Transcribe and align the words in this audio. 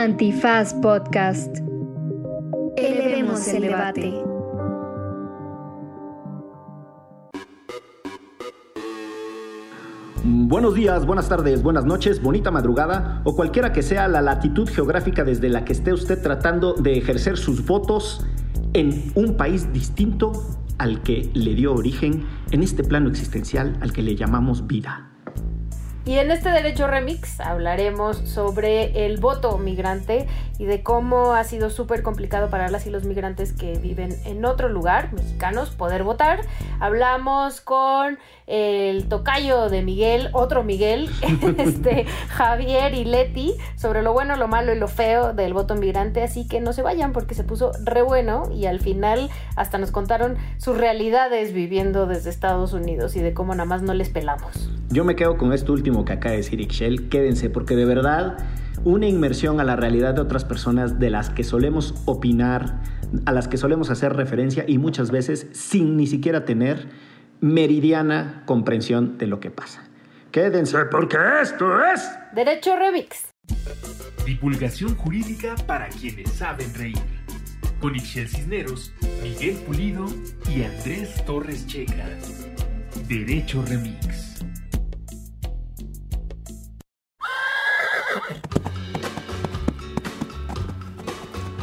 Antifaz 0.00 0.72
Podcast. 0.72 1.58
Elevemos 2.78 3.46
el 3.48 3.60
debate. 3.60 4.14
Buenos 10.24 10.74
días, 10.74 11.04
buenas 11.04 11.28
tardes, 11.28 11.62
buenas 11.62 11.84
noches, 11.84 12.22
bonita 12.22 12.50
madrugada 12.50 13.20
o 13.24 13.36
cualquiera 13.36 13.74
que 13.74 13.82
sea 13.82 14.08
la 14.08 14.22
latitud 14.22 14.66
geográfica 14.70 15.22
desde 15.22 15.50
la 15.50 15.66
que 15.66 15.74
esté 15.74 15.92
usted 15.92 16.22
tratando 16.22 16.72
de 16.72 16.96
ejercer 16.96 17.36
sus 17.36 17.66
votos 17.66 18.24
en 18.72 19.12
un 19.14 19.36
país 19.36 19.70
distinto 19.70 20.32
al 20.78 21.02
que 21.02 21.30
le 21.34 21.54
dio 21.54 21.74
origen 21.74 22.24
en 22.52 22.62
este 22.62 22.84
plano 22.84 23.10
existencial 23.10 23.76
al 23.82 23.92
que 23.92 24.00
le 24.00 24.16
llamamos 24.16 24.66
vida. 24.66 25.09
Y 26.10 26.18
en 26.18 26.32
este 26.32 26.50
Derecho 26.50 26.88
Remix 26.88 27.38
hablaremos 27.38 28.16
sobre 28.24 29.06
el 29.06 29.20
voto 29.20 29.58
migrante 29.58 30.26
y 30.58 30.64
de 30.64 30.82
cómo 30.82 31.34
ha 31.34 31.44
sido 31.44 31.70
súper 31.70 32.02
complicado 32.02 32.50
para 32.50 32.68
las 32.68 32.84
y 32.88 32.90
los 32.90 33.04
migrantes 33.04 33.52
que 33.52 33.78
viven 33.78 34.16
en 34.24 34.44
otro 34.44 34.68
lugar, 34.68 35.12
mexicanos, 35.12 35.70
poder 35.70 36.02
votar. 36.02 36.40
Hablamos 36.80 37.60
con 37.60 38.18
el 38.48 39.08
tocayo 39.08 39.68
de 39.68 39.82
Miguel, 39.82 40.30
otro 40.32 40.64
Miguel, 40.64 41.08
este, 41.58 42.06
Javier 42.30 42.92
y 42.94 43.04
Leti, 43.04 43.54
sobre 43.76 44.02
lo 44.02 44.12
bueno, 44.12 44.34
lo 44.34 44.48
malo 44.48 44.74
y 44.74 44.78
lo 44.80 44.88
feo 44.88 45.32
del 45.32 45.54
voto 45.54 45.76
migrante. 45.76 46.24
Así 46.24 46.48
que 46.48 46.60
no 46.60 46.72
se 46.72 46.82
vayan 46.82 47.12
porque 47.12 47.34
se 47.36 47.44
puso 47.44 47.70
re 47.84 48.02
bueno 48.02 48.50
y 48.52 48.66
al 48.66 48.80
final 48.80 49.30
hasta 49.54 49.78
nos 49.78 49.92
contaron 49.92 50.38
sus 50.58 50.76
realidades 50.76 51.52
viviendo 51.52 52.06
desde 52.06 52.30
Estados 52.30 52.72
Unidos 52.72 53.14
y 53.14 53.20
de 53.20 53.32
cómo 53.32 53.54
nada 53.54 53.66
más 53.66 53.82
no 53.82 53.94
les 53.94 54.08
pelamos. 54.08 54.70
Yo 54.92 55.04
me 55.04 55.14
quedo 55.14 55.38
con 55.38 55.52
esto 55.52 55.72
último 55.72 55.99
que 56.04 56.12
acaba 56.12 56.32
de 56.32 56.38
decir 56.38 56.60
Ixchel. 56.60 57.08
Quédense, 57.08 57.50
porque 57.50 57.76
de 57.76 57.84
verdad 57.84 58.38
una 58.84 59.06
inmersión 59.06 59.60
a 59.60 59.64
la 59.64 59.76
realidad 59.76 60.14
de 60.14 60.22
otras 60.22 60.44
personas 60.44 60.98
de 60.98 61.10
las 61.10 61.30
que 61.30 61.44
solemos 61.44 61.94
opinar, 62.06 62.80
a 63.26 63.32
las 63.32 63.48
que 63.48 63.56
solemos 63.56 63.90
hacer 63.90 64.14
referencia 64.14 64.64
y 64.66 64.78
muchas 64.78 65.10
veces 65.10 65.48
sin 65.52 65.96
ni 65.96 66.06
siquiera 66.06 66.44
tener 66.44 66.88
meridiana 67.40 68.42
comprensión 68.46 69.18
de 69.18 69.26
lo 69.26 69.40
que 69.40 69.50
pasa. 69.50 69.82
Quédense, 70.30 70.78
porque 70.90 71.16
esto 71.42 71.84
es 71.84 72.08
Derecho 72.34 72.76
Remix. 72.76 73.26
Divulgación 74.24 74.94
jurídica 74.94 75.56
para 75.66 75.88
quienes 75.88 76.30
saben 76.30 76.72
reír. 76.74 76.98
Con 77.80 77.96
Ixchel 77.96 78.28
Cisneros, 78.28 78.92
Miguel 79.22 79.56
Pulido 79.66 80.06
y 80.54 80.62
Andrés 80.62 81.24
Torres 81.24 81.66
Checa. 81.66 82.06
Derecho 83.08 83.64
Remix. 83.66 84.29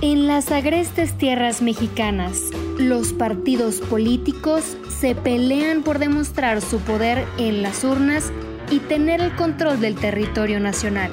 En 0.02 0.28
las 0.28 0.52
agrestes 0.52 1.17
tierras 1.17 1.62
mexicanas, 1.62 2.40
los 2.78 3.14
partidos 3.14 3.81
políticos 3.81 4.78
se 5.00 5.16
pelean 5.16 5.81
por 5.81 5.98
demostrar 5.98 6.62
su 6.62 6.80
poder 6.80 7.25
en 7.40 7.64
las 7.64 7.84
urnas 7.84 8.31
y 8.70 8.80
tener 8.80 9.22
el 9.22 9.36
control 9.36 9.81
del 9.81 9.95
territorio 9.95 10.59
nacional. 10.59 11.12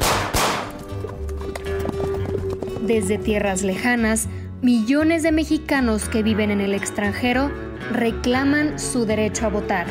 Desde 2.82 3.16
tierras 3.16 3.62
lejanas, 3.62 4.28
millones 4.60 5.22
de 5.22 5.32
mexicanos 5.32 6.08
que 6.08 6.22
viven 6.22 6.50
en 6.50 6.60
el 6.60 6.74
extranjero 6.74 7.50
reclaman 7.90 8.78
su 8.78 9.06
derecho 9.06 9.46
a 9.46 9.48
votar. 9.48 9.86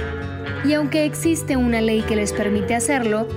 Y 0.66 0.74
aunque 0.74 1.06
existe 1.06 1.58
una 1.58 1.82
ley 1.82 2.02
que 2.02 2.16
les 2.16 2.32
permite 2.32 2.76
hacerlo, 2.76 3.28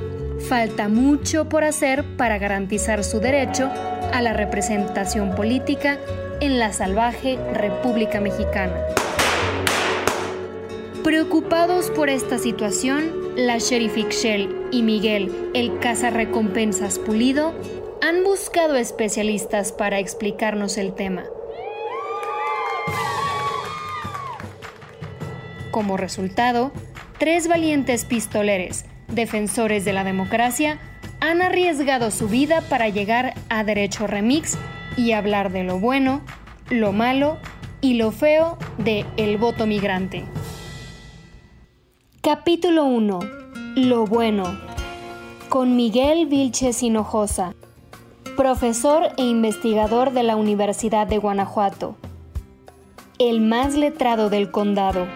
falta 0.49 0.89
mucho 0.89 1.49
por 1.49 1.65
hacer 1.65 2.05
para 2.17 2.39
garantizar 2.39 3.03
su 3.03 3.19
derecho 3.19 3.69
a 4.13 4.23
la 4.23 4.33
representación 4.33 5.35
política 5.35 5.99
en 6.41 6.59
la 6.59 6.73
salvaje 6.73 7.37
República 7.53 8.21
Mexicana. 8.21 8.75
Preocupados 11.03 11.91
por 11.91 12.09
esta 12.11 12.39
situación, 12.39 13.11
la 13.37 13.59
sheriff 13.59 13.97
Ixchel 13.97 14.69
y 14.71 14.83
Miguel, 14.83 15.51
el 15.55 15.73
recompensas 16.13 16.99
Pulido, 16.99 17.53
han 18.01 18.23
buscado 18.23 18.77
especialistas 18.77 19.73
para 19.73 19.99
explicarnos 19.99 20.79
el 20.79 20.95
tema. 20.95 21.25
Como 25.73 25.97
resultado, 25.97 26.73
tres 27.19 27.49
valientes 27.49 28.05
pistoleres, 28.05 28.85
defensores 29.09 29.85
de 29.85 29.93
la 29.93 30.05
democracia, 30.05 30.79
han 31.21 31.43
arriesgado 31.43 32.11
su 32.11 32.29
vida 32.29 32.61
para 32.63 32.89
llegar 32.89 33.35
a 33.49 33.65
Derecho 33.65 34.07
Remix 34.07 34.57
y 34.97 35.13
hablar 35.13 35.53
de 35.53 35.65
lo 35.65 35.79
bueno, 35.79 36.21
lo 36.71 36.93
malo 36.93 37.39
y 37.81 37.95
lo 37.95 38.13
feo 38.13 38.59
de 38.79 39.05
El 39.17 39.39
voto 39.39 39.67
migrante. 39.67 40.25
Capítulo 42.21 42.85
1. 42.85 43.21
Lo 43.77 44.07
bueno. 44.07 44.59
Con 45.49 45.77
Miguel 45.77 46.27
Vilches 46.27 46.83
Hinojosa, 46.83 47.55
profesor 48.37 49.11
e 49.17 49.23
investigador 49.23 50.13
de 50.13 50.25
la 50.25 50.37
Universidad 50.37 51.07
de 51.07 51.19
Guanajuato, 51.19 51.97
el 53.19 53.41
más 53.41 53.77
letrado 53.77 54.29
del 54.29 54.51
condado. 54.51 55.07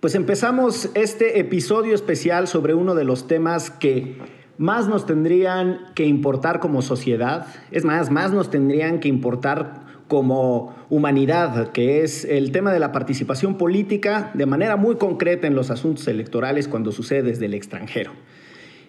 Pues 0.00 0.14
empezamos 0.14 0.88
este 0.94 1.40
episodio 1.40 1.94
especial 1.94 2.48
sobre 2.48 2.72
uno 2.72 2.94
de 2.94 3.04
los 3.04 3.26
temas 3.26 3.70
que 3.70 4.16
más 4.56 4.88
nos 4.88 5.04
tendrían 5.04 5.92
que 5.94 6.06
importar 6.06 6.58
como 6.58 6.80
sociedad, 6.80 7.46
es 7.70 7.84
más, 7.84 8.10
más 8.10 8.32
nos 8.32 8.48
tendrían 8.48 9.00
que 9.00 9.08
importar 9.08 9.82
como 10.08 10.74
humanidad, 10.88 11.72
que 11.72 12.02
es 12.02 12.24
el 12.24 12.50
tema 12.50 12.72
de 12.72 12.78
la 12.78 12.92
participación 12.92 13.58
política 13.58 14.30
de 14.32 14.46
manera 14.46 14.76
muy 14.76 14.96
concreta 14.96 15.46
en 15.46 15.54
los 15.54 15.70
asuntos 15.70 16.08
electorales 16.08 16.66
cuando 16.66 16.92
sucede 16.92 17.22
desde 17.22 17.44
el 17.44 17.52
extranjero. 17.52 18.12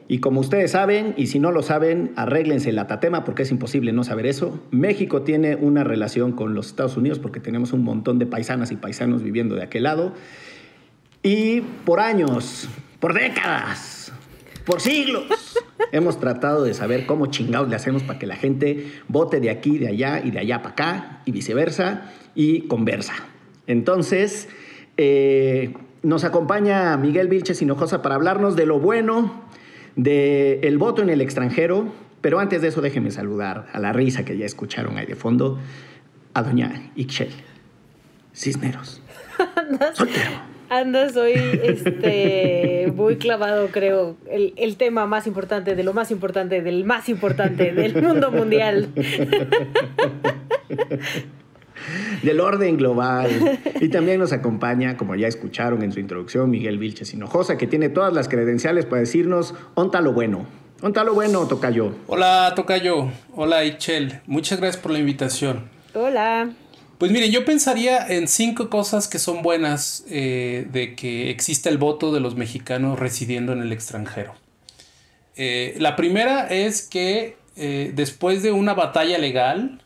Y 0.07 0.19
como 0.19 0.39
ustedes 0.39 0.71
saben, 0.71 1.13
y 1.17 1.27
si 1.27 1.39
no 1.39 1.51
lo 1.51 1.61
saben, 1.61 2.13
arréglense 2.15 2.69
el 2.69 2.79
atatema 2.79 3.25
porque 3.25 3.43
es 3.43 3.51
imposible 3.51 3.91
no 3.91 4.05
saber 4.05 4.27
eso. 4.27 4.61
México 4.71 5.23
tiene 5.23 5.57
una 5.57 5.83
relación 5.83 6.31
con 6.31 6.53
los 6.53 6.67
Estados 6.67 6.95
Unidos 6.95 7.19
porque 7.19 7.41
tenemos 7.41 7.73
un 7.73 7.83
montón 7.83 8.17
de 8.17 8.25
paisanas 8.25 8.71
y 8.71 8.77
paisanos 8.77 9.23
viviendo 9.23 9.55
de 9.55 9.63
aquel 9.63 9.83
lado. 9.83 10.13
Y 11.23 11.61
por 11.61 11.99
años, 11.99 12.67
por 12.99 13.13
décadas, 13.13 14.11
por 14.65 14.81
siglos, 14.81 15.25
hemos 15.91 16.19
tratado 16.19 16.63
de 16.63 16.73
saber 16.73 17.05
cómo 17.05 17.27
chingados 17.27 17.69
le 17.69 17.75
hacemos 17.75 18.03
para 18.03 18.17
que 18.17 18.25
la 18.25 18.35
gente 18.35 18.91
vote 19.07 19.39
de 19.39 19.49
aquí, 19.49 19.77
de 19.77 19.89
allá 19.89 20.21
y 20.23 20.31
de 20.31 20.39
allá 20.39 20.61
para 20.61 20.73
acá 20.73 21.21
y 21.25 21.31
viceversa 21.31 22.11
y 22.33 22.61
conversa. 22.61 23.13
Entonces, 23.67 24.49
eh, 24.97 25.73
nos 26.03 26.23
acompaña 26.23 26.97
Miguel 26.97 27.27
Vilches 27.27 27.61
Hinojosa 27.61 28.01
para 28.01 28.15
hablarnos 28.15 28.55
de 28.55 28.65
lo 28.65 28.79
bueno 28.79 29.43
del 29.95 30.77
voto 30.77 31.01
en 31.01 31.09
el 31.09 31.21
extranjero. 31.21 31.93
Pero 32.21 32.39
antes 32.39 32.61
de 32.61 32.69
eso, 32.69 32.81
déjenme 32.81 33.11
saludar 33.11 33.67
a 33.73 33.79
la 33.79 33.93
risa 33.93 34.25
que 34.25 34.37
ya 34.37 34.45
escucharon 34.45 34.97
ahí 34.97 35.05
de 35.05 35.15
fondo, 35.15 35.59
a 36.33 36.43
doña 36.43 36.91
Ixchel 36.95 37.31
Cisneros. 38.33 39.01
Soltero. 39.93 40.50
Andas 40.71 41.17
hoy 41.17 41.33
este, 41.33 42.93
muy 42.95 43.17
clavado, 43.17 43.67
creo, 43.73 44.15
el, 44.29 44.53
el, 44.55 44.77
tema 44.77 45.05
más 45.05 45.27
importante, 45.27 45.75
de 45.75 45.83
lo 45.83 45.91
más 45.91 46.11
importante, 46.11 46.61
del 46.61 46.85
más 46.85 47.09
importante, 47.09 47.73
del 47.73 48.01
mundo 48.01 48.31
mundial. 48.31 48.87
del 52.23 52.39
orden 52.39 52.77
global. 52.77 53.59
Y 53.81 53.89
también 53.89 54.21
nos 54.21 54.31
acompaña, 54.31 54.95
como 54.95 55.15
ya 55.15 55.27
escucharon 55.27 55.83
en 55.83 55.91
su 55.91 55.99
introducción, 55.99 56.49
Miguel 56.49 56.77
Vilches 56.77 57.13
Hinojosa, 57.13 57.57
que 57.57 57.67
tiene 57.67 57.89
todas 57.89 58.13
las 58.13 58.29
credenciales 58.29 58.85
para 58.85 59.01
decirnos, 59.01 59.53
onta 59.73 59.99
lo 59.99 60.13
bueno. 60.13 60.45
Onta 60.81 61.03
lo 61.03 61.13
bueno, 61.13 61.49
Tocayo. 61.49 61.95
Hola, 62.07 62.53
Tocayo. 62.55 63.09
Hola, 63.35 63.65
Ichel. 63.65 64.21
Muchas 64.25 64.61
gracias 64.61 64.81
por 64.81 64.93
la 64.93 64.99
invitación. 64.99 65.63
Hola. 65.93 66.49
Pues 67.01 67.11
miren, 67.11 67.31
yo 67.31 67.45
pensaría 67.45 68.05
en 68.09 68.27
cinco 68.27 68.69
cosas 68.69 69.07
que 69.07 69.17
son 69.17 69.41
buenas 69.41 70.05
eh, 70.07 70.67
de 70.71 70.93
que 70.93 71.31
exista 71.31 71.67
el 71.67 71.79
voto 71.79 72.11
de 72.11 72.19
los 72.19 72.35
mexicanos 72.35 72.99
residiendo 72.99 73.53
en 73.53 73.61
el 73.63 73.71
extranjero. 73.71 74.35
Eh, 75.35 75.73
la 75.79 75.95
primera 75.95 76.45
es 76.45 76.83
que 76.83 77.37
eh, 77.55 77.91
después 77.95 78.43
de 78.43 78.51
una 78.51 78.75
batalla 78.75 79.17
legal 79.17 79.81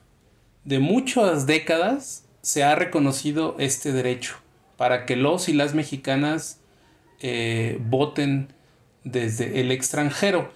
de 0.66 0.80
muchas 0.80 1.48
décadas 1.48 2.26
se 2.42 2.66
ha 2.66 2.76
reconocido 2.76 3.56
este 3.60 3.94
derecho 3.94 4.36
para 4.76 5.06
que 5.06 5.16
los 5.16 5.48
y 5.48 5.54
las 5.54 5.74
mexicanas 5.74 6.60
voten 7.80 8.50
desde 9.06 9.62
el 9.62 9.72
extranjero. 9.72 10.52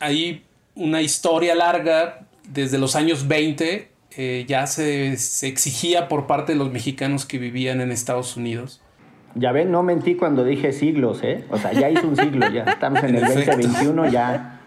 hay 0.00 0.42
una 0.74 1.02
historia 1.02 1.54
larga 1.54 2.26
desde 2.48 2.78
los 2.78 2.96
años 2.96 3.28
20 3.28 3.96
eh, 4.16 4.44
ya 4.48 4.66
se, 4.66 5.12
exigía 5.12 6.08
por 6.08 6.26
parte 6.26 6.52
de 6.52 6.58
los 6.58 6.72
mexicanos 6.72 7.26
que 7.26 7.38
vivían 7.38 7.80
en 7.80 7.92
Estados 7.92 8.36
Unidos 8.36 8.80
Ya 9.34 9.52
ven, 9.52 9.70
no 9.70 9.82
mentí 9.82 10.14
cuando 10.14 10.44
dije 10.44 10.72
siglos, 10.72 11.20
¿eh? 11.22 11.44
O 11.50 11.58
sea, 11.58 11.72
ya 11.72 11.90
hizo 11.90 12.08
un 12.08 12.16
siglo, 12.16 12.50
ya 12.50 12.64
estamos 12.64 13.02
en 13.04 13.16
el 13.16 13.24
2021, 13.34 14.08
ya 14.10 14.58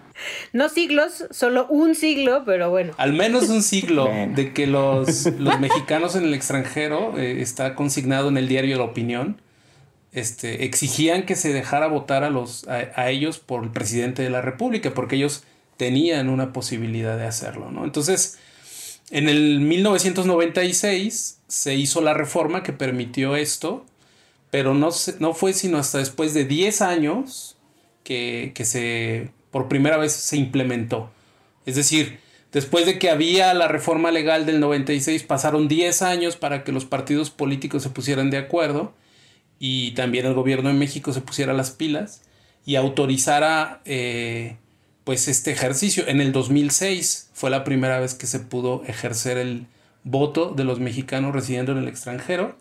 no 0.54 0.70
siglos, 0.70 1.26
solo 1.32 1.68
un 1.68 1.96
siglo, 1.96 2.44
pero 2.46 2.70
bueno. 2.70 2.94
Al 2.98 3.14
menos 3.14 3.50
un 3.50 3.64
siglo 3.64 4.06
de 4.06 4.54
que 4.54 4.68
los, 4.68 5.26
los 5.40 5.60
mexicanos 5.60 6.16
en 6.16 6.26
el 6.26 6.34
extranjero, 6.34 7.18
eh, 7.18 7.42
está 7.42 7.76
consignado 7.76 8.30
en 8.30 8.38
el 8.38 8.48
diario 8.48 8.78
La 8.78 8.84
Opinión, 8.84 9.42
este, 10.12 10.66
exigían 10.66 11.26
que 11.26 11.36
se 11.36 11.54
dejara 11.54 11.88
votar 11.88 12.24
a, 12.24 12.30
los, 12.30 12.68
a, 12.68 13.10
ellos 13.10 13.40
por 13.40 13.64
el 13.64 13.70
presidente 13.72 14.24
de 14.24 14.30
la 14.30 14.42
República, 14.42 14.94
porque 14.94 15.16
ellos 15.16 15.44
tenían 15.78 16.30
una 16.30 16.54
posibilidad 16.54 17.18
de 17.18 17.26
hacerlo, 17.26 17.72
¿no? 17.72 17.86
Entonces, 17.86 18.38
en 19.12 19.30
el 19.30 19.60
1996 19.60 21.42
se 21.48 21.76
hizo 21.76 22.02
la 22.02 22.14
reforma 22.14 22.64
que 22.64 22.74
permitió 22.74 23.36
esto, 23.36 23.86
pero 24.50 24.74
no, 24.74 24.90
no 25.20 25.34
fue 25.34 25.54
sino 25.54 25.78
hasta 25.78 25.98
después 25.98 26.34
de 26.34 26.46
10 26.46 26.82
años 26.82 27.58
que, 28.04 28.52
que 28.56 28.66
se 28.66 29.32
por 29.52 29.68
primera 29.68 29.98
vez 29.98 30.14
se 30.14 30.38
implementó. 30.38 31.12
Es 31.66 31.76
decir, 31.76 32.20
después 32.52 32.86
de 32.86 32.98
que 32.98 33.10
había 33.10 33.54
la 33.54 33.68
reforma 33.68 34.12
legal 34.12 34.46
del 34.46 34.60
96, 34.60 35.24
pasaron 35.24 35.68
10 35.68 36.02
años 36.02 36.38
para 36.38 36.64
que 36.64 36.72
los 36.72 36.86
partidos 36.86 37.30
políticos 37.30 37.84
se 37.84 37.90
pusieran 37.90 38.30
de 38.30 38.38
acuerdo 38.38 38.94
y 39.60 39.92
también 39.92 40.26
el 40.26 40.34
gobierno 40.34 40.70
de 40.70 40.76
México 40.76 41.14
se 41.14 41.22
pusiera 41.22 41.54
las 41.54 41.72
pilas 41.72 42.24
y 42.66 42.76
autorizara 42.78 43.82
eh, 43.86 44.58
pues 45.04 45.28
este 45.28 45.52
ejercicio. 45.52 46.08
En 46.08 46.22
el 46.22 46.32
2006 46.32 47.30
fue 47.34 47.50
la 47.50 47.64
primera 47.64 48.00
vez 48.00 48.14
que 48.14 48.28
se 48.28 48.40
pudo 48.40 48.84
ejercer 48.86 49.38
el 49.38 49.68
voto 50.04 50.54
de 50.56 50.64
los 50.64 50.80
mexicanos 50.80 51.34
residiendo 51.34 51.72
en 51.72 51.80
el 51.80 51.88
extranjero 51.88 52.58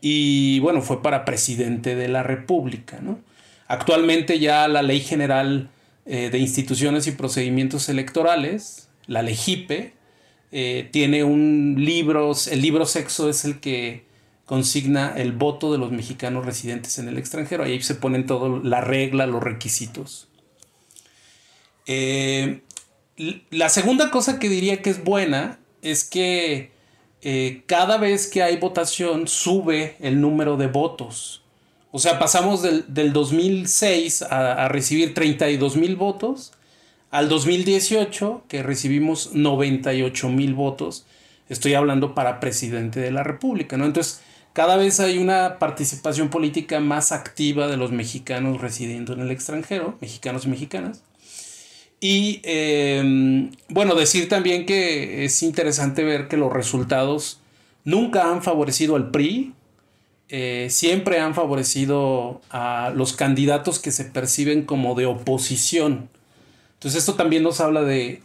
y 0.00 0.58
bueno, 0.60 0.82
fue 0.82 1.02
para 1.02 1.24
presidente 1.24 1.94
de 1.94 2.08
la 2.08 2.22
República. 2.22 3.00
¿no? 3.02 3.20
Actualmente 3.68 4.38
ya 4.38 4.66
la 4.68 4.82
ley 4.82 5.00
general 5.00 5.70
eh, 6.06 6.30
de 6.30 6.38
instituciones 6.38 7.06
y 7.06 7.12
procedimientos 7.12 7.88
electorales, 7.88 8.88
la 9.06 9.22
LEGIPE, 9.22 9.94
eh, 10.52 10.88
tiene 10.90 11.22
un 11.22 11.76
libro, 11.78 12.32
el 12.50 12.62
libro 12.62 12.86
sexo 12.86 13.28
es 13.28 13.44
el 13.44 13.60
que 13.60 14.04
consigna 14.46 15.14
el 15.16 15.30
voto 15.30 15.70
de 15.70 15.78
los 15.78 15.92
mexicanos 15.92 16.44
residentes 16.44 16.98
en 16.98 17.06
el 17.06 17.18
extranjero. 17.18 17.62
Ahí 17.62 17.80
se 17.82 17.94
ponen 17.94 18.26
todo, 18.26 18.60
la 18.60 18.80
regla, 18.80 19.26
los 19.26 19.42
requisitos. 19.42 20.26
Eh, 21.86 22.62
la 23.50 23.68
segunda 23.68 24.10
cosa 24.10 24.38
que 24.38 24.48
diría 24.48 24.82
que 24.82 24.90
es 24.90 25.04
buena 25.04 25.58
es 25.82 26.04
que 26.04 26.72
cada 27.66 27.98
vez 27.98 28.28
que 28.28 28.42
hay 28.42 28.56
votación 28.56 29.28
sube 29.28 29.96
el 30.00 30.22
número 30.22 30.56
de 30.56 30.68
votos. 30.68 31.40
O 31.92 31.98
sea, 31.98 32.18
pasamos 32.18 32.62
del, 32.62 33.12
2006 33.12 34.22
a, 34.22 34.68
recibir 34.68 35.12
32 35.12 35.76
mil 35.76 35.96
votos 35.96 36.52
al 37.10 37.28
2018 37.28 38.44
que 38.48 38.62
recibimos 38.62 39.34
98 39.34 40.28
mil 40.28 40.54
votos. 40.54 41.06
Estoy 41.48 41.74
hablando 41.74 42.14
para 42.14 42.38
presidente 42.38 43.00
de 43.00 43.10
la 43.10 43.24
República, 43.24 43.76
¿no? 43.76 43.86
Entonces, 43.86 44.22
cada 44.52 44.76
vez 44.76 45.00
hay 45.00 45.18
una 45.18 45.58
participación 45.58 46.28
política 46.28 46.78
más 46.78 47.10
activa 47.10 47.66
de 47.66 47.76
los 47.76 47.90
mexicanos 47.90 48.60
residiendo 48.60 49.12
en 49.12 49.20
el 49.20 49.32
extranjero, 49.32 49.98
mexicanos 50.00 50.46
y 50.46 50.48
mexicanas. 50.48 51.02
Y 52.00 52.40
em, 52.44 53.50
bueno, 53.68 53.94
decir 53.94 54.28
también 54.28 54.64
que 54.64 55.24
es 55.24 55.42
interesante 55.42 56.02
ver 56.02 56.28
que 56.28 56.38
los 56.38 56.50
resultados 56.50 57.40
nunca 57.84 58.30
han 58.30 58.42
favorecido 58.42 58.96
al 58.96 59.10
PRI, 59.10 59.52
eh, 60.30 60.68
siempre 60.70 61.20
han 61.20 61.34
favorecido 61.34 62.40
a 62.50 62.92
los 62.94 63.12
candidatos 63.12 63.78
que 63.78 63.90
se 63.90 64.06
perciben 64.06 64.64
como 64.64 64.94
de 64.94 65.04
oposición. 65.06 66.08
Entonces 66.74 67.00
esto 67.00 67.14
también 67.14 67.42
nos 67.42 67.60
habla 67.60 67.82
de 67.82 68.22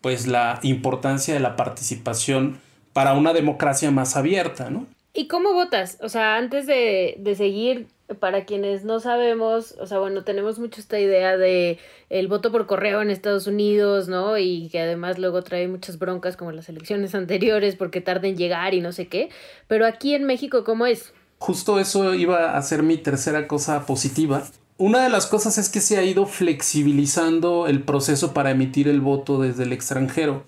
pues 0.00 0.26
la 0.26 0.60
importancia 0.62 1.34
de 1.34 1.40
la 1.40 1.56
participación 1.56 2.60
para 2.92 3.12
una 3.14 3.32
democracia 3.32 3.90
más 3.90 4.16
abierta, 4.16 4.70
¿no? 4.70 4.86
¿Y 5.12 5.26
cómo 5.26 5.52
votas? 5.52 5.98
O 6.00 6.08
sea, 6.08 6.36
antes 6.36 6.66
de, 6.66 7.16
de 7.18 7.34
seguir, 7.34 7.88
para 8.14 8.44
quienes 8.46 8.84
no 8.84 9.00
sabemos, 9.00 9.74
o 9.80 9.86
sea, 9.86 9.98
bueno, 9.98 10.24
tenemos 10.24 10.58
mucho 10.58 10.80
esta 10.80 10.98
idea 10.98 11.36
de 11.36 11.78
el 12.08 12.28
voto 12.28 12.50
por 12.50 12.66
correo 12.66 13.02
en 13.02 13.10
Estados 13.10 13.46
Unidos, 13.46 14.08
¿no? 14.08 14.38
Y 14.38 14.68
que 14.70 14.80
además 14.80 15.18
luego 15.18 15.42
trae 15.42 15.68
muchas 15.68 15.98
broncas 15.98 16.36
como 16.36 16.52
las 16.52 16.68
elecciones 16.68 17.14
anteriores 17.14 17.76
porque 17.76 18.00
tarda 18.00 18.28
en 18.28 18.36
llegar 18.36 18.74
y 18.74 18.80
no 18.80 18.92
sé 18.92 19.08
qué. 19.08 19.28
Pero 19.66 19.86
aquí 19.86 20.14
en 20.14 20.24
México, 20.24 20.64
¿cómo 20.64 20.86
es? 20.86 21.12
Justo 21.38 21.78
eso 21.78 22.14
iba 22.14 22.56
a 22.56 22.62
ser 22.62 22.82
mi 22.82 22.96
tercera 22.96 23.46
cosa 23.46 23.84
positiva. 23.86 24.42
Una 24.78 25.02
de 25.02 25.10
las 25.10 25.26
cosas 25.26 25.58
es 25.58 25.68
que 25.68 25.80
se 25.80 25.98
ha 25.98 26.02
ido 26.02 26.26
flexibilizando 26.26 27.66
el 27.66 27.82
proceso 27.82 28.32
para 28.32 28.52
emitir 28.52 28.88
el 28.88 29.00
voto 29.00 29.40
desde 29.40 29.64
el 29.64 29.72
extranjero. 29.72 30.44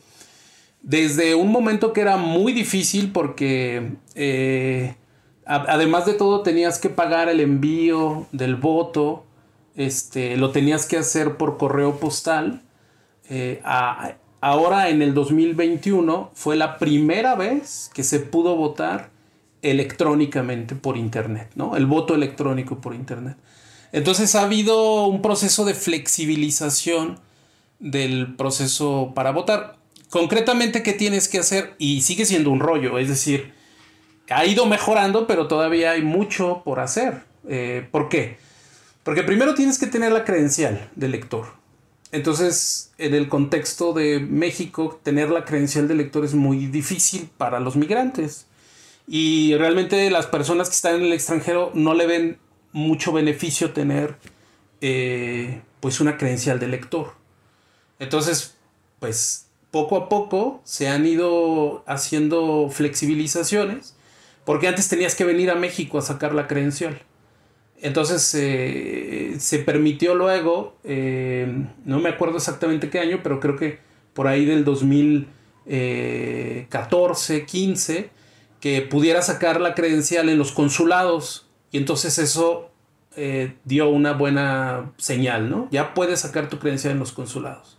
Desde 0.83 1.35
un 1.35 1.53
momento 1.53 1.93
que 1.93 2.01
era 2.01 2.17
muy 2.17 2.53
difícil 2.53 3.13
porque 3.13 3.93
eh, 4.15 4.95
además 5.51 6.07
de 6.07 6.15
todo 6.15 6.43
tenías 6.43 6.79
que 6.79 6.91
pagar 6.91 7.29
el 7.29 7.41
envío 7.41 8.27
del 8.31 8.55
voto, 8.55 9.25
este, 9.75 10.37
lo 10.37 10.51
tenías 10.51 10.87
que 10.87 10.97
hacer 10.97 11.37
por 11.37 11.59
correo 11.59 11.99
postal. 11.99 12.63
Eh, 13.29 13.61
ahora 14.41 14.89
en 14.89 15.03
el 15.03 15.13
2021 15.13 16.31
fue 16.35 16.57
la 16.57 16.79
primera 16.79 17.35
vez 17.35 17.91
que 17.93 18.05
se 18.05 18.21
pudo 18.21 18.57
votar 18.57 19.11
electrónicamente 19.63 20.75
por 20.75 20.97
Internet, 20.97 21.51
¿no? 21.55 21.77
El 21.77 21.87
voto 21.87 22.15
electrónico 22.15 22.81
por 22.81 22.95
Internet. 22.95 23.37
Entonces 23.93 24.35
ha 24.37 24.43
habido 24.43 25.07
un 25.07 25.21
proceso 25.21 25.65
de 25.65 25.75
flexibilización 25.75 27.19
del 27.81 28.37
proceso 28.37 29.13
para 29.15 29.33
votar. 29.33 29.77
Concretamente, 30.11 30.83
¿qué 30.83 30.93
tienes 30.93 31.29
que 31.29 31.39
hacer? 31.39 31.75
Y 31.79 32.03
sigue 32.03 32.25
siendo 32.25 32.51
un 32.51 32.61
rollo, 32.61 32.99
es 32.99 33.09
decir, 33.09 33.53
ha 34.31 34.47
ido 34.47 34.67
mejorando, 34.67 35.27
pero 35.27 35.49
todavía 35.49 35.93
hay 35.93 36.03
mucho 36.03 36.63
por 36.65 36.81
hacer. 36.81 37.23
Eh, 37.49 37.87
¿Por 37.91 38.09
qué? 38.09 38.39
Porque 39.03 39.23
primero 39.23 39.55
tienes 39.55 39.79
que 39.79 39.87
tener 39.87 40.13
la 40.13 40.25
credencial 40.25 40.89
del 40.95 41.13
lector. 41.13 41.47
Entonces, 42.13 42.93
en 42.99 43.15
el 43.15 43.29
contexto 43.29 43.93
de 43.93 44.21
México, 44.21 45.01
tener 45.03 45.31
la 45.31 45.45
credencial 45.45 45.87
de 45.89 45.95
lector 45.95 46.25
es 46.25 46.35
muy 46.35 46.67
difícil 46.67 47.31
para 47.37 47.61
los 47.61 47.77
migrantes. 47.77 48.47
Y 49.07 49.55
realmente 49.57 50.11
las 50.11 50.27
personas 50.27 50.69
que 50.69 50.75
están 50.75 50.97
en 50.97 51.03
el 51.03 51.13
extranjero 51.13 51.71
no 51.75 51.95
le 51.95 52.07
ven 52.07 52.39
mucho 52.73 53.13
beneficio 53.13 53.73
tener 53.73 54.17
eh, 54.81 55.63
pues 55.81 56.01
una 56.01 56.17
credencial 56.17 56.59
de 56.59 56.69
lector. 56.69 57.15
Entonces, 57.99 58.57
pues 58.99 59.47
poco 59.71 59.97
a 59.97 60.09
poco 60.09 60.61
se 60.65 60.89
han 60.89 61.07
ido 61.07 61.85
haciendo 61.87 62.69
flexibilizaciones, 62.71 63.95
porque 64.51 64.67
antes 64.67 64.89
tenías 64.89 65.15
que 65.15 65.25
venir 65.25 65.49
a 65.49 65.55
México 65.55 65.97
a 65.97 66.03
sacar 66.03 66.35
la 66.35 66.49
credencial. 66.49 67.01
Entonces 67.81 68.35
eh, 68.35 69.37
se 69.39 69.61
permitió 69.61 70.17
luego, 70.17 70.77
eh, 70.83 71.67
no 71.85 72.01
me 72.01 72.09
acuerdo 72.09 72.39
exactamente 72.39 72.91
qué 72.91 72.99
año, 72.99 73.21
pero 73.23 73.39
creo 73.39 73.55
que 73.55 73.79
por 74.13 74.27
ahí 74.27 74.45
del 74.45 74.65
2014, 74.65 77.47
15, 77.47 78.11
que 78.59 78.83
pudiera 78.83 79.23
sacar 79.23 79.61
la 79.61 79.77
credencial 79.77 80.29
en 80.29 80.37
los 80.37 80.51
consulados 80.51 81.47
y 81.71 81.79
entonces 81.79 82.19
eso 82.19 82.73
eh, 83.15 83.55
dio 83.65 83.89
una 83.89 84.15
buena 84.15 84.91
señal, 84.97 85.49
¿no? 85.49 85.69
Ya 85.71 85.95
puedes 85.95 86.23
sacar 86.23 86.49
tu 86.49 86.59
credencial 86.59 86.95
en 86.95 86.99
los 86.99 87.13
consulados. 87.13 87.79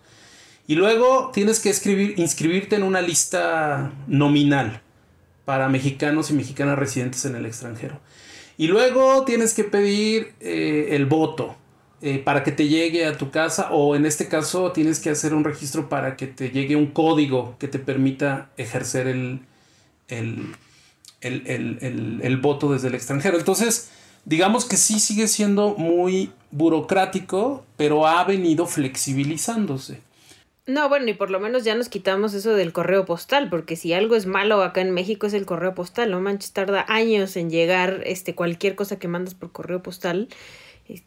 Y 0.68 0.76
luego 0.76 1.32
tienes 1.34 1.60
que 1.60 1.70
escribir, 1.70 2.14
inscribirte 2.16 2.78
en 2.78 2.84
una 2.84 3.02
lista 3.02 3.92
nominal 4.08 4.82
para 5.52 5.68
mexicanos 5.68 6.30
y 6.30 6.34
mexicanas 6.34 6.80
residentes 6.80 7.26
en 7.26 7.36
el 7.36 7.46
extranjero. 7.46 8.00
Y 8.58 8.68
luego 8.68 9.26
tienes 9.26 9.54
que 9.54 9.66
pedir 9.66 10.32
eh, 10.40 10.92
el 10.92 11.06
voto 11.06 11.58
eh, 12.02 12.20
para 12.20 12.46
que 12.46 12.54
te 12.54 12.70
llegue 12.70 13.06
a 13.06 13.18
tu 13.18 13.32
casa 13.32 13.70
o 13.72 13.98
en 13.98 14.06
este 14.06 14.30
caso 14.30 14.72
tienes 14.72 15.02
que 15.02 15.10
hacer 15.10 15.34
un 15.34 15.44
registro 15.44 15.90
para 15.90 16.16
que 16.16 16.28
te 16.28 16.52
llegue 16.52 16.78
un 16.78 16.88
código 16.88 17.58
que 17.60 17.68
te 17.68 17.80
permita 17.80 18.50
ejercer 18.56 19.08
el, 19.08 19.42
el, 20.08 20.56
voto 22.38 22.72
desde 22.72 22.88
el 22.88 22.96
extranjero. 22.96 23.38
Entonces, 23.38 23.90
digamos 24.24 24.64
que 24.64 24.78
sí 24.78 25.02
sigue 25.02 25.28
siendo 25.28 25.76
muy 25.76 26.32
burocrático, 26.52 27.66
pero 27.76 28.08
ha 28.08 28.24
venido 28.24 28.68
flexibilizándose. 28.68 30.00
No, 30.68 30.90
bueno, 30.90 31.10
y 31.10 31.14
por 31.16 31.32
lo 31.32 31.40
menos 31.40 31.64
ya 31.64 31.74
nos 31.74 31.90
quitamos 31.90 32.36
eso 32.36 32.54
del 32.54 32.72
correo 32.72 33.04
postal, 33.06 33.50
porque 33.50 33.76
si 33.76 33.94
algo 33.94 34.16
es 34.16 34.28
malo 34.28 34.62
acá 34.62 34.82
en 34.82 34.92
México 34.92 35.26
es 35.26 35.34
el 35.34 35.48
correo 35.48 35.74
postal, 35.74 36.12
no 36.12 36.22
manches, 36.22 36.54
tarda 36.54 36.86
años 36.88 37.36
en 37.36 37.50
llegar 37.50 38.02
este 38.06 38.36
cualquier 38.36 38.76
cosa 38.76 39.00
que 39.00 39.08
mandas 39.08 39.34
por 39.34 39.52
correo 39.52 39.82
postal. 39.82 40.28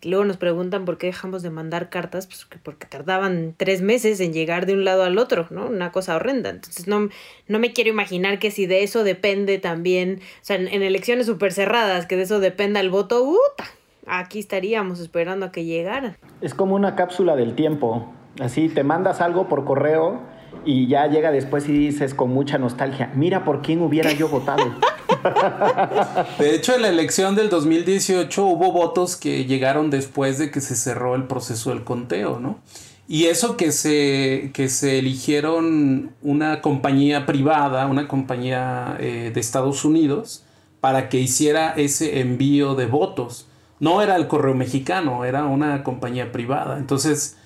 luego 0.02 0.24
nos 0.24 0.38
preguntan 0.38 0.84
por 0.84 0.98
qué 0.98 1.06
dejamos 1.06 1.42
de 1.42 1.50
mandar 1.50 1.88
cartas, 1.88 2.26
pues 2.26 2.48
porque 2.64 2.88
tardaban 2.88 3.54
tres 3.56 3.80
meses 3.80 4.18
en 4.18 4.32
llegar 4.32 4.66
de 4.66 4.74
un 4.74 4.84
lado 4.84 5.04
al 5.04 5.18
otro, 5.18 5.46
¿no? 5.50 5.68
Una 5.68 5.92
cosa 5.92 6.16
horrenda. 6.16 6.50
Entonces 6.50 6.88
no, 6.88 7.08
no 7.46 7.58
me 7.60 7.72
quiero 7.72 7.90
imaginar 7.90 8.40
que 8.40 8.50
si 8.50 8.66
de 8.66 8.82
eso 8.82 9.04
depende 9.04 9.58
también, 9.58 10.20
o 10.42 10.44
sea, 10.44 10.56
en, 10.56 10.82
elecciones 10.82 11.26
súper 11.26 11.52
cerradas, 11.52 12.06
que 12.06 12.16
de 12.16 12.24
eso 12.24 12.40
dependa 12.40 12.80
el 12.80 12.90
voto, 12.90 13.22
¡uta! 13.22 13.66
aquí 14.06 14.40
estaríamos 14.40 14.98
esperando 14.98 15.46
a 15.46 15.52
que 15.52 15.64
llegara. 15.64 16.18
Es 16.40 16.54
como 16.54 16.74
una 16.74 16.96
cápsula 16.96 17.36
del 17.36 17.54
tiempo. 17.54 18.12
Así, 18.40 18.68
te 18.68 18.82
mandas 18.84 19.20
algo 19.20 19.48
por 19.48 19.64
correo 19.64 20.20
y 20.64 20.86
ya 20.86 21.06
llega 21.06 21.30
después 21.30 21.68
y 21.68 21.72
dices 21.72 22.14
con 22.14 22.30
mucha 22.30 22.58
nostalgia, 22.58 23.12
mira 23.14 23.44
por 23.44 23.62
quién 23.62 23.82
hubiera 23.82 24.12
yo 24.12 24.28
votado. 24.28 24.64
De 26.38 26.54
hecho, 26.54 26.74
en 26.74 26.82
la 26.82 26.88
elección 26.88 27.34
del 27.34 27.48
2018 27.50 28.44
hubo 28.44 28.72
votos 28.72 29.16
que 29.16 29.44
llegaron 29.44 29.90
después 29.90 30.38
de 30.38 30.50
que 30.50 30.60
se 30.60 30.74
cerró 30.74 31.14
el 31.14 31.24
proceso 31.24 31.70
del 31.70 31.84
conteo, 31.84 32.40
¿no? 32.40 32.58
Y 33.06 33.24
eso 33.26 33.56
que 33.56 33.70
se, 33.70 34.50
que 34.54 34.68
se 34.68 34.98
eligieron 34.98 36.12
una 36.22 36.62
compañía 36.62 37.26
privada, 37.26 37.86
una 37.86 38.08
compañía 38.08 38.96
eh, 38.98 39.30
de 39.32 39.40
Estados 39.40 39.84
Unidos, 39.84 40.44
para 40.80 41.10
que 41.10 41.20
hiciera 41.20 41.74
ese 41.76 42.20
envío 42.20 42.74
de 42.74 42.86
votos. 42.86 43.46
No 43.78 44.00
era 44.00 44.16
el 44.16 44.26
correo 44.26 44.54
mexicano, 44.54 45.26
era 45.26 45.44
una 45.44 45.82
compañía 45.82 46.32
privada. 46.32 46.78
Entonces, 46.78 47.36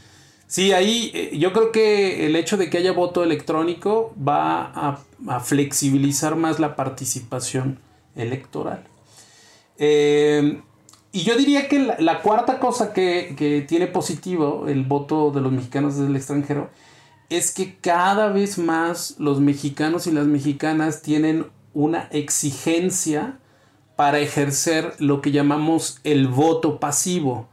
sí, 0.48 0.72
ahí 0.72 1.12
eh, 1.14 1.38
yo 1.38 1.52
creo 1.52 1.70
que 1.70 2.26
el 2.26 2.34
hecho 2.34 2.56
de 2.56 2.68
que 2.68 2.78
haya 2.78 2.90
voto 2.90 3.22
electrónico 3.22 4.12
va 4.16 4.72
a, 4.74 5.40
flexibilizar 5.40 6.34
más 6.34 6.58
la 6.58 6.74
participación 6.74 7.78
electoral. 8.16 8.84
Eh, 9.78 10.60
y 11.12 11.22
yo 11.22 11.36
diría 11.36 11.68
que 11.68 11.94
la, 11.98 12.22
cuarta 12.22 12.58
cosa 12.58 12.92
que, 12.92 13.34
que, 13.38 13.62
tiene 13.62 13.86
positivo 13.86 14.66
el 14.68 14.82
voto 14.82 15.30
de 15.30 15.40
los 15.40 15.52
mexicanos 15.52 15.96
desde 15.96 16.08
el 16.08 16.16
extranjero 16.16 16.70
es 17.30 17.52
que 17.52 17.76
cada 17.76 18.28
vez 18.28 18.58
más 18.58 19.16
los 19.18 19.40
mexicanos 19.40 20.06
y 20.06 20.12
las 20.12 20.26
mexicanas 20.26 21.02
tienen 21.02 21.46
una 21.74 22.08
exigencia 22.10 23.38
para 23.96 24.20
ejercer 24.20 24.94
lo 25.00 25.20
que 25.20 25.32
llamamos 25.32 25.98
el 26.04 26.28
voto 26.28 26.78
pasivo. 26.78 27.48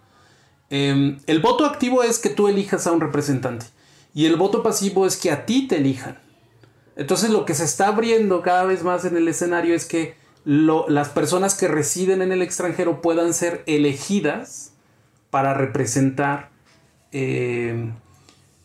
Em, 0.70 1.20
el 1.28 1.40
voto 1.40 1.66
activo 1.66 2.04
es 2.04 2.20
que 2.20 2.30
tú 2.30 2.48
elijas 2.48 2.88
a 2.88 2.92
un 2.92 3.02
representante 3.02 3.68
y 4.14 4.26
el 4.26 4.36
voto 4.36 4.64
pasivo 4.64 5.06
es 5.06 5.18
que 5.18 5.32
a 5.32 5.46
ti 5.46 5.68
te 5.68 5.78
elijan. 5.78 6.18
Entonces 6.96 7.30
lo 7.30 7.46
que 7.46 7.54
se 7.54 7.66
está 7.66 7.88
abriendo 7.88 8.42
cada 8.42 8.64
vez 8.64 8.84
más 8.84 9.06
en 9.06 9.18
el 9.18 9.28
escenario 9.28 9.76
es 9.76 9.86
que 9.86 10.16
las 10.46 11.10
personas 11.10 11.56
que 11.56 11.68
residen 11.68 12.22
en 12.22 12.32
el 12.32 12.42
extranjero 12.42 13.02
puedan 13.02 13.34
ser 13.34 13.64
elegidas 13.66 14.72
para 15.32 15.54
representar 15.54 16.50
em, 17.12 17.94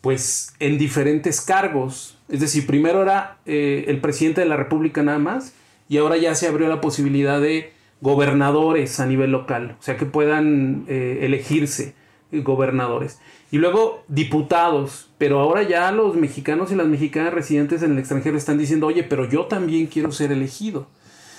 pues 0.00 0.52
en 0.61 0.78
diferentes 0.78 1.40
cargos. 1.40 2.16
Es 2.28 2.40
decir, 2.40 2.66
primero 2.66 3.02
era 3.02 3.38
eh, 3.47 3.87
el 3.88 4.00
presidente 4.00 4.42
de 4.42 4.47
la 4.47 4.57
República 4.57 5.02
nada 5.02 5.19
más 5.19 5.52
y 5.88 5.97
ahora 5.97 6.16
ya 6.16 6.35
se 6.35 6.47
abrió 6.47 6.69
la 6.69 6.80
posibilidad 6.80 7.40
de 7.40 7.73
gobernadores 8.00 8.99
a 9.00 9.07
nivel 9.07 9.30
local, 9.30 9.76
o 9.78 9.83
sea 9.83 9.97
que 9.97 10.07
puedan 10.07 10.85
eh, 10.88 11.21
elegirse 11.23 11.95
gobernadores. 12.33 13.19
Y 13.50 13.59
luego 13.59 14.04
diputados, 14.09 15.11
pero 15.19 15.40
ahora 15.40 15.62
ya 15.64 15.90
los 15.90 16.14
mexicanos 16.14 16.71
y 16.71 16.76
las 16.76 16.87
mexicanas 16.87 17.35
residentes 17.35 17.83
en 17.83 17.92
el 17.92 17.99
extranjero 17.99 18.37
están 18.37 18.59
diciendo, 18.59 18.87
oye, 18.87 19.02
pero 19.02 19.28
yo 19.28 19.47
también 19.47 19.87
quiero 19.87 20.12
ser 20.12 20.30
elegido. 20.30 20.87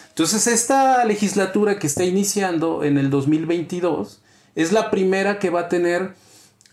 Entonces 0.09 0.47
esta 0.47 1.05
legislatura 1.05 1.79
que 1.79 1.87
está 1.87 2.03
iniciando 2.03 2.83
en 2.83 2.97
el 2.97 3.09
2022 3.09 4.21
es 4.55 4.73
la 4.73 4.91
primera 4.91 5.39
que 5.39 5.49
va 5.49 5.61
a 5.61 5.69
tener, 5.69 6.13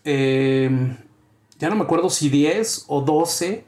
eh, 0.03 0.69
ya 1.57 1.69
no 1.69 1.77
me 1.77 1.83
acuerdo 1.83 2.09
si 2.09 2.29
10 2.29 2.85
o 2.87 3.01
12 3.01 3.63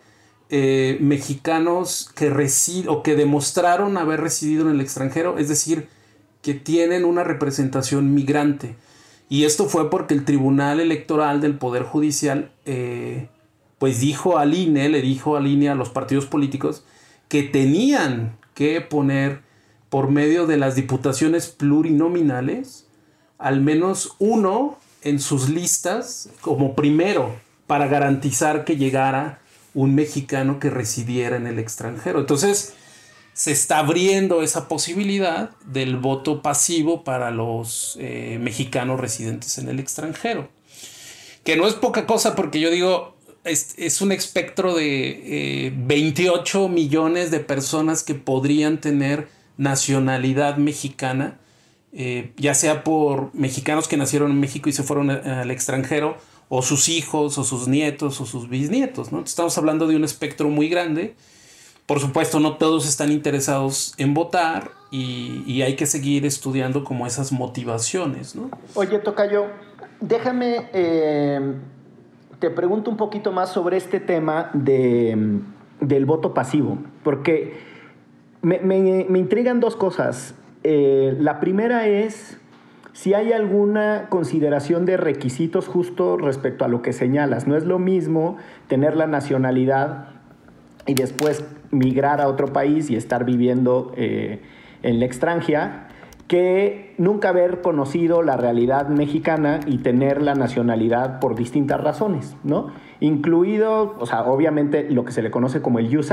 eh, 0.49 0.97
mexicanos 0.99 2.11
que 2.13 2.29
residen 2.29 2.89
o 2.89 3.03
que 3.03 3.15
demostraron 3.15 3.95
haber 3.95 4.19
residido 4.19 4.63
en 4.63 4.75
el 4.75 4.81
extranjero, 4.81 5.37
es 5.37 5.47
decir, 5.47 5.87
que 6.41 6.53
tienen 6.53 7.05
una 7.05 7.23
representación 7.23 8.13
migrante. 8.13 8.75
Y 9.29 9.45
esto 9.45 9.65
fue 9.65 9.89
porque 9.89 10.13
el 10.13 10.25
Tribunal 10.25 10.79
Electoral 10.79 11.39
del 11.41 11.57
Poder 11.57 11.83
Judicial, 11.83 12.51
eh, 12.65 13.27
pues 13.77 13.99
dijo 13.99 14.37
al 14.37 14.53
INE, 14.53 14.89
le 14.89 15.01
dijo 15.01 15.37
al 15.37 15.47
INE 15.47 15.69
a 15.69 15.75
los 15.75 15.89
partidos 15.89 16.25
políticos, 16.25 16.83
que 17.29 17.43
tenían 17.43 18.37
que 18.53 18.81
poner 18.81 19.41
por 19.89 20.09
medio 20.09 20.47
de 20.47 20.57
las 20.57 20.75
diputaciones 20.75 21.47
plurinominales 21.47 22.87
al 23.41 23.59
menos 23.59 24.15
uno 24.19 24.77
en 25.01 25.19
sus 25.19 25.49
listas 25.49 26.29
como 26.41 26.75
primero 26.75 27.35
para 27.67 27.87
garantizar 27.87 28.65
que 28.65 28.77
llegara 28.77 29.39
un 29.73 29.95
mexicano 29.95 30.59
que 30.59 30.69
residiera 30.69 31.37
en 31.37 31.47
el 31.47 31.57
extranjero. 31.57 32.19
Entonces, 32.19 32.75
se 33.33 33.51
está 33.51 33.79
abriendo 33.79 34.43
esa 34.43 34.67
posibilidad 34.67 35.51
del 35.65 35.97
voto 35.97 36.41
pasivo 36.41 37.03
para 37.03 37.31
los 37.31 37.97
eh, 37.99 38.37
mexicanos 38.41 38.99
residentes 38.99 39.57
en 39.57 39.69
el 39.69 39.79
extranjero. 39.79 40.49
Que 41.43 41.55
no 41.55 41.67
es 41.67 41.73
poca 41.73 42.05
cosa 42.05 42.35
porque 42.35 42.59
yo 42.59 42.69
digo, 42.69 43.15
es, 43.43 44.01
un 44.01 44.11
espectro 44.11 44.75
de 44.75 45.73
28 45.75 46.65
eh, 46.65 46.69
millones 46.69 47.31
de 47.31 47.39
personas 47.39 48.03
que 48.03 48.15
podrían 48.15 48.79
tener 48.79 49.27
nacionalidad 49.57 50.57
mexicana, 50.57 51.39
eh, 51.93 52.33
ya 52.37 52.53
sea 52.53 52.83
por 52.83 53.33
mexicanos 53.33 53.87
que 53.87 53.97
nacieron 53.97 54.31
en 54.31 54.39
México 54.39 54.69
y 54.69 54.73
se 54.73 54.83
fueron 54.83 55.09
al 55.09 55.51
extranjero, 55.51 56.17
o 56.49 56.61
sus 56.61 56.89
hijos, 56.89 57.37
o 57.37 57.43
sus 57.43 57.67
nietos, 57.67 58.19
o 58.21 58.25
sus 58.25 58.49
bisnietos. 58.49 59.11
¿no? 59.11 59.21
Estamos 59.21 59.57
hablando 59.57 59.87
de 59.87 59.95
un 59.95 60.03
espectro 60.03 60.49
muy 60.49 60.67
grande. 60.67 61.15
Por 61.85 61.99
supuesto, 61.99 62.39
no 62.39 62.57
todos 62.57 62.87
están 62.87 63.11
interesados 63.11 63.93
en 63.97 64.13
votar 64.13 64.71
y, 64.91 65.61
hay 65.61 65.75
que 65.75 65.85
seguir 65.85 66.25
estudiando 66.25 66.83
como 66.83 67.07
esas 67.07 67.31
motivaciones. 67.31 68.35
¿no? 68.35 68.49
Oye, 68.75 68.99
Tocayo, 68.99 69.45
déjame, 69.99 70.69
eh, 70.73 71.53
te 72.39 72.49
pregunto 72.49 72.91
un 72.91 72.97
poquito 72.97 73.31
más 73.31 73.49
sobre 73.49 73.77
este 73.77 73.99
tema 73.99 74.51
de, 74.53 75.39
del 75.79 76.05
voto 76.05 76.33
pasivo, 76.33 76.77
porque 77.03 77.59
me, 78.41 78.59
me, 78.59 79.19
intrigan 79.19 79.59
dos 79.59 79.75
cosas. 79.75 80.35
Eh, 80.63 81.15
la 81.19 81.39
primera 81.39 81.87
es 81.87 82.37
si 82.93 83.13
hay 83.13 83.31
alguna 83.31 84.07
consideración 84.09 84.85
de 84.85 84.97
requisitos 84.97 85.67
justo 85.67 86.17
respecto 86.17 86.65
a 86.65 86.67
lo 86.67 86.81
que 86.81 86.93
señalas. 86.93 87.47
No 87.47 87.55
es 87.55 87.65
lo 87.65 87.79
mismo 87.79 88.37
tener 88.67 88.97
la 88.97 89.07
nacionalidad 89.07 90.09
y 90.85 90.93
después 90.95 91.45
migrar 91.71 92.21
a 92.21 92.27
otro 92.27 92.47
país 92.47 92.89
y 92.89 92.95
estar 92.95 93.25
viviendo 93.25 93.91
eh, 93.95 94.41
en 94.83 94.99
la 94.99 95.05
extranjera 95.05 95.87
que 96.31 96.95
nunca 96.97 97.27
haber 97.27 97.59
conocido 97.59 98.21
la 98.21 98.37
realidad 98.37 98.87
mexicana 98.87 99.59
y 99.67 99.79
tener 99.79 100.21
la 100.21 100.33
nacionalidad 100.33 101.19
por 101.19 101.35
distintas 101.35 101.81
razones, 101.81 102.37
¿no? 102.45 102.67
Incluido, 103.01 103.97
o 103.99 104.05
sea, 104.05 104.23
obviamente 104.23 104.89
lo 104.89 105.03
que 105.03 105.11
se 105.11 105.21
le 105.21 105.29
conoce 105.29 105.61
como 105.61 105.79
el 105.79 105.93
jus 105.93 106.09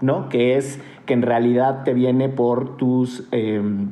¿no? 0.00 0.28
Que 0.28 0.56
es 0.56 0.80
que 1.06 1.14
en 1.14 1.22
realidad 1.22 1.84
te 1.84 1.94
viene 1.94 2.28
por 2.28 2.76
tus... 2.76 3.28
Em, 3.30 3.90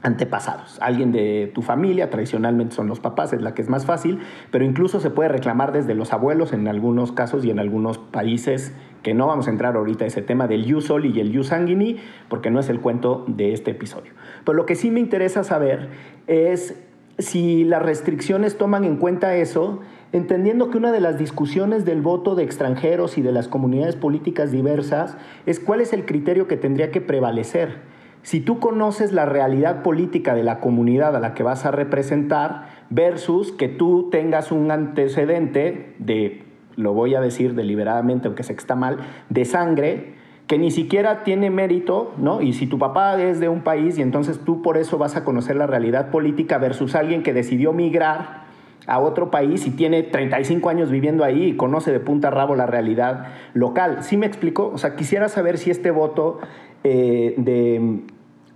antepasados, 0.00 0.78
alguien 0.80 1.10
de 1.10 1.50
tu 1.54 1.62
familia, 1.62 2.08
tradicionalmente 2.08 2.74
son 2.74 2.86
los 2.86 3.00
papás, 3.00 3.32
es 3.32 3.42
la 3.42 3.54
que 3.54 3.62
es 3.62 3.68
más 3.68 3.84
fácil, 3.84 4.20
pero 4.52 4.64
incluso 4.64 5.00
se 5.00 5.10
puede 5.10 5.28
reclamar 5.28 5.72
desde 5.72 5.94
los 5.94 6.12
abuelos 6.12 6.52
en 6.52 6.68
algunos 6.68 7.10
casos 7.10 7.44
y 7.44 7.50
en 7.50 7.58
algunos 7.58 7.98
países 7.98 8.72
que 9.02 9.14
no 9.14 9.26
vamos 9.26 9.46
a 9.46 9.50
entrar 9.50 9.76
ahorita 9.76 10.04
a 10.04 10.08
ese 10.08 10.22
tema 10.22 10.46
del 10.46 10.66
ius 10.66 10.90
y 10.90 11.20
el 11.20 11.32
ius 11.32 11.48
sanguini, 11.48 11.96
porque 12.28 12.50
no 12.50 12.60
es 12.60 12.68
el 12.68 12.80
cuento 12.80 13.24
de 13.26 13.52
este 13.52 13.72
episodio. 13.72 14.12
Pero 14.44 14.56
lo 14.56 14.66
que 14.66 14.74
sí 14.74 14.90
me 14.90 15.00
interesa 15.00 15.44
saber 15.44 15.88
es 16.26 16.76
si 17.18 17.64
las 17.64 17.82
restricciones 17.82 18.56
toman 18.56 18.84
en 18.84 18.96
cuenta 18.96 19.34
eso, 19.36 19.80
entendiendo 20.12 20.70
que 20.70 20.78
una 20.78 20.92
de 20.92 21.00
las 21.00 21.18
discusiones 21.18 21.84
del 21.84 22.00
voto 22.00 22.34
de 22.34 22.44
extranjeros 22.44 23.18
y 23.18 23.22
de 23.22 23.32
las 23.32 23.48
comunidades 23.48 23.96
políticas 23.96 24.52
diversas 24.52 25.16
es 25.46 25.58
cuál 25.58 25.80
es 25.80 25.92
el 25.92 26.06
criterio 26.06 26.46
que 26.46 26.56
tendría 26.56 26.90
que 26.90 27.00
prevalecer 27.00 27.98
si 28.22 28.40
tú 28.40 28.58
conoces 28.58 29.12
la 29.12 29.26
realidad 29.26 29.82
política 29.82 30.34
de 30.34 30.42
la 30.42 30.60
comunidad 30.60 31.16
a 31.16 31.20
la 31.20 31.34
que 31.34 31.42
vas 31.42 31.64
a 31.64 31.70
representar 31.70 32.68
versus 32.90 33.52
que 33.52 33.68
tú 33.68 34.08
tengas 34.10 34.52
un 34.52 34.70
antecedente 34.70 35.94
de, 35.98 36.44
lo 36.78 36.94
voy 36.94 37.14
a 37.16 37.20
decir 37.20 37.54
deliberadamente 37.54 38.28
aunque 38.28 38.44
sé 38.44 38.54
que 38.54 38.60
está 38.60 38.76
mal, 38.76 38.98
de 39.28 39.44
sangre, 39.44 40.14
que 40.46 40.58
ni 40.58 40.70
siquiera 40.70 41.24
tiene 41.24 41.50
mérito, 41.50 42.14
¿no? 42.16 42.40
Y 42.40 42.54
si 42.54 42.66
tu 42.66 42.78
papá 42.78 43.20
es 43.20 43.40
de 43.40 43.48
un 43.48 43.60
país 43.60 43.98
y 43.98 44.02
entonces 44.02 44.40
tú 44.44 44.62
por 44.62 44.78
eso 44.78 44.96
vas 44.96 45.16
a 45.16 45.24
conocer 45.24 45.56
la 45.56 45.66
realidad 45.66 46.10
política 46.10 46.56
versus 46.56 46.94
alguien 46.94 47.22
que 47.22 47.34
decidió 47.34 47.72
migrar 47.72 48.48
a 48.86 49.00
otro 49.00 49.30
país 49.30 49.66
y 49.66 49.72
tiene 49.72 50.02
35 50.02 50.70
años 50.70 50.90
viviendo 50.90 51.24
ahí 51.24 51.44
y 51.44 51.56
conoce 51.56 51.92
de 51.92 52.00
punta 52.00 52.28
a 52.28 52.30
rabo 52.30 52.54
la 52.54 52.64
realidad 52.64 53.26
local. 53.52 53.98
¿Sí 54.02 54.16
me 54.16 54.26
explico? 54.26 54.70
O 54.72 54.78
sea, 54.78 54.96
quisiera 54.96 55.28
saber 55.28 55.58
si 55.58 55.70
este 55.70 55.90
voto 55.90 56.38
eh, 56.84 57.34
de, 57.36 58.04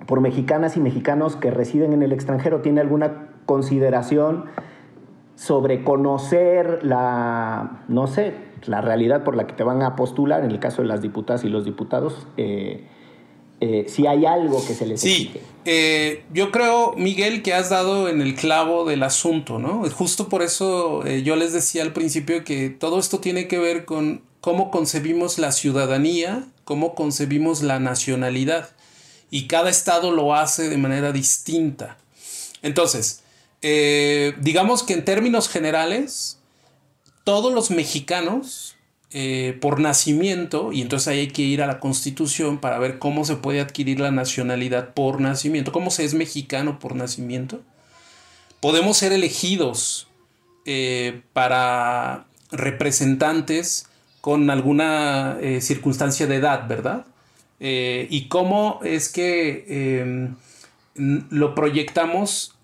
por 0.07 0.21
mexicanas 0.21 0.76
y 0.79 0.81
mexicanos 0.81 1.37
que 1.37 1.50
residen 1.50 1.93
en 1.93 2.02
el 2.02 2.12
extranjero 2.12 2.61
tiene 2.61 2.81
alguna 2.81 3.29
consideración 3.45 4.47
sobre 5.44 5.82
conocer 5.82 6.84
la, 6.84 7.82
no 7.88 8.06
sé, 8.06 8.34
la 8.66 8.80
realidad 8.80 9.25
por 9.25 9.37
la 9.37 9.46
que 9.46 9.54
te 9.54 9.64
van 9.64 9.82
a 9.82 9.96
postular, 9.96 10.44
en 10.44 10.52
el 10.52 10.61
caso 10.61 10.82
de 10.82 10.88
las 10.88 11.02
diputadas 11.02 11.42
y 11.42 11.49
los 11.49 11.64
diputados, 11.64 12.26
eh, 12.37 12.84
eh, 13.61 13.87
si 13.88 14.06
hay 14.06 14.25
algo 14.25 14.64
que 14.64 14.75
se 14.75 14.87
les 14.87 15.00
sí, 15.00 15.32
eh, 15.64 16.25
yo 16.32 16.52
creo, 16.52 16.92
Miguel, 16.96 17.42
que 17.42 17.54
has 17.54 17.70
dado 17.70 18.08
en 18.08 18.20
el 18.20 18.37
clavo 18.37 18.84
del 18.84 19.02
asunto, 19.02 19.58
¿no? 19.58 19.82
Justo 19.90 20.28
por 20.28 20.42
eso 20.42 21.04
yo 21.06 21.34
les 21.34 21.52
decía 21.52 21.82
al 21.82 21.92
principio 21.92 22.44
que 22.44 22.70
todo 22.70 22.99
esto 23.00 23.18
tiene 23.18 23.49
que 23.49 23.58
ver 23.58 23.84
con 23.84 24.22
cómo 24.40 24.70
concebimos 24.70 25.38
la 25.38 25.50
ciudadanía, 25.50 26.44
cómo 26.64 26.94
concebimos 26.94 27.62
la 27.62 27.80
nacionalidad. 27.80 28.70
Y 29.30 29.46
cada 29.46 29.70
estado 29.70 30.11
lo 30.11 30.34
hace 30.34 30.68
de 30.68 30.76
manera 30.76 31.11
distinta. 31.11 31.96
Entonces, 32.61 33.22
digamos 33.62 34.83
que 34.83 34.95
en 34.95 35.04
términos 35.04 35.49
generales, 35.49 36.38
todos 37.25 37.52
los 37.54 37.71
mexicanos 37.71 38.76
eh, 39.14 39.59
por 39.61 39.78
nacimiento, 39.78 40.73
y 40.73 40.81
entonces 40.81 41.09
ahí 41.09 41.19
hay 41.19 41.28
que 41.28 41.42
ir 41.42 41.61
a 41.62 41.66
la 41.66 41.81
constitución 41.81 42.59
para 42.59 42.78
ver 42.78 42.99
cómo 42.99 43.26
se 43.26 43.37
puede 43.37 43.61
adquirir 43.61 44.00
la 44.00 44.11
nacionalidad 44.11 44.95
por 44.95 45.21
nacimiento, 45.21 45.71
cómo 45.71 45.90
se 45.90 46.07
es 46.07 46.14
mexicano 46.14 46.78
por 46.78 46.97
nacimiento. 46.97 47.61
Podemos 48.61 48.97
ser 48.97 49.12
elegidos 49.12 50.09
eh, 50.64 51.21
para 51.35 52.25
representantes 52.52 53.87
con 54.23 54.49
alguna 54.49 55.37
eh, 55.42 55.61
circunstancia 55.61 56.26
de 56.26 56.37
edad, 56.37 56.66
¿verdad? 56.66 57.07
y 57.64 58.26
cómo 58.26 58.81
es 58.83 59.09
que 59.09 60.02
em, 60.02 60.35
lo 61.31 61.54
proyectamos 61.54 62.57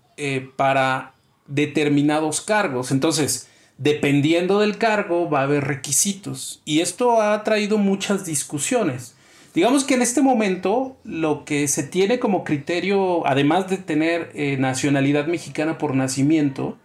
para 0.56 1.14
determinados 1.46 2.40
cargos. 2.40 2.90
Entonces, 2.90 3.48
dependiendo 3.78 4.58
del 4.58 4.76
cargo 4.76 5.30
va 5.30 5.40
a 5.40 5.44
haber 5.44 5.64
requisitos 5.64 6.60
y 6.64 6.80
esto 6.80 7.22
ha 7.22 7.42
traído 7.44 7.78
muchas 7.78 8.24
discusiones. 8.24 9.14
Digamos 9.54 9.84
que 9.84 9.94
en 9.94 10.02
este 10.02 10.20
momento 10.20 10.96
lo 11.04 11.44
que 11.44 11.66
se 11.68 11.82
tiene 11.82 12.18
como 12.18 12.44
criterio, 12.44 13.26
además 13.26 13.68
de 13.68 13.78
tener 13.78 14.30
eh, 14.34 14.56
nacionalidad 14.58 15.26
mexicana 15.26 15.78
por 15.78 15.94
nacimiento, 15.94 16.76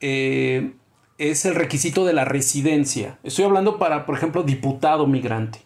eh, 0.00 0.72
es 1.18 1.44
el 1.44 1.54
requisito 1.54 2.04
de 2.04 2.12
la 2.12 2.24
residencia. 2.24 3.18
Estoy 3.22 3.44
hablando 3.44 3.78
para, 3.78 4.04
por 4.04 4.16
ejemplo, 4.16 4.42
diputado 4.42 5.06
migrante, 5.06 5.60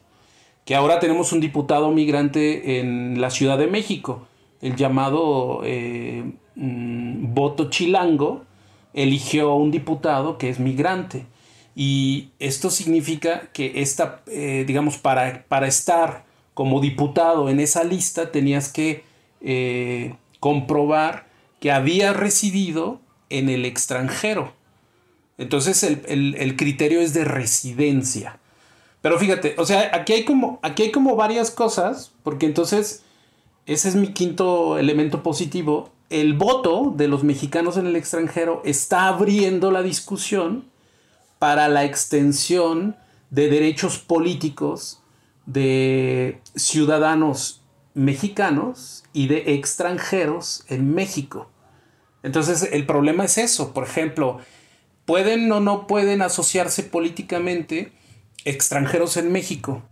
que 0.64 0.74
ahora 0.74 1.00
tenemos 1.00 1.32
un 1.32 1.40
diputado 1.40 1.90
migrante 1.90 2.78
en 2.78 3.20
la 3.20 3.30
Ciudad 3.30 3.58
de 3.58 3.66
México, 3.66 4.28
el 4.60 4.76
llamado 4.76 5.62
eh, 5.64 6.34
mm, 6.58 7.34
voto 7.34 7.70
chilango, 7.70 8.44
eligió 8.92 9.54
un 9.54 9.70
diputado 9.70 10.36
que 10.36 10.50
es 10.50 10.60
migrante. 10.60 11.24
Y 11.74 12.30
esto 12.38 12.70
significa 12.70 13.50
que 13.52 13.80
esta, 13.80 14.22
eh, 14.26 14.64
digamos, 14.66 14.98
para, 14.98 15.44
para, 15.48 15.66
estar 15.68 16.24
como 16.54 16.80
diputado 16.80 17.48
en 17.48 17.60
esa 17.60 17.84
lista 17.84 18.32
tenías 18.32 18.72
que 18.72 19.04
eh, 19.40 20.14
comprobar 20.40 21.28
que 21.60 21.70
había 21.70 22.12
residido 22.12 23.00
en 23.30 23.48
el 23.48 23.64
extranjero. 23.64 24.52
Entonces 25.38 25.84
el, 25.84 26.56
criterio 26.56 27.00
es 27.00 27.14
de 27.14 27.24
residencia. 27.24 28.40
Pero 29.00 29.18
fíjate, 29.18 29.54
o 29.58 29.64
sea, 29.64 29.90
aquí 29.92 30.12
hay, 30.12 30.24
como, 30.24 30.58
aquí 30.62 30.82
hay 30.82 30.90
como 30.90 31.14
varias 31.14 31.52
cosas, 31.52 32.12
porque 32.24 32.46
entonces 32.46 33.04
ese 33.66 33.88
es 33.88 33.94
mi 33.94 34.08
quinto 34.08 34.78
elemento 34.78 35.22
positivo 35.22 35.90
el 36.10 36.34
voto 36.34 36.92
de 36.96 37.08
los 37.08 37.24
mexicanos 37.24 37.76
en 37.76 37.86
el 37.86 37.96
extranjero 37.96 38.62
está 38.64 39.08
abriendo 39.08 39.70
la 39.70 39.82
discusión 39.82 40.64
para 41.38 41.68
la 41.68 41.84
extensión 41.84 42.96
de 43.30 43.48
derechos 43.48 43.98
políticos 43.98 45.02
de 45.46 46.40
ciudadanos 46.54 47.62
mexicanos 47.94 49.04
y 49.12 49.28
de 49.28 49.54
extranjeros 49.54 50.64
en 50.68 50.94
México. 50.94 51.50
Entonces 52.22 52.68
el 52.72 52.86
problema 52.86 53.24
es 53.24 53.38
eso, 53.38 53.74
por 53.74 53.84
ejemplo, 53.84 54.38
pueden 55.04 55.50
o 55.52 55.60
no 55.60 55.86
pueden 55.86 56.22
asociarse 56.22 56.82
políticamente 56.82 57.92
extranjeros 58.44 59.16
en 59.16 59.32
México 59.32 59.82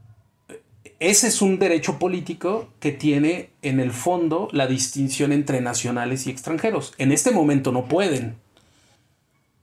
ese 0.98 1.28
es 1.28 1.42
un 1.42 1.58
derecho 1.58 1.98
político 1.98 2.68
que 2.80 2.90
tiene 2.90 3.50
en 3.62 3.80
el 3.80 3.92
fondo 3.92 4.48
la 4.52 4.66
distinción 4.66 5.32
entre 5.32 5.60
nacionales 5.60 6.26
y 6.26 6.30
extranjeros. 6.30 6.94
En 6.96 7.12
este 7.12 7.32
momento 7.32 7.70
no 7.70 7.84
pueden. 7.84 8.36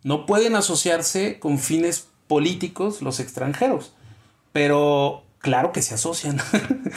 No 0.03 0.25
pueden 0.25 0.55
asociarse 0.55 1.39
con 1.39 1.57
fines 1.57 2.07
políticos 2.27 3.01
los 3.01 3.19
extranjeros. 3.19 3.93
Pero 4.51 5.23
claro 5.39 5.71
que 5.71 5.81
se 5.81 5.95
asocian. 5.95 6.39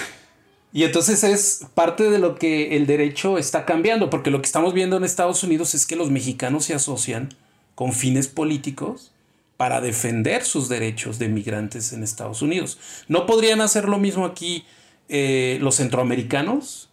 y 0.73 0.85
entonces 0.85 1.25
es 1.25 1.67
parte 1.75 2.11
de 2.11 2.19
lo 2.19 2.35
que 2.35 2.77
el 2.77 2.87
derecho 2.87 3.39
está 3.39 3.65
cambiando, 3.65 4.11
porque 4.11 4.31
lo 4.31 4.43
que 4.43 4.47
estamos 4.47 4.75
viendo 4.75 4.99
en 4.99 5.05
Estados 5.05 5.43
Unidos 5.45 5.75
es 5.75 5.87
que 5.87 5.97
los 5.97 6.11
mexicanos 6.11 6.67
se 6.67 6.75
asocian 6.75 7.31
con 7.75 7.95
fines 7.95 8.29
políticos 8.29 9.13
para 9.57 9.81
defender 9.81 10.45
sus 10.45 10.69
derechos 10.69 11.19
de 11.19 11.29
migrantes 11.29 11.93
en 11.93 12.03
Estados 12.03 12.43
Unidos. 12.43 12.79
¿No 13.09 13.27
podrían 13.27 13.61
hacer 13.61 13.89
lo 13.89 13.99
mismo 13.99 14.25
aquí 14.25 14.65
eh, 15.09 15.59
los 15.61 15.77
centroamericanos? 15.77 16.91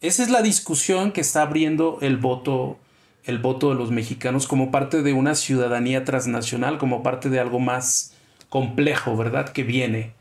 Esa 0.00 0.22
es 0.22 0.30
la 0.30 0.42
discusión 0.42 1.12
que 1.12 1.20
está 1.20 1.42
abriendo 1.42 1.98
el 2.02 2.16
voto, 2.16 2.78
el 3.24 3.38
voto 3.38 3.70
de 3.70 3.76
los 3.76 3.90
mexicanos 3.90 4.46
como 4.46 4.70
parte 4.70 5.02
de 5.02 5.12
una 5.12 5.34
ciudadanía 5.34 6.04
transnacional, 6.04 6.78
como 6.78 7.02
parte 7.02 7.30
de 7.30 7.40
algo 7.40 7.60
más 7.60 8.12
complejo, 8.48 9.16
¿verdad? 9.16 9.50
Que 9.50 9.62
viene. 9.62 10.12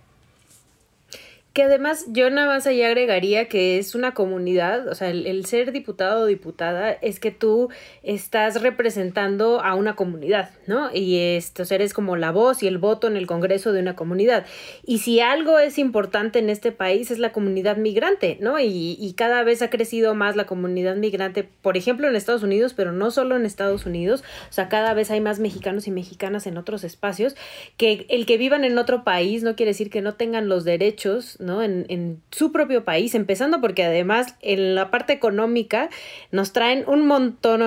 Que 1.54 1.64
además 1.64 2.06
yo 2.08 2.30
nada 2.30 2.48
más 2.48 2.66
ahí 2.66 2.82
agregaría 2.82 3.50
que 3.50 3.78
es 3.78 3.94
una 3.94 4.14
comunidad, 4.14 4.88
o 4.88 4.96
sea, 4.96 5.10
el, 5.10 5.46
ser 5.46 5.74
diputado 5.74 6.22
o 6.22 6.26
diputada 6.26 6.92
es 6.92 7.20
que 7.20 7.32
tú 7.32 7.70
estás 8.04 8.62
representando 8.62 9.60
a 9.60 9.76
una 9.76 9.98
comunidad, 9.98 10.52
¿no? 10.66 10.90
Y 10.94 11.18
estos 11.18 11.72
eres 11.74 11.94
como 11.94 12.16
la 12.16 12.32
voz 12.32 12.64
y 12.64 12.68
el 12.68 12.78
voto 12.78 13.08
en 13.08 13.18
el 13.18 13.28
Congreso 13.28 13.74
de 13.74 13.82
una 13.82 13.98
comunidad. 13.98 14.46
Y 14.86 15.00
si 15.00 15.20
algo 15.20 15.60
es 15.60 15.78
importante 15.78 16.40
en 16.40 16.50
este 16.50 16.72
país 16.72 17.12
es 17.12 17.20
la 17.20 17.34
comunidad 17.34 17.76
migrante, 17.76 18.38
¿no? 18.40 18.58
Y, 18.58 18.96
y 18.98 19.14
cada 19.18 19.44
vez 19.44 19.62
ha 19.62 19.70
crecido 19.70 20.16
más 20.16 20.38
la 20.38 20.46
comunidad 20.46 20.96
migrante, 20.96 21.44
por 21.62 21.76
ejemplo, 21.76 22.08
en 22.08 22.16
Estados 22.16 22.44
Unidos, 22.44 22.74
pero 22.74 22.94
no 22.94 23.12
solo 23.12 23.36
en 23.36 23.46
Estados 23.46 23.86
Unidos, 23.86 24.24
o 24.50 24.54
sea, 24.54 24.70
cada 24.70 24.94
vez 24.94 25.12
hay 25.12 25.20
más 25.20 25.40
mexicanos 25.40 25.86
y 25.88 25.92
mexicanas 25.92 26.48
en 26.48 26.58
otros 26.58 26.86
espacios, 26.86 27.36
que 27.76 28.06
el 28.10 28.26
que 28.26 28.38
vivan 28.38 28.64
en 28.64 28.78
otro 28.78 29.04
país 29.04 29.44
no 29.44 29.58
quiere 29.58 29.72
decir 29.72 29.90
que 29.90 30.02
no 30.02 30.14
tengan 30.14 30.48
los 30.48 30.64
derechos 30.64 31.40
¿no? 31.42 31.64
En, 31.64 31.86
en, 31.90 32.22
su 32.32 32.52
propio 32.52 32.86
país, 32.86 33.14
empezando 33.16 33.60
porque 33.62 33.84
además 33.84 34.36
en 34.42 34.76
la 34.76 34.90
parte 34.90 35.14
económica 35.14 35.90
nos 36.32 36.54
traen 36.54 36.84
un 36.88 37.06
montón 37.06 37.62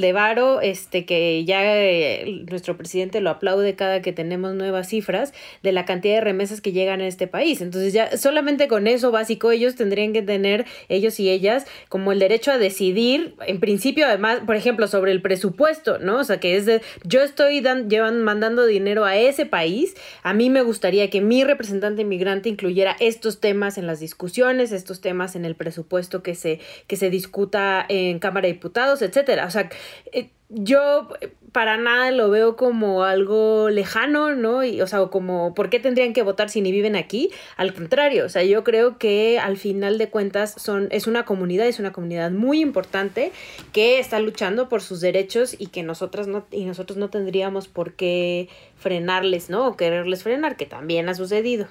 de 0.00 0.12
varo, 0.12 0.60
este, 0.60 1.04
que 1.04 1.44
ya 1.44 1.62
eh, 1.64 2.44
nuestro 2.48 2.76
presidente 2.76 3.20
lo 3.20 3.30
aplaude 3.30 3.74
cada 3.74 4.02
que 4.02 4.12
tenemos 4.12 4.54
nuevas 4.54 4.88
cifras 4.88 5.32
de 5.62 5.72
la 5.72 5.84
cantidad 5.84 6.16
de 6.16 6.20
remesas 6.20 6.60
que 6.60 6.72
llegan 6.72 7.00
a 7.00 7.06
este 7.06 7.26
país. 7.26 7.60
Entonces 7.60 7.92
ya 7.92 8.16
solamente 8.16 8.68
con 8.68 8.86
eso 8.86 9.10
básico 9.10 9.50
ellos 9.50 9.74
tendrían 9.74 10.12
que 10.12 10.22
tener, 10.22 10.66
ellos 10.88 11.20
y 11.20 11.30
ellas, 11.30 11.66
como 11.88 12.12
el 12.12 12.18
derecho 12.18 12.52
a 12.52 12.58
decidir, 12.58 13.34
en 13.46 13.60
principio 13.60 14.06
además, 14.06 14.40
por 14.46 14.56
ejemplo, 14.56 14.86
sobre 14.86 15.12
el 15.12 15.22
presupuesto, 15.22 15.98
¿no? 15.98 16.18
O 16.18 16.24
sea, 16.24 16.38
que 16.38 16.56
es 16.56 16.66
de, 16.66 16.82
yo 17.04 17.22
estoy 17.22 17.60
dan, 17.60 17.90
llevan, 17.90 18.22
mandando 18.22 18.66
dinero 18.66 19.04
a 19.04 19.16
ese 19.16 19.46
país, 19.46 19.94
a 20.22 20.34
mí 20.34 20.50
me 20.50 20.62
gustaría 20.62 21.10
que 21.10 21.20
mi 21.20 21.44
representante 21.44 22.02
inmigrante 22.02 22.48
incluyera 22.48 22.93
estos 23.00 23.40
temas 23.40 23.78
en 23.78 23.86
las 23.86 24.00
discusiones, 24.00 24.72
estos 24.72 25.00
temas 25.00 25.36
en 25.36 25.44
el 25.44 25.54
presupuesto 25.54 26.22
que 26.22 26.34
se, 26.34 26.60
que 26.86 26.96
se 26.96 27.10
discuta 27.10 27.84
en 27.88 28.18
Cámara 28.18 28.46
de 28.46 28.54
Diputados, 28.54 29.02
etcétera. 29.02 29.46
O 29.46 29.50
sea, 29.50 29.68
eh, 30.12 30.30
yo 30.48 31.08
para 31.54 31.76
nada 31.76 32.10
lo 32.10 32.30
veo 32.30 32.56
como 32.56 33.04
algo 33.04 33.70
lejano, 33.70 34.34
¿no? 34.34 34.64
Y, 34.64 34.82
o 34.82 34.88
sea, 34.88 35.06
como, 35.06 35.54
¿por 35.54 35.70
qué 35.70 35.78
tendrían 35.78 36.12
que 36.12 36.24
votar 36.24 36.50
si 36.50 36.60
ni 36.60 36.72
viven 36.72 36.96
aquí? 36.96 37.30
Al 37.56 37.72
contrario, 37.72 38.26
o 38.26 38.28
sea, 38.28 38.42
yo 38.42 38.64
creo 38.64 38.98
que 38.98 39.38
al 39.38 39.56
final 39.56 39.96
de 39.96 40.10
cuentas 40.10 40.52
son, 40.58 40.88
es 40.90 41.06
una 41.06 41.24
comunidad, 41.24 41.68
es 41.68 41.78
una 41.78 41.92
comunidad 41.92 42.32
muy 42.32 42.60
importante 42.60 43.30
que 43.72 44.00
está 44.00 44.18
luchando 44.18 44.68
por 44.68 44.82
sus 44.82 45.00
derechos 45.00 45.54
y 45.56 45.68
que 45.68 45.84
nosotras 45.84 46.26
no, 46.26 46.44
y 46.50 46.64
nosotros 46.64 46.98
no 46.98 47.08
tendríamos 47.08 47.68
por 47.68 47.92
qué 47.92 48.48
frenarles, 48.76 49.48
¿no? 49.48 49.68
O 49.68 49.76
quererles 49.76 50.24
frenar, 50.24 50.56
que 50.56 50.66
también 50.66 51.08
ha 51.08 51.14
sucedido. 51.14 51.66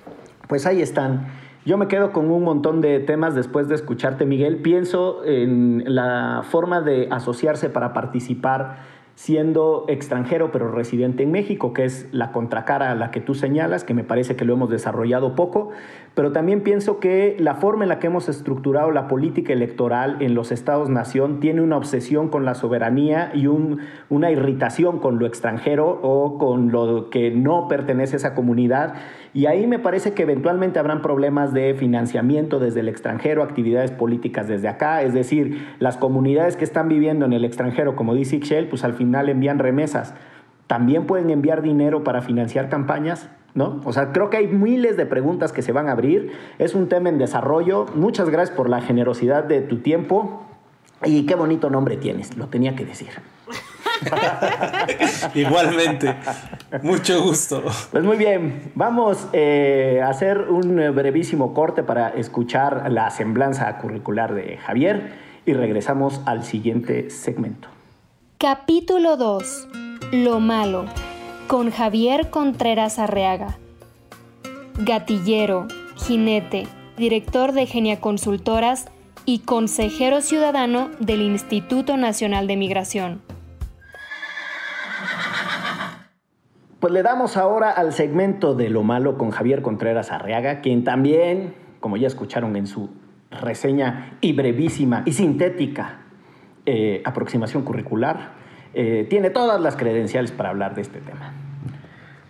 Pues 0.48 0.65
ahí 0.65 0.82
están. 0.82 1.28
Yo 1.65 1.78
me 1.78 1.89
quedo 1.89 2.13
con 2.13 2.32
un 2.32 2.43
montón 2.43 2.80
de 2.80 3.00
temas 3.02 3.36
después 3.36 3.67
de 3.67 3.76
escucharte, 3.76 4.26
Miguel. 4.26 4.62
Pienso 4.62 5.26
en 5.26 5.84
la 5.88 6.43
forma 6.50 6.80
de 6.80 7.10
asociarse 7.12 7.69
para 7.69 7.93
participar 7.93 8.92
siendo 9.15 9.86
extranjero 9.88 10.52
pero 10.52 10.71
residente 10.71 11.23
en 11.23 11.32
México, 11.32 11.73
que 11.73 11.86
es 11.86 12.08
la 12.12 12.32
contracara 12.32 12.91
a 12.91 12.95
la 12.95 13.12
que 13.12 13.21
tú 13.21 13.36
señalas, 13.36 13.84
que 13.84 13.93
me 13.93 14.04
parece 14.04 14.36
que 14.36 14.45
lo 14.45 14.54
hemos 14.54 14.69
desarrollado 14.69 15.36
poco, 15.36 15.71
pero 16.15 16.32
también 16.32 16.62
pienso 16.62 16.99
que 16.99 17.36
la 17.39 17.56
forma 17.56 17.86
en 17.86 17.89
la 17.89 17.97
que 17.97 18.06
hemos 18.06 18.30
estructurado 18.30 18.91
la 18.91 19.08
política 19.08 19.52
electoral 19.52 20.17
en 20.19 20.36
los 20.36 20.52
estados-nación 20.52 21.39
tiene 21.39 21.62
una 21.62 21.76
obsesión 21.76 22.30
con 22.30 22.45
la 22.45 22.54
soberanía 22.54 23.32
y 23.34 23.47
una 23.47 24.30
irritación 24.30 24.99
con 24.99 25.17
lo 25.17 25.26
extranjero 25.26 25.99
o 26.04 26.38
con 26.38 26.71
lo 26.71 27.10
que 27.10 27.32
no 27.32 27.67
pertenece 27.67 28.15
a 28.15 28.17
esa 28.17 28.36
comunidad. 28.36 28.93
Y 29.34 29.47
ahí 29.47 29.65
me 29.65 29.80
parece 29.80 30.13
que 30.13 30.21
eventualmente 30.21 30.78
habrán 30.78 31.02
problemas 31.02 31.52
de 31.52 31.73
financiamiento 31.73 32.60
desde 32.60 32.82
el 32.82 32.89
extranjero, 32.89 33.41
actividades 33.41 33.89
políticas 33.89 34.47
desde 34.47 34.67
acá, 34.67 35.02
es 35.02 35.15
decir, 35.15 35.67
las 35.80 35.97
comunidades 35.97 36.58
que 36.58 36.63
están 36.63 36.89
viviendo 36.89 37.26
en 37.26 37.34
el 37.34 37.43
extranjero, 37.43 37.95
como 37.95 38.13
dice 38.13 38.36
Ixchel, 38.36 38.67
pues 38.67 38.84
al 38.84 38.93
final 38.93 39.30
envían 39.30 39.58
remesas. 39.58 40.13
¿También 40.67 41.08
pueden 41.08 41.32
enviar 41.32 41.63
dinero 41.63 42.04
para 42.04 42.21
financiar 42.21 42.69
campañas? 42.69 43.30
¿No? 43.55 43.81
O 43.85 43.93
sea, 43.93 44.11
creo 44.11 44.29
que 44.29 44.37
hay 44.37 44.47
miles 44.47 44.97
de 44.97 45.05
preguntas 45.05 45.51
que 45.51 45.61
se 45.61 45.71
van 45.71 45.87
a 45.87 45.91
abrir. 45.91 46.31
Es 46.57 46.73
un 46.73 46.89
tema 46.89 47.09
en 47.09 47.19
desarrollo. 47.19 47.85
Muchas 47.93 48.29
gracias 48.29 48.55
por 48.55 48.67
la 48.67 48.81
generosidad 48.81 49.43
de 49.43 49.61
tu 49.61 49.77
tiempo. 49.77 50.43
Y 51.05 51.25
qué 51.25 51.35
bonito 51.35 51.69
nombre 51.69 51.97
tienes, 51.97 52.35
lo 52.37 52.47
tenía 52.47 52.75
que 52.75 52.85
decir. 52.85 53.09
Igualmente, 55.33 56.15
mucho 56.81 57.21
gusto. 57.21 57.63
Pues 57.91 58.03
muy 58.03 58.17
bien, 58.17 58.71
vamos 58.75 59.27
eh, 59.33 60.01
a 60.03 60.09
hacer 60.09 60.49
un 60.49 60.75
brevísimo 60.95 61.53
corte 61.53 61.83
para 61.83 62.09
escuchar 62.09 62.91
la 62.91 63.09
semblanza 63.09 63.77
curricular 63.77 64.33
de 64.33 64.57
Javier 64.57 65.13
y 65.45 65.53
regresamos 65.53 66.21
al 66.25 66.43
siguiente 66.43 67.09
segmento. 67.09 67.67
Capítulo 68.37 69.17
2. 69.17 69.67
Lo 70.11 70.39
malo. 70.39 70.85
Con 71.53 71.69
Javier 71.69 72.31
Contreras 72.31 72.97
Arreaga. 72.97 73.59
Gatillero, 74.79 75.67
jinete, 75.97 76.63
director 76.97 77.51
de 77.51 77.67
Genia 77.67 78.01
Consultoras 78.01 78.87
y 79.25 79.41
consejero 79.41 80.21
ciudadano 80.21 80.89
del 80.99 81.21
Instituto 81.21 81.95
Nacional 81.95 82.47
de 82.47 82.57
Migración. 82.57 83.21
Pues 86.79 86.91
le 86.91 87.03
damos 87.03 87.37
ahora 87.37 87.69
al 87.69 87.93
segmento 87.93 88.55
de 88.55 88.71
lo 88.71 88.81
malo 88.81 89.19
con 89.19 89.29
Javier 89.29 89.61
Contreras 89.61 90.11
Arriaga, 90.11 90.59
quien 90.61 90.83
también, 90.83 91.53
como 91.79 91.97
ya 91.97 92.07
escucharon 92.07 92.55
en 92.55 92.65
su 92.65 92.89
reseña 93.29 94.17
y 94.21 94.33
brevísima 94.33 95.03
y 95.05 95.11
sintética 95.11 95.99
eh, 96.65 97.03
aproximación 97.05 97.61
curricular, 97.61 98.41
eh, 98.73 99.05
tiene 99.09 99.29
todas 99.29 99.62
las 99.62 99.75
credenciales 99.75 100.31
para 100.31 100.49
hablar 100.49 100.75
de 100.75 100.81
este 100.81 100.99
tema. 100.99 101.33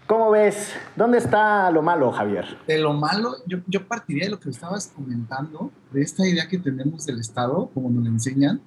¿Cómo 0.08 0.32
ves? 0.32 0.74
¿Dónde 0.96 1.18
está 1.18 1.72
lo 1.72 1.82
malo, 1.82 2.12
Javier? 2.12 2.58
De 2.68 2.78
lo 2.78 2.94
malo, 2.94 3.38
yo, 3.48 3.60
yo 3.68 3.88
partiría 3.88 4.26
de 4.26 4.32
lo 4.32 4.40
que 4.40 4.50
estabas 4.50 4.88
comentando, 4.94 5.72
de 5.92 6.02
esta 6.02 6.28
idea 6.28 6.48
que 6.48 6.60
tenemos 6.60 7.06
del 7.06 7.20
Estado, 7.20 7.70
como 7.74 7.90
nos 7.90 8.04
lo 8.04 8.10
enseñan. 8.10 8.62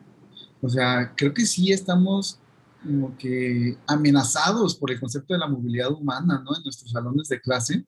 O 0.63 0.69
sea, 0.69 1.13
creo 1.15 1.35
que 1.35 1.45
sí 1.45 1.73
estamos 1.73 2.41
como 2.83 3.17
que 3.19 3.77
amenazados 3.87 4.75
por 4.77 4.91
el 4.91 4.99
concepto 4.99 5.35
de 5.35 5.41
la 5.41 5.49
movilidad 5.49 5.93
humana, 5.93 6.43
¿no? 6.45 6.57
En 6.57 6.63
nuestros 6.63 6.91
salones 6.91 7.29
de 7.29 7.41
clase, 7.41 7.85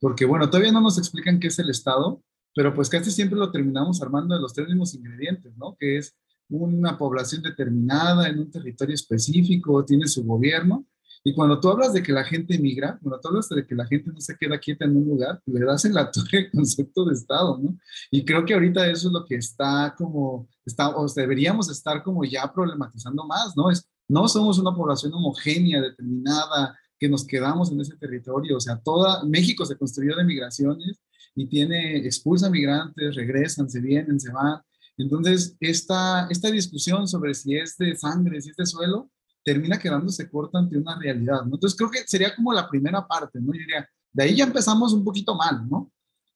porque 0.00 0.24
bueno, 0.24 0.48
todavía 0.48 0.72
no 0.72 0.80
nos 0.80 0.98
explican 0.98 1.38
qué 1.38 1.48
es 1.48 1.58
el 1.58 1.70
Estado, 1.70 2.20
pero 2.54 2.74
pues 2.74 2.88
casi 2.88 3.10
siempre 3.10 3.38
lo 3.38 3.50
terminamos 3.50 4.02
armando 4.02 4.34
de 4.34 4.40
los 4.40 4.52
tres 4.52 4.66
mismos 4.66 4.94
ingredientes, 4.94 5.56
¿no? 5.56 5.76
Que 5.78 5.98
es 5.98 6.16
una 6.50 6.98
población 6.98 7.42
determinada 7.42 8.28
en 8.28 8.40
un 8.40 8.50
territorio 8.50 8.94
específico, 8.94 9.84
tiene 9.84 10.06
su 10.06 10.24
gobierno, 10.24 10.86
y 11.22 11.34
cuando 11.34 11.60
tú 11.60 11.68
hablas 11.68 11.92
de 11.92 12.02
que 12.02 12.12
la 12.12 12.24
gente 12.24 12.58
migra, 12.58 12.98
cuando 13.02 13.20
tú 13.20 13.28
hablas 13.28 13.48
de 13.50 13.66
que 13.66 13.74
la 13.74 13.86
gente 13.86 14.10
no 14.10 14.20
se 14.20 14.36
queda 14.36 14.58
quieta 14.58 14.86
en 14.86 14.96
un 14.96 15.04
lugar, 15.04 15.40
le 15.44 15.60
das 15.60 15.84
en 15.84 15.94
la 15.94 16.10
torre 16.12 16.38
el 16.38 16.50
concepto 16.50 17.04
de 17.04 17.14
Estado, 17.14 17.58
¿no? 17.62 17.78
Y 18.10 18.24
creo 18.24 18.44
que 18.44 18.54
ahorita 18.54 18.86
eso 18.86 19.08
es 19.08 19.12
lo 19.12 19.24
que 19.26 19.36
está 19.36 19.94
como, 19.98 20.48
está, 20.64 20.96
o 20.96 21.06
deberíamos 21.08 21.70
estar 21.70 22.02
como 22.02 22.24
ya 22.24 22.50
problematizando 22.50 23.26
más, 23.26 23.54
¿no? 23.54 23.70
Es 23.70 23.86
no 24.08 24.26
somos 24.26 24.58
una 24.58 24.74
población 24.74 25.14
homogénea, 25.14 25.80
determinada, 25.80 26.76
que 26.98 27.08
nos 27.08 27.24
quedamos 27.24 27.70
en 27.70 27.80
ese 27.80 27.96
territorio. 27.96 28.56
O 28.56 28.60
sea, 28.60 28.76
toda 28.78 29.24
México 29.24 29.64
se 29.64 29.76
construyó 29.76 30.16
de 30.16 30.24
migraciones 30.24 31.00
y 31.34 31.46
tiene, 31.46 31.98
expulsa 31.98 32.50
migrantes, 32.50 33.14
regresan, 33.14 33.70
se 33.70 33.80
vienen, 33.80 34.18
se 34.18 34.32
van. 34.32 34.60
Entonces, 35.02 35.56
esta, 35.60 36.26
esta 36.28 36.50
discusión 36.50 37.08
sobre 37.08 37.34
si 37.34 37.56
es 37.56 37.76
de 37.76 37.96
sangre, 37.96 38.40
si 38.40 38.50
es 38.50 38.56
de 38.56 38.66
suelo, 38.66 39.10
termina 39.44 39.78
quedándose 39.78 40.30
corta 40.30 40.58
ante 40.58 40.76
una 40.76 40.98
realidad, 40.98 41.44
¿no? 41.44 41.54
Entonces, 41.54 41.76
creo 41.76 41.90
que 41.90 42.06
sería 42.06 42.34
como 42.34 42.52
la 42.52 42.68
primera 42.68 43.06
parte, 43.06 43.40
¿no? 43.40 43.52
Yo 43.52 43.60
diría, 43.60 43.88
de 44.12 44.22
ahí 44.22 44.36
ya 44.36 44.44
empezamos 44.44 44.92
un 44.92 45.04
poquito 45.04 45.34
mal, 45.34 45.68
¿no? 45.68 45.90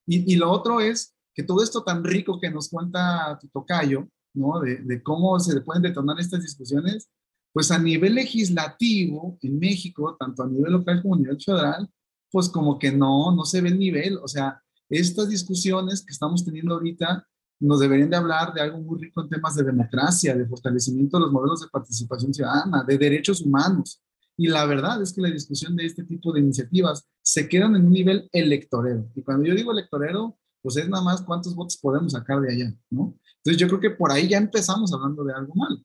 Y, 0.06 0.32
y 0.32 0.36
lo 0.36 0.50
otro 0.50 0.80
es 0.80 1.14
que 1.34 1.42
todo 1.42 1.62
esto 1.62 1.82
tan 1.82 2.04
rico 2.04 2.38
que 2.40 2.50
nos 2.50 2.68
cuenta 2.68 3.38
tu 3.40 3.48
tocayo, 3.48 4.08
¿no? 4.34 4.60
De, 4.60 4.76
de 4.76 5.02
cómo 5.02 5.38
se 5.40 5.60
pueden 5.60 5.82
detonar 5.82 6.18
estas 6.18 6.42
discusiones, 6.42 7.08
pues 7.52 7.70
a 7.70 7.78
nivel 7.78 8.14
legislativo 8.14 9.38
en 9.42 9.58
México, 9.58 10.16
tanto 10.18 10.42
a 10.42 10.48
nivel 10.48 10.72
local 10.72 11.02
como 11.02 11.14
a 11.14 11.18
nivel 11.18 11.40
federal, 11.40 11.88
pues 12.30 12.48
como 12.48 12.78
que 12.80 12.90
no, 12.90 13.34
no 13.34 13.44
se 13.44 13.60
ve 13.60 13.68
el 13.68 13.78
nivel. 13.78 14.18
O 14.18 14.26
sea, 14.26 14.60
estas 14.88 15.28
discusiones 15.28 16.04
que 16.04 16.12
estamos 16.12 16.44
teniendo 16.44 16.74
ahorita 16.74 17.24
nos 17.60 17.80
deberían 17.80 18.10
de 18.10 18.16
hablar 18.16 18.52
de 18.52 18.60
algo 18.60 18.78
muy 18.78 19.00
rico 19.00 19.22
en 19.22 19.28
temas 19.28 19.54
de 19.54 19.64
democracia, 19.64 20.34
de 20.34 20.46
fortalecimiento 20.46 21.16
de 21.16 21.22
los 21.22 21.32
modelos 21.32 21.60
de 21.60 21.68
participación 21.68 22.34
ciudadana, 22.34 22.84
de 22.86 22.98
derechos 22.98 23.40
humanos. 23.40 24.02
Y 24.36 24.48
la 24.48 24.66
verdad 24.66 25.00
es 25.00 25.12
que 25.12 25.22
la 25.22 25.30
discusión 25.30 25.76
de 25.76 25.86
este 25.86 26.04
tipo 26.04 26.32
de 26.32 26.40
iniciativas 26.40 27.06
se 27.22 27.48
quedan 27.48 27.76
en 27.76 27.86
un 27.86 27.92
nivel 27.92 28.28
electorero. 28.32 29.08
Y 29.14 29.22
cuando 29.22 29.46
yo 29.46 29.54
digo 29.54 29.72
electorero, 29.72 30.36
pues 30.60 30.76
es 30.76 30.88
nada 30.88 31.04
más 31.04 31.22
cuántos 31.22 31.54
votos 31.54 31.76
podemos 31.76 32.12
sacar 32.12 32.40
de 32.40 32.52
allá, 32.52 32.74
¿no? 32.90 33.14
Entonces 33.36 33.60
yo 33.60 33.68
creo 33.68 33.80
que 33.80 33.90
por 33.90 34.10
ahí 34.10 34.28
ya 34.28 34.38
empezamos 34.38 34.92
hablando 34.92 35.22
de 35.22 35.34
algo 35.34 35.54
mal. 35.54 35.84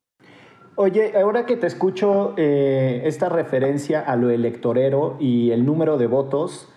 Oye, 0.76 1.12
ahora 1.18 1.46
que 1.46 1.58
te 1.58 1.68
escucho 1.68 2.34
eh, 2.38 3.02
esta 3.04 3.28
referencia 3.28 4.00
a 4.00 4.16
lo 4.16 4.30
electorero 4.30 5.18
y 5.20 5.52
el 5.52 5.66
número 5.66 5.98
de 5.98 6.08
votos, 6.08 6.70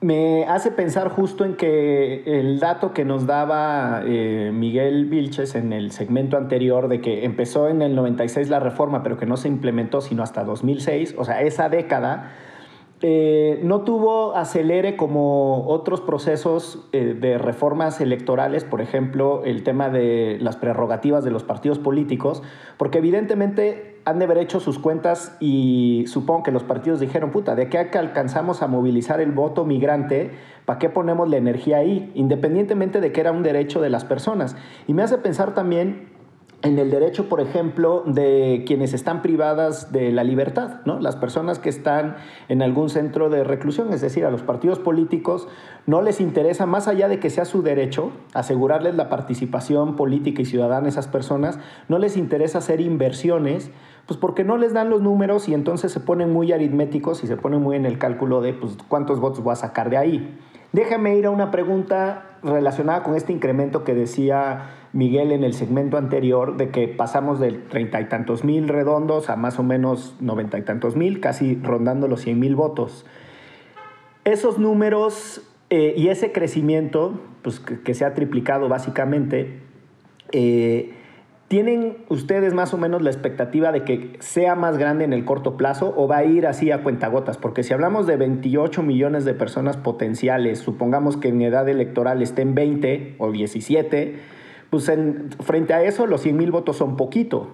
me 0.00 0.46
hace 0.46 0.70
pensar 0.70 1.10
justo 1.10 1.44
en 1.44 1.56
que 1.56 2.22
el 2.24 2.58
dato 2.58 2.94
que 2.94 3.04
nos 3.04 3.26
daba 3.26 4.02
eh, 4.06 4.50
Miguel 4.52 5.04
Vilches 5.04 5.54
en 5.54 5.74
el 5.74 5.92
segmento 5.92 6.38
anterior 6.38 6.88
de 6.88 7.02
que 7.02 7.24
empezó 7.26 7.68
en 7.68 7.82
el 7.82 7.94
96 7.94 8.48
la 8.48 8.60
reforma, 8.60 9.02
pero 9.02 9.18
que 9.18 9.26
no 9.26 9.36
se 9.36 9.48
implementó 9.48 10.00
sino 10.00 10.22
hasta 10.22 10.42
2006, 10.44 11.16
o 11.18 11.24
sea, 11.24 11.42
esa 11.42 11.68
década, 11.68 12.32
eh, 13.02 13.60
no 13.62 13.80
tuvo 13.80 14.36
acelere 14.36 14.96
como 14.96 15.66
otros 15.68 16.02
procesos 16.02 16.86
eh, 16.92 17.16
de 17.18 17.38
reformas 17.38 17.98
electorales, 18.02 18.64
por 18.64 18.82
ejemplo, 18.82 19.42
el 19.44 19.62
tema 19.62 19.88
de 19.88 20.36
las 20.40 20.56
prerrogativas 20.56 21.24
de 21.24 21.30
los 21.30 21.42
partidos 21.42 21.78
políticos, 21.78 22.42
porque 22.76 22.98
evidentemente 22.98 23.96
han 24.04 24.18
de 24.18 24.26
haber 24.26 24.36
hecho 24.36 24.60
sus 24.60 24.78
cuentas 24.78 25.34
y 25.40 26.04
supongo 26.08 26.42
que 26.42 26.52
los 26.52 26.62
partidos 26.62 27.00
dijeron, 27.00 27.30
puta, 27.30 27.54
de 27.54 27.70
qué 27.70 27.78
alcanzamos 27.78 28.62
a 28.62 28.66
movilizar 28.66 29.22
el 29.22 29.32
voto 29.32 29.64
migrante, 29.64 30.32
¿para 30.66 30.78
qué 30.78 30.90
ponemos 30.90 31.28
la 31.28 31.38
energía 31.38 31.78
ahí? 31.78 32.10
Independientemente 32.14 33.00
de 33.00 33.12
que 33.12 33.20
era 33.22 33.32
un 33.32 33.42
derecho 33.42 33.80
de 33.80 33.88
las 33.88 34.04
personas. 34.04 34.56
Y 34.86 34.92
me 34.92 35.02
hace 35.02 35.16
pensar 35.16 35.54
también 35.54 36.19
en 36.62 36.78
el 36.78 36.90
derecho, 36.90 37.28
por 37.28 37.40
ejemplo, 37.40 38.02
de 38.06 38.64
quienes 38.66 38.92
están 38.92 39.22
privadas 39.22 39.92
de 39.92 40.12
la 40.12 40.24
libertad, 40.24 40.80
¿no? 40.84 41.00
Las 41.00 41.16
personas 41.16 41.58
que 41.58 41.70
están 41.70 42.16
en 42.48 42.60
algún 42.60 42.90
centro 42.90 43.30
de 43.30 43.44
reclusión, 43.44 43.92
es 43.92 44.02
decir, 44.02 44.26
a 44.26 44.30
los 44.30 44.42
partidos 44.42 44.78
políticos 44.78 45.48
no 45.86 46.02
les 46.02 46.20
interesa, 46.20 46.66
más 46.66 46.86
allá 46.86 47.08
de 47.08 47.18
que 47.18 47.30
sea 47.30 47.46
su 47.46 47.62
derecho, 47.62 48.12
asegurarles 48.34 48.94
la 48.94 49.08
participación 49.08 49.96
política 49.96 50.42
y 50.42 50.44
ciudadana 50.44 50.86
a 50.86 50.90
esas 50.90 51.08
personas, 51.08 51.58
no 51.88 51.98
les 51.98 52.18
interesa 52.18 52.58
hacer 52.58 52.82
inversiones, 52.82 53.70
pues 54.06 54.18
porque 54.18 54.44
no 54.44 54.58
les 54.58 54.74
dan 54.74 54.90
los 54.90 55.00
números 55.00 55.48
y 55.48 55.54
entonces 55.54 55.92
se 55.92 56.00
ponen 56.00 56.30
muy 56.30 56.52
aritméticos 56.52 57.24
y 57.24 57.26
se 57.26 57.36
ponen 57.36 57.62
muy 57.62 57.76
en 57.76 57.86
el 57.86 57.98
cálculo 57.98 58.42
de 58.42 58.52
pues, 58.52 58.76
cuántos 58.88 59.18
votos 59.18 59.42
voy 59.42 59.52
a 59.52 59.56
sacar 59.56 59.88
de 59.88 59.96
ahí. 59.96 60.38
Déjame 60.72 61.16
ir 61.16 61.26
a 61.26 61.30
una 61.30 61.50
pregunta 61.50 62.38
relacionada 62.42 63.02
con 63.02 63.16
este 63.16 63.32
incremento 63.32 63.82
que 63.82 63.94
decía 63.94 64.79
Miguel 64.92 65.30
en 65.30 65.44
el 65.44 65.54
segmento 65.54 65.98
anterior 65.98 66.56
de 66.56 66.70
que 66.70 66.88
pasamos 66.88 67.38
de 67.38 67.52
treinta 67.52 68.00
y 68.00 68.06
tantos 68.06 68.44
mil 68.44 68.68
redondos 68.68 69.30
a 69.30 69.36
más 69.36 69.58
o 69.58 69.62
menos 69.62 70.16
noventa 70.20 70.58
y 70.58 70.62
tantos 70.62 70.96
mil, 70.96 71.20
casi 71.20 71.54
rondando 71.62 72.08
los 72.08 72.22
cien 72.22 72.40
mil 72.40 72.56
votos. 72.56 73.06
Esos 74.24 74.58
números 74.58 75.42
eh, 75.70 75.94
y 75.96 76.08
ese 76.08 76.32
crecimiento, 76.32 77.20
pues 77.42 77.60
que, 77.60 77.94
se 77.94 78.04
ha 78.04 78.14
triplicado 78.14 78.68
básicamente, 78.68 79.60
eh, 80.32 80.92
¿tienen 81.46 81.98
ustedes 82.08 82.52
más 82.52 82.74
o 82.74 82.78
menos 82.78 83.02
la 83.02 83.10
expectativa 83.10 83.70
de 83.70 83.84
que 83.84 84.16
sea 84.18 84.56
más 84.56 84.76
grande 84.76 85.04
en 85.04 85.12
el 85.12 85.24
corto 85.24 85.56
plazo 85.56 85.94
o 85.96 86.08
va 86.08 86.18
a 86.18 86.24
ir 86.24 86.48
así 86.48 86.72
a 86.72 86.82
cuentagotas? 86.82 87.38
Porque 87.38 87.62
si 87.62 87.72
hablamos 87.72 88.08
de 88.08 88.16
28 88.16 88.82
millones 88.82 89.24
de 89.24 89.34
personas 89.34 89.76
potenciales, 89.76 90.58
supongamos 90.58 91.16
que 91.16 91.28
en 91.28 91.42
edad 91.42 91.68
electoral 91.68 92.20
estén 92.20 92.56
20 92.56 93.14
o 93.18 93.30
17, 93.30 94.39
pues 94.70 94.90
frente 95.40 95.74
a 95.74 95.82
eso 95.82 96.06
los 96.06 96.22
100 96.22 96.36
mil 96.36 96.50
votos 96.50 96.76
son 96.76 96.96
poquito, 96.96 97.48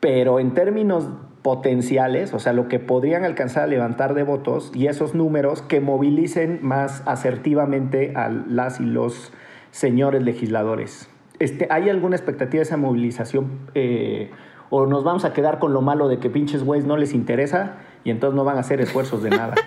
pero 0.00 0.38
en 0.40 0.54
términos 0.54 1.08
potenciales, 1.42 2.34
o 2.34 2.38
sea, 2.38 2.52
lo 2.52 2.68
que 2.68 2.78
podrían 2.78 3.24
alcanzar 3.24 3.64
a 3.64 3.66
levantar 3.66 4.14
de 4.14 4.22
votos 4.22 4.70
y 4.74 4.86
esos 4.86 5.14
números 5.14 5.62
que 5.62 5.80
movilicen 5.80 6.60
más 6.62 7.02
asertivamente 7.06 8.12
a 8.16 8.28
las 8.28 8.80
y 8.80 8.84
los 8.84 9.32
señores 9.70 10.22
legisladores. 10.22 11.08
Este, 11.38 11.68
¿Hay 11.70 11.88
alguna 11.88 12.16
expectativa 12.16 12.58
de 12.58 12.62
esa 12.62 12.76
movilización 12.76 13.50
eh, 13.74 14.30
o 14.70 14.86
nos 14.86 15.04
vamos 15.04 15.24
a 15.24 15.32
quedar 15.32 15.58
con 15.58 15.72
lo 15.72 15.80
malo 15.80 16.08
de 16.08 16.18
que 16.18 16.30
pinches 16.30 16.64
güeyes 16.64 16.86
no 16.86 16.96
les 16.96 17.14
interesa 17.14 17.76
y 18.04 18.10
entonces 18.10 18.36
no 18.36 18.44
van 18.44 18.56
a 18.56 18.60
hacer 18.60 18.80
esfuerzos 18.80 19.22
de 19.22 19.30
nada? 19.30 19.54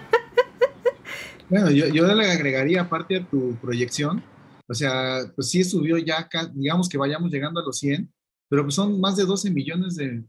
Bueno, 1.50 1.70
yo, 1.70 1.88
yo 1.88 2.08
le 2.16 2.32
agregaría 2.32 2.84
aparte 2.84 3.18
a 3.18 3.26
tu 3.26 3.56
proyección, 3.56 4.24
o 4.68 4.74
sea, 4.74 5.32
pues 5.36 5.50
sí 5.50 5.64
subió 5.64 5.98
ya, 5.98 6.30
digamos 6.54 6.90
que 6.90 6.98
vayamos 6.98 7.32
llegando 7.32 7.60
a 7.60 7.64
los 7.64 7.78
100, 7.80 8.12
pero 8.50 8.64
pues 8.64 8.76
son 8.76 9.00
más 9.00 9.16
de 9.16 9.26
12 9.26 9.52
millones 9.52 9.96
de, 9.96 10.24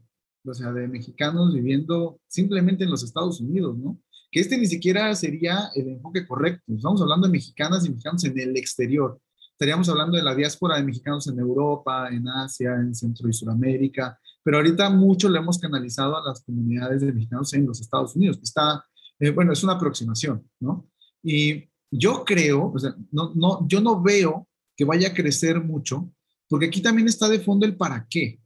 o 0.45 0.53
sea, 0.53 0.71
de 0.71 0.87
mexicanos 0.87 1.53
viviendo 1.53 2.19
simplemente 2.27 2.83
en 2.83 2.91
los 2.91 3.03
Estados 3.03 3.39
Unidos, 3.41 3.77
¿no? 3.77 3.99
Que 4.31 4.39
este 4.39 4.57
ni 4.57 4.65
siquiera 4.65 5.13
sería 5.15 5.69
el 5.75 5.89
enfoque 5.89 6.25
correcto. 6.25 6.63
Estamos 6.73 7.01
hablando 7.01 7.27
de 7.27 7.33
mexicanas 7.33 7.85
y 7.85 7.89
mexicanos 7.89 8.23
en 8.23 8.39
el 8.39 8.57
exterior. 8.57 9.19
Estaríamos 9.51 9.87
hablando 9.89 10.17
de 10.17 10.23
la 10.23 10.35
diáspora 10.35 10.77
de 10.77 10.83
mexicanos 10.83 11.27
en 11.27 11.39
Europa, 11.39 12.09
en 12.11 12.27
Asia, 12.27 12.73
en 12.75 12.95
Centro 12.95 13.29
y 13.29 13.33
Sudamérica, 13.33 14.19
pero 14.43 14.57
ahorita 14.57 14.89
mucho 14.89 15.29
lo 15.29 15.39
hemos 15.39 15.57
canalizado 15.57 16.17
a 16.17 16.23
las 16.27 16.43
comunidades 16.43 17.01
de 17.01 17.13
mexicanos 17.13 17.53
en 17.53 17.65
los 17.65 17.79
Estados 17.79 18.15
Unidos, 18.15 18.39
está, 18.43 18.83
eh, 19.19 19.29
bueno, 19.29 19.53
es 19.53 19.63
una 19.63 19.73
aproximación, 19.73 20.49
¿no? 20.59 20.89
Y 21.23 21.69
yo 21.95 22.23
creo, 22.25 22.71
o 22.73 22.79
sea, 22.79 22.95
no, 23.11 23.31
no, 23.35 23.67
yo 23.67 23.79
no 23.79 24.01
veo 24.01 24.47
que 24.75 24.83
vaya 24.83 25.09
a 25.09 25.13
crecer 25.13 25.63
mucho, 25.63 26.11
porque 26.49 26.65
aquí 26.65 26.81
también 26.81 27.07
está 27.07 27.29
de 27.29 27.39
fondo 27.39 27.65
el 27.65 27.77
para 27.77 28.07
qué. 28.09 28.39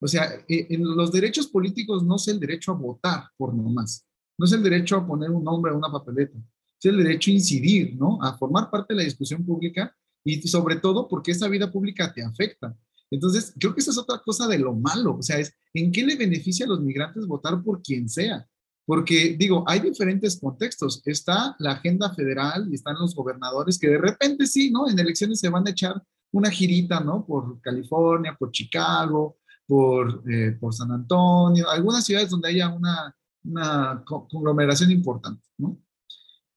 O 0.00 0.08
sea, 0.08 0.24
eh, 0.48 0.66
en 0.70 0.84
los 0.84 1.12
derechos 1.12 1.48
políticos 1.48 2.02
no 2.02 2.16
es 2.16 2.28
el 2.28 2.40
derecho 2.40 2.72
a 2.72 2.76
votar 2.76 3.24
por 3.36 3.54
nomás, 3.54 4.06
no 4.38 4.46
es 4.46 4.52
el 4.52 4.62
derecho 4.62 4.96
a 4.96 5.06
poner 5.06 5.30
un 5.30 5.44
nombre 5.44 5.72
a 5.72 5.74
una 5.74 5.90
papeleta, 5.92 6.38
es 6.38 6.84
el 6.86 6.96
derecho 6.96 7.30
a 7.30 7.34
incidir, 7.34 7.94
¿no? 7.96 8.18
A 8.22 8.38
formar 8.38 8.70
parte 8.70 8.94
de 8.94 8.98
la 8.98 9.04
discusión 9.04 9.44
pública 9.44 9.94
y 10.24 10.40
sobre 10.48 10.76
todo 10.76 11.08
porque 11.08 11.32
esa 11.32 11.48
vida 11.48 11.70
pública 11.70 12.12
te 12.12 12.22
afecta. 12.22 12.74
Entonces, 13.10 13.54
creo 13.58 13.74
que 13.74 13.80
esa 13.80 13.90
es 13.90 13.98
otra 13.98 14.20
cosa 14.24 14.46
de 14.46 14.58
lo 14.58 14.74
malo, 14.74 15.16
o 15.18 15.22
sea, 15.22 15.38
es 15.38 15.52
en 15.74 15.92
qué 15.92 16.04
le 16.04 16.16
beneficia 16.16 16.64
a 16.64 16.68
los 16.68 16.80
migrantes 16.80 17.26
votar 17.26 17.62
por 17.62 17.82
quien 17.82 18.08
sea. 18.08 18.46
Porque 18.88 19.36
digo, 19.38 19.64
hay 19.66 19.80
diferentes 19.80 20.40
contextos. 20.40 21.02
Está 21.04 21.54
la 21.58 21.72
agenda 21.72 22.14
federal 22.14 22.68
y 22.70 22.74
están 22.74 22.94
los 22.98 23.14
gobernadores 23.14 23.78
que 23.78 23.88
de 23.88 23.98
repente 23.98 24.46
sí, 24.46 24.70
¿no? 24.70 24.88
En 24.88 24.98
elecciones 24.98 25.40
se 25.40 25.50
van 25.50 25.66
a 25.66 25.72
echar 25.72 26.02
una 26.32 26.50
girita, 26.50 26.98
¿no? 27.00 27.26
Por 27.26 27.60
California, 27.60 28.34
por 28.38 28.50
Chicago, 28.50 29.36
por, 29.66 30.22
eh, 30.26 30.56
por 30.58 30.72
San 30.72 30.90
Antonio, 30.90 31.68
algunas 31.68 32.02
ciudades 32.06 32.30
donde 32.30 32.48
haya 32.48 32.70
una, 32.70 33.14
una 33.44 34.02
conglomeración 34.06 34.90
importante, 34.90 35.46
¿no? 35.58 35.78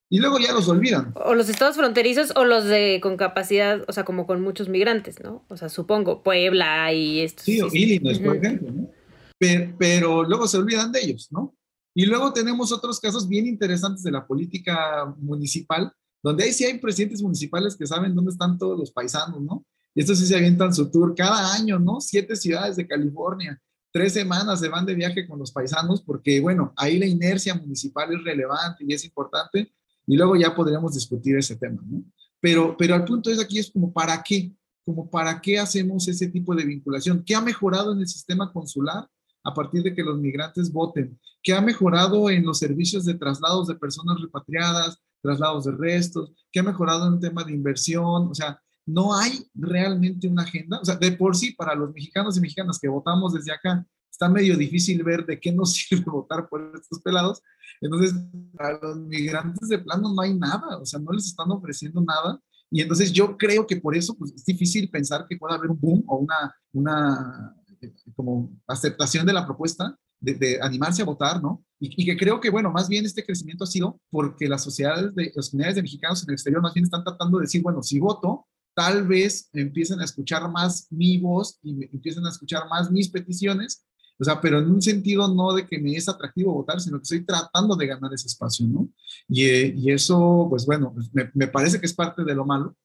y 0.08 0.18
luego 0.18 0.38
ya 0.38 0.52
los 0.52 0.68
olvidan. 0.68 1.12
O 1.14 1.34
los 1.34 1.50
estados 1.50 1.76
fronterizos 1.76 2.32
o 2.34 2.46
los 2.46 2.64
de 2.64 3.00
con 3.02 3.18
capacidad, 3.18 3.82
o 3.88 3.92
sea, 3.92 4.04
como 4.04 4.26
con 4.26 4.40
muchos 4.40 4.70
migrantes, 4.70 5.20
¿no? 5.22 5.44
O 5.48 5.58
sea, 5.58 5.68
supongo, 5.68 6.22
Puebla 6.22 6.92
y 6.94 7.20
estos. 7.20 7.44
Sí, 7.44 7.60
Illinois, 7.72 8.18
por 8.18 8.36
ejemplo, 8.36 8.70
¿no? 8.70 8.90
Pero, 9.38 9.74
pero, 9.78 10.22
luego 10.24 10.46
se 10.46 10.56
olvidan 10.56 10.92
de 10.92 11.00
ellos, 11.00 11.28
¿no? 11.30 11.54
Y 11.94 12.06
luego 12.06 12.32
tenemos 12.32 12.72
otros 12.72 12.98
casos 12.98 13.28
bien 13.28 13.46
interesantes 13.46 14.02
de 14.02 14.10
la 14.10 14.26
política 14.26 15.14
municipal, 15.18 15.92
donde 16.22 16.44
ahí 16.44 16.52
sí 16.52 16.64
hay 16.64 16.78
presidentes 16.78 17.22
municipales 17.22 17.76
que 17.76 17.86
saben 17.86 18.14
dónde 18.14 18.30
están 18.30 18.58
todos 18.58 18.78
los 18.78 18.90
paisanos, 18.90 19.40
¿no? 19.40 19.64
Y 19.94 20.00
estos 20.00 20.18
sí 20.18 20.26
se 20.26 20.36
avientan 20.36 20.72
su 20.72 20.90
tour 20.90 21.14
cada 21.14 21.52
año, 21.52 21.78
¿no? 21.78 22.00
Siete 22.00 22.36
ciudades 22.36 22.76
de 22.76 22.86
California, 22.86 23.60
tres 23.92 24.14
semanas 24.14 24.60
se 24.60 24.68
van 24.68 24.86
de 24.86 24.94
viaje 24.94 25.26
con 25.26 25.38
los 25.38 25.52
paisanos 25.52 26.02
porque, 26.02 26.40
bueno, 26.40 26.72
ahí 26.76 26.98
la 26.98 27.06
inercia 27.06 27.54
municipal 27.54 28.12
es 28.12 28.24
relevante 28.24 28.84
y 28.88 28.94
es 28.94 29.04
importante 29.04 29.72
y 30.06 30.16
luego 30.16 30.34
ya 30.34 30.54
podríamos 30.54 30.94
discutir 30.94 31.36
ese 31.36 31.56
tema, 31.56 31.82
¿no? 31.86 32.02
Pero, 32.40 32.74
pero 32.76 32.94
al 32.94 33.04
punto 33.04 33.30
es 33.30 33.38
aquí 33.38 33.58
es 33.58 33.70
como, 33.70 33.92
¿para 33.92 34.20
qué? 34.22 34.52
Como, 34.84 35.08
¿para 35.08 35.40
qué 35.40 35.60
hacemos 35.60 36.08
ese 36.08 36.26
tipo 36.26 36.54
de 36.56 36.64
vinculación? 36.64 37.22
¿Qué 37.24 37.36
ha 37.36 37.40
mejorado 37.40 37.92
en 37.92 38.00
el 38.00 38.08
sistema 38.08 38.52
consular 38.52 39.08
a 39.44 39.54
partir 39.54 39.82
de 39.82 39.94
que 39.94 40.02
los 40.02 40.18
migrantes 40.18 40.72
voten? 40.72 41.16
¿Qué 41.42 41.54
ha 41.54 41.60
mejorado 41.60 42.30
en 42.30 42.44
los 42.44 42.58
servicios 42.58 43.04
de 43.04 43.14
traslados 43.14 43.68
de 43.68 43.74
personas 43.74 44.20
repatriadas, 44.20 44.98
traslados 45.20 45.64
de 45.64 45.72
restos? 45.72 46.32
¿Qué 46.50 46.60
ha 46.60 46.64
mejorado 46.64 47.08
en 47.08 47.20
tema 47.20 47.44
de 47.44 47.52
inversión? 47.52 48.28
O 48.28 48.34
sea, 48.34 48.60
no 48.86 49.14
hay 49.14 49.46
realmente 49.54 50.28
una 50.28 50.42
agenda. 50.42 50.80
O 50.80 50.84
sea, 50.84 50.96
de 50.96 51.12
por 51.12 51.36
sí, 51.36 51.52
para 51.52 51.74
los 51.74 51.92
mexicanos 51.92 52.36
y 52.36 52.40
mexicanas 52.40 52.78
que 52.78 52.88
votamos 52.88 53.32
desde 53.32 53.52
acá, 53.52 53.84
está 54.10 54.28
medio 54.28 54.56
difícil 54.56 55.02
ver 55.02 55.24
de 55.26 55.40
qué 55.40 55.52
nos 55.52 55.72
sirve 55.74 56.10
votar 56.10 56.48
por 56.48 56.72
estos 56.74 57.00
pelados, 57.00 57.42
entonces, 57.82 58.14
a 58.58 58.72
los 58.80 58.96
migrantes 59.00 59.68
de 59.68 59.78
plano 59.78 60.14
no 60.14 60.22
hay 60.22 60.34
nada, 60.34 60.78
o 60.78 60.86
sea, 60.86 61.00
no 61.00 61.10
les 61.10 61.26
están 61.26 61.50
ofreciendo 61.50 62.00
nada. 62.00 62.40
Y 62.70 62.80
entonces 62.80 63.12
yo 63.12 63.36
creo 63.36 63.66
que 63.66 63.76
por 63.76 63.96
eso 63.96 64.14
pues, 64.14 64.32
es 64.32 64.44
difícil 64.44 64.88
pensar 64.88 65.26
que 65.28 65.36
pueda 65.36 65.56
haber 65.56 65.70
un 65.70 65.80
boom 65.80 66.04
o 66.06 66.18
una, 66.18 66.54
una 66.72 67.56
eh, 67.80 67.92
como 68.14 68.50
aceptación 68.68 69.26
de 69.26 69.32
la 69.32 69.44
propuesta 69.44 69.98
de, 70.22 70.58
animarse 70.62 71.02
a 71.02 71.04
votar, 71.04 71.42
¿no? 71.42 71.64
Y, 71.78 72.04
que 72.04 72.16
creo 72.16 72.40
que, 72.40 72.50
bueno, 72.50 72.70
más 72.70 72.88
bien 72.88 73.04
este 73.04 73.24
crecimiento 73.24 73.64
ha 73.64 73.66
sido 73.66 74.00
porque 74.10 74.48
las 74.48 74.62
sociedades, 74.62 75.14
de, 75.14 75.32
las 75.34 75.50
comunidades 75.50 75.76
de 75.76 75.82
mexicanos 75.82 76.22
en 76.22 76.30
el 76.30 76.34
exterior 76.34 76.62
más 76.62 76.74
bien 76.74 76.84
están 76.84 77.04
tratando 77.04 77.38
de 77.38 77.42
decir, 77.42 77.62
bueno, 77.62 77.82
si 77.82 77.98
voto, 77.98 78.46
tal 78.74 79.06
vez 79.06 79.50
empiecen 79.52 80.00
a 80.00 80.04
escuchar 80.04 80.50
más 80.50 80.86
mi 80.90 81.18
voz 81.18 81.58
y 81.62 81.84
empiecen 81.92 82.24
a 82.24 82.30
escuchar 82.30 82.68
más 82.68 82.90
mis 82.90 83.10
peticiones 83.10 83.84
o 84.22 84.24
sea, 84.24 84.40
pero 84.40 84.60
en 84.60 84.70
un 84.70 84.80
sentido 84.80 85.26
no 85.34 85.52
de 85.52 85.66
que 85.66 85.80
me 85.80 85.96
es 85.96 86.08
atractivo 86.08 86.52
votar, 86.52 86.80
sino 86.80 86.98
que 86.98 87.02
estoy 87.02 87.24
tratando 87.24 87.74
de 87.74 87.88
ganar 87.88 88.14
ese 88.14 88.28
espacio, 88.28 88.66
¿no? 88.68 88.88
Y, 89.28 89.44
eh, 89.46 89.74
y 89.76 89.90
eso, 89.90 90.46
pues 90.48 90.64
bueno, 90.64 90.92
pues 90.94 91.12
me, 91.12 91.28
me, 91.34 91.48
parece 91.48 91.80
que 91.80 91.86
es 91.86 91.92
parte 91.92 92.22
de 92.22 92.34
lo 92.34 92.44
malo, 92.44 92.76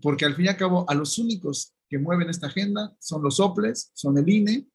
porque 0.00 0.24
al 0.24 0.34
fin 0.34 0.46
y 0.46 0.48
al 0.48 0.56
cabo, 0.56 0.88
a 0.88 0.94
los 0.94 1.18
únicos 1.18 1.74
que 1.90 1.98
mueven 1.98 2.30
esta 2.30 2.46
agenda 2.46 2.94
son 3.00 3.22
los 3.22 3.38
OPLES, 3.38 3.90
son 3.92 4.16
el 4.16 4.28
INE, 4.28 4.66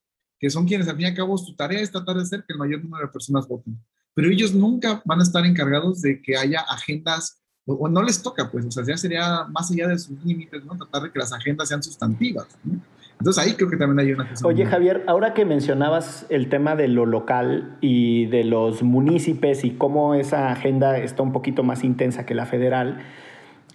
que 0.44 0.50
son 0.50 0.68
quienes 0.68 0.90
al 0.90 0.98
fin 0.98 1.06
y 1.06 1.08
al 1.08 1.16
cabo 1.16 1.38
su 1.38 1.56
tarea 1.56 1.80
es 1.80 1.90
tratar 1.90 2.18
de 2.18 2.24
hacer 2.24 2.44
que 2.46 2.52
el 2.52 2.60
mayor 2.60 2.84
número 2.84 3.06
de 3.06 3.14
personas 3.14 3.48
voten. 3.48 3.80
Pero 4.14 4.30
ellos 4.30 4.54
nunca 4.54 5.02
van 5.06 5.22
a 5.22 5.24
estar 5.24 5.46
encargados 5.46 6.02
de 6.02 6.22
que 6.22 6.36
haya 6.36 6.60
agendas, 6.70 7.42
o, 7.66 7.76
o 7.76 7.88
no 7.88 8.04
les 8.04 8.22
toca, 8.22 8.52
pues, 8.52 8.66
o 8.66 8.70
sea, 8.70 8.84
ya 8.86 8.98
sería 8.98 9.46
más 9.46 9.72
allá 9.72 9.88
de 9.88 9.98
sus 9.98 10.22
límites, 10.22 10.66
¿no? 10.66 10.76
Tratar 10.76 11.04
de 11.04 11.12
que 11.14 11.20
las 11.20 11.32
agendas 11.32 11.70
sean 11.70 11.82
sustantivas, 11.82 12.46
¿no? 12.66 12.78
Entonces 13.20 13.42
ahí 13.42 13.54
creo 13.54 13.70
que 13.70 13.78
también 13.78 14.06
hay 14.06 14.12
una 14.12 14.30
cosa. 14.30 14.46
Oye, 14.46 14.66
Javier, 14.66 15.06
ahora 15.08 15.34
que 15.34 15.46
mencionabas 15.46 16.26
el 16.28 16.50
tema 16.50 16.76
de 16.76 16.90
lo 16.90 17.06
local 17.06 17.78
y 17.80 18.26
de 18.26 18.44
los 18.44 18.84
municipios 18.84 19.64
y 19.64 19.72
cómo 19.72 20.14
esa 20.14 20.52
agenda 20.52 20.98
está 20.98 21.24
un 21.24 21.32
poquito 21.32 21.64
más 21.64 21.86
intensa 21.86 22.26
que 22.26 22.36
la 22.36 22.46
federal, 22.46 23.02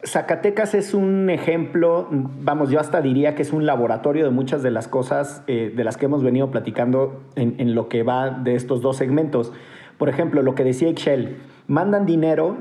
Zacatecas 0.04 0.74
es 0.74 0.94
un 0.94 1.28
ejemplo, 1.28 2.06
vamos, 2.10 2.70
yo 2.70 2.78
hasta 2.78 3.00
diría 3.00 3.34
que 3.34 3.42
es 3.42 3.52
un 3.52 3.66
laboratorio 3.66 4.24
de 4.24 4.30
muchas 4.30 4.62
de 4.62 4.70
las 4.70 4.86
cosas 4.86 5.42
eh, 5.48 5.72
de 5.74 5.84
las 5.84 5.96
que 5.96 6.06
hemos 6.06 6.22
venido 6.22 6.52
platicando 6.52 7.20
en, 7.34 7.74
lo 7.74 7.88
que 7.88 8.04
va 8.04 8.30
de 8.30 8.54
estos 8.54 8.80
dos 8.80 8.96
segmentos. 8.96 9.52
Por 9.98 10.08
ejemplo, 10.08 10.42
lo 10.42 10.54
que 10.54 10.62
decía 10.62 10.88
Excel, 10.88 11.38
mandan 11.66 12.06
dinero 12.06 12.58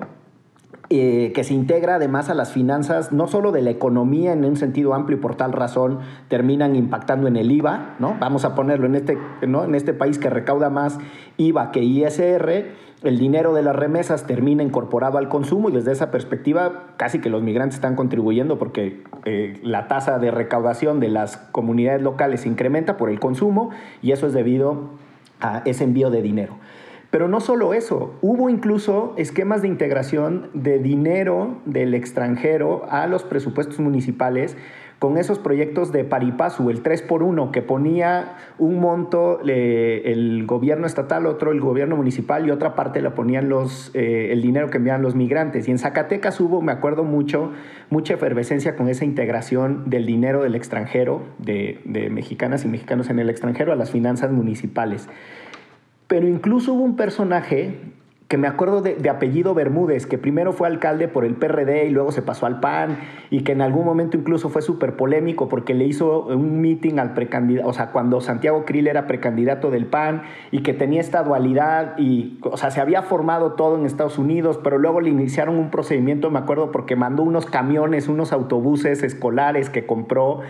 eh, 0.90 1.32
que 1.36 1.44
se 1.44 1.54
integra 1.54 1.96
además 1.96 2.30
a 2.30 2.34
las 2.34 2.54
finanzas, 2.54 3.12
no 3.12 3.28
solo 3.28 3.52
de 3.52 3.62
la 3.62 3.70
economía 3.70 4.34
en 4.34 4.44
un 4.44 4.56
sentido 4.56 4.96
amplio 4.96 5.20
y 5.20 5.22
por 5.22 5.36
tal 5.36 5.54
razón 5.54 6.00
terminan 6.30 6.76
impactando 6.76 7.28
en 7.28 7.36
el 7.36 7.52
IVA, 7.52 7.98
¿no? 8.00 8.16
Vamos 8.20 8.46
a 8.46 8.56
ponerlo 8.56 8.88
en 8.88 8.96
este, 8.96 9.16
¿no? 9.46 9.64
en 9.64 9.76
este 9.76 9.94
país 9.94 10.18
que 10.18 10.32
recauda 10.32 10.72
más 10.72 10.98
IVA 11.38 11.72
que 11.72 11.84
ISR, 11.84 12.87
el 13.04 13.20
dinero 13.20 13.54
de 13.54 13.62
las 13.62 13.76
remesas 13.76 14.26
termina 14.26 14.64
incorporado 14.64 15.18
al 15.18 15.30
consumo 15.30 15.70
y 15.70 15.72
desde 15.72 15.92
esa 15.92 16.10
perspectiva 16.10 16.94
casi 16.98 17.20
que 17.20 17.30
los 17.30 17.44
migrantes 17.44 17.76
están 17.76 17.96
contribuyendo 17.96 18.58
porque 18.58 19.04
eh, 19.26 19.60
la 19.62 19.88
tasa 19.88 20.18
de 20.18 20.32
recaudación 20.32 21.00
de 21.00 21.10
las 21.10 21.38
comunidades 21.38 22.02
locales 22.02 22.42
se 22.42 22.50
incrementa 22.50 22.98
por 22.98 23.10
el 23.10 23.20
consumo 23.20 23.70
y 24.02 24.14
eso 24.14 24.26
es 24.26 24.34
debido 24.34 24.90
a 25.40 25.62
ese 25.66 25.84
envío 25.84 26.10
de 26.10 26.24
dinero. 26.24 26.58
Pero 27.12 27.28
no 27.30 27.40
solo 27.40 27.74
eso, 27.74 28.16
hubo 28.22 28.50
incluso 28.50 29.14
esquemas 29.16 29.62
de 29.62 29.70
integración 29.70 30.50
de 30.54 30.80
dinero 30.80 31.58
del 31.66 31.94
extranjero 31.94 32.86
a 32.90 33.08
los 33.08 33.24
presupuestos 33.24 33.80
municipales 33.80 34.58
con 35.00 35.18
esos 35.18 35.38
proyectos 35.38 35.92
de 35.92 36.04
paripasu, 36.04 36.72
el 36.72 36.82
3 36.82 37.04
por 37.04 37.22
1, 37.22 37.52
que 37.52 37.62
ponía 37.62 38.36
un 38.58 38.80
monto 38.80 39.40
el 39.44 40.46
gobierno 40.48 40.88
estatal, 40.88 41.28
otro 41.28 41.52
el 41.52 41.60
gobierno 41.60 41.96
municipal 41.96 42.48
y 42.48 42.52
otra 42.52 42.76
parte 42.76 43.02
la 43.02 43.14
ponían 43.14 43.48
los, 43.48 43.92
eh, 43.94 44.30
el 44.32 44.42
dinero 44.42 44.72
que 44.72 44.78
enviaban 44.78 45.04
los 45.04 45.14
migrantes. 45.14 45.68
Y 45.68 45.72
en 45.72 45.78
Zacatecas 45.78 46.40
hubo, 46.40 46.62
me 46.62 46.72
acuerdo 46.72 47.04
mucho, 47.04 47.52
mucha 47.92 48.16
efervescencia 48.16 48.76
con 48.76 48.90
esa 48.90 49.06
integración 49.06 49.88
del 49.88 50.08
dinero 50.08 50.42
del 50.42 50.56
extranjero, 50.56 51.22
de, 51.38 51.80
de 51.86 52.10
mexicanas 52.10 52.66
y 52.66 52.68
mexicanos 52.68 53.12
en 53.12 53.20
el 53.20 53.30
extranjero, 53.30 53.72
a 53.72 53.76
las 53.76 53.92
finanzas 53.92 54.32
municipales. 54.32 55.08
Pero 56.08 56.28
incluso 56.28 56.74
hubo 56.74 56.84
un 56.84 56.96
personaje 56.96 57.76
que 58.28 58.38
me 58.38 58.48
acuerdo 58.48 58.82
de, 58.82 59.10
apellido 59.10 59.54
Bermúdez, 59.54 60.06
que 60.06 60.18
primero 60.18 60.52
fue 60.52 60.68
alcalde 60.68 61.08
por 61.08 61.24
el 61.24 61.36
PRD 61.36 61.86
y 61.86 61.92
luego 61.92 62.12
se 62.12 62.22
pasó 62.22 62.46
al 62.46 62.60
PAN, 62.60 62.98
y 63.30 63.44
que 63.44 63.54
en 63.54 63.62
algún 63.62 63.86
momento 63.86 64.18
incluso 64.18 64.50
fue 64.50 64.62
súper 64.62 64.98
polémico 64.98 65.48
porque 65.48 65.74
le 65.74 65.86
hizo 65.86 66.26
un 66.26 66.60
meeting 66.60 67.00
al 67.00 67.14
precandidato, 67.14 67.70
o 67.70 67.74
sea, 67.74 67.92
cuando 67.92 68.20
Santiago 68.20 68.66
Krill 68.66 68.88
era 68.88 69.08
precandidato 69.08 69.72
del 69.72 69.86
PAN, 69.86 70.24
y 70.52 70.60
que 70.60 70.74
tenía 70.74 71.00
esta 71.00 71.24
dualidad, 71.24 71.98
y, 71.98 72.38
o 72.44 72.58
sea, 72.58 72.70
se 72.70 72.82
había 72.82 73.02
formado 73.02 73.54
todo 73.54 73.78
en 73.78 73.86
Estados 73.86 74.18
Unidos, 74.18 74.60
pero 74.62 74.78
luego 74.78 75.00
le 75.00 75.10
iniciaron 75.10 75.58
un 75.58 75.72
procedimiento, 75.72 76.30
me 76.30 76.40
acuerdo, 76.40 76.74
porque 76.74 76.98
mandó 76.98 77.24
unos 77.24 77.46
camiones, 77.46 78.10
unos 78.10 78.34
autobuses 78.34 79.04
escolares 79.04 79.70
que 79.70 79.86
compró. 79.86 80.42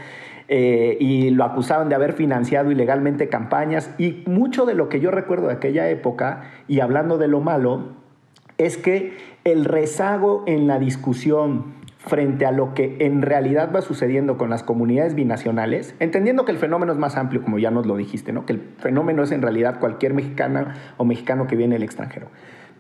Eh, 0.50 0.98
y 1.00 1.30
lo 1.32 1.44
acusaban 1.44 1.90
de 1.90 1.96
haber 1.96 2.14
financiado 2.14 2.72
ilegalmente 2.72 3.28
campañas. 3.30 3.94
Y 3.98 4.24
mucho 4.26 4.66
de 4.66 4.76
lo 4.76 4.90
que 4.90 5.00
yo 5.00 5.12
recuerdo 5.12 5.48
de 5.48 5.54
aquella 5.54 5.90
época, 5.90 6.44
y 6.68 6.80
hablando 6.80 7.18
de 7.18 7.28
lo 7.28 7.42
malo, 7.42 7.90
es 8.58 8.78
que 8.78 9.18
el 9.44 9.66
rezago 9.66 10.44
en 10.48 10.68
la 10.68 10.80
discusión 10.80 11.76
frente 11.98 12.46
a 12.46 12.52
lo 12.52 12.74
que 12.74 12.98
en 13.02 13.22
realidad 13.22 13.72
va 13.76 13.82
sucediendo 13.82 14.38
con 14.38 14.50
las 14.50 14.64
comunidades 14.64 15.14
binacionales, 15.14 15.96
entendiendo 16.00 16.46
que 16.46 16.52
el 16.52 16.58
fenómeno 16.58 16.94
es 16.94 16.98
más 16.98 17.18
amplio, 17.18 17.42
como 17.42 17.60
ya 17.60 17.70
nos 17.70 17.86
lo 17.86 17.98
dijiste, 17.98 18.32
¿no? 18.32 18.46
que 18.46 18.54
el 18.54 18.62
fenómeno 18.78 19.24
es 19.24 19.32
en 19.32 19.42
realidad 19.42 19.80
cualquier 19.80 20.14
mexicana 20.14 20.76
o 20.98 21.06
mexicano 21.06 21.48
que 21.48 21.56
viene 21.56 21.76
del 21.76 21.84
extranjero. 21.84 22.28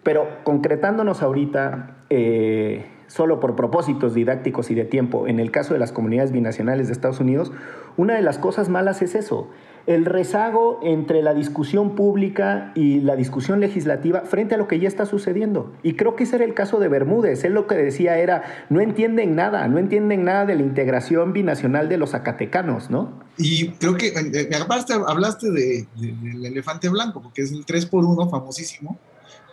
Pero 0.04 0.28
concretándonos 0.44 1.22
ahorita, 1.22 1.98
eh, 2.10 2.86
solo 3.08 3.40
por 3.40 3.56
propósitos 3.56 4.14
didácticos 4.14 4.70
y 4.70 4.76
de 4.76 4.86
tiempo, 4.86 5.28
en 5.28 5.40
el 5.40 5.52
caso 5.52 5.74
de 5.74 5.80
las 5.80 5.92
comunidades 5.92 6.32
binacionales 6.32 6.88
de 6.88 6.94
Estados 6.94 7.20
Unidos, 7.20 7.52
una 7.96 8.16
de 8.16 8.22
las 8.22 8.38
cosas 8.38 8.70
malas 8.70 9.02
es 9.02 9.16
eso, 9.16 9.50
el 9.88 10.04
rezago 10.04 10.82
entre 10.84 11.22
la 11.22 11.34
discusión 11.34 11.96
pública 11.96 12.74
y 12.76 13.00
la 13.00 13.16
discusión 13.16 13.62
legislativa 13.62 14.22
frente 14.22 14.56
a 14.56 14.58
lo 14.58 14.68
que 14.68 14.80
ya 14.80 14.88
está 14.90 15.06
sucediendo. 15.06 15.74
Y 15.82 15.94
creo 15.94 16.18
que 16.18 16.26
ese 16.26 16.36
era 16.36 16.46
el 16.46 16.54
caso 16.54 16.80
de 16.80 16.90
Bermúdez. 16.90 17.46
Él 17.46 17.54
lo 17.54 17.68
que 17.68 17.76
decía 17.76 18.18
era, 18.18 18.44
no 18.70 18.82
entienden 18.82 19.34
nada, 19.36 19.66
no 19.70 19.80
entienden 19.80 20.26
nada 20.26 20.46
de 20.46 20.56
la 20.56 20.62
integración 20.62 21.32
binacional 21.32 21.88
de 21.88 21.98
los 21.98 22.12
zacatecanos, 22.12 22.90
¿no? 22.90 23.14
Y 23.38 23.70
creo 23.70 23.96
que, 23.96 24.08
eh, 24.08 24.50
aparte 24.62 24.94
hablaste 24.94 25.52
de, 25.52 25.88
del 25.96 26.46
elefante 26.46 26.90
blanco, 26.90 27.22
porque 27.22 27.44
es 27.44 27.54
el 27.54 27.66
3 27.66 27.86
por 27.86 28.04
1 28.04 28.30
famosísimo, 28.30 29.00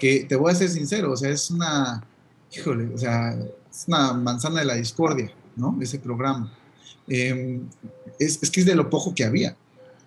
que 0.01 0.25
te 0.29 0.35
voy 0.35 0.51
a 0.51 0.57
ser 0.57 0.69
sincero, 0.69 1.12
o 1.12 1.17
sea, 1.17 1.31
es 1.31 1.49
una 1.49 2.03
híjole, 2.57 2.95
o 2.95 2.99
sea, 2.99 3.37
es 3.71 3.85
una 3.87 4.12
manzana 4.12 4.61
de 4.61 4.67
la 4.67 4.75
discordia, 4.75 5.33
¿no? 5.57 5.79
Ese 5.81 5.99
programa. 5.99 6.53
Em, 7.09 7.62
es, 8.19 8.38
es, 8.43 8.51
que 8.51 8.61
es 8.61 8.67
de 8.67 8.75
lo 8.75 8.88
poco 8.88 9.14
que 9.14 9.25
había. 9.25 9.57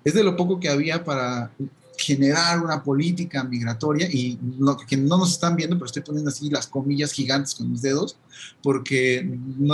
Es 0.03 0.13
de 0.13 0.23
lo 0.23 0.35
poco 0.35 0.59
que 0.59 0.69
había 0.69 1.03
para 1.03 1.51
generar 1.97 2.63
una 2.63 2.83
política 2.83 3.43
migratoria 3.43 4.07
y 4.11 4.37
lo 4.59 4.77
que 4.77 4.95
no 4.95 5.17
nos 5.17 5.31
están 5.31 5.55
viendo, 5.55 5.75
pero 5.75 5.87
estoy 5.87 6.03
poniendo 6.03 6.29
así 6.29 6.49
las 6.49 6.67
comillas 6.67 7.11
gigantes 7.11 7.55
con 7.55 7.71
mis 7.71 7.81
dedos, 7.81 8.17
porque 8.61 9.27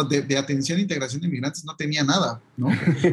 de, 0.09 0.21
de, 0.21 0.37
atención 0.37 0.79
e 0.79 0.83
integración 0.83 1.21
de 1.21 1.27
migrantes 1.27 1.65
no 1.65 1.75
tenía 1.75 2.03
nada, 2.03 2.41
¿no? 2.55 2.69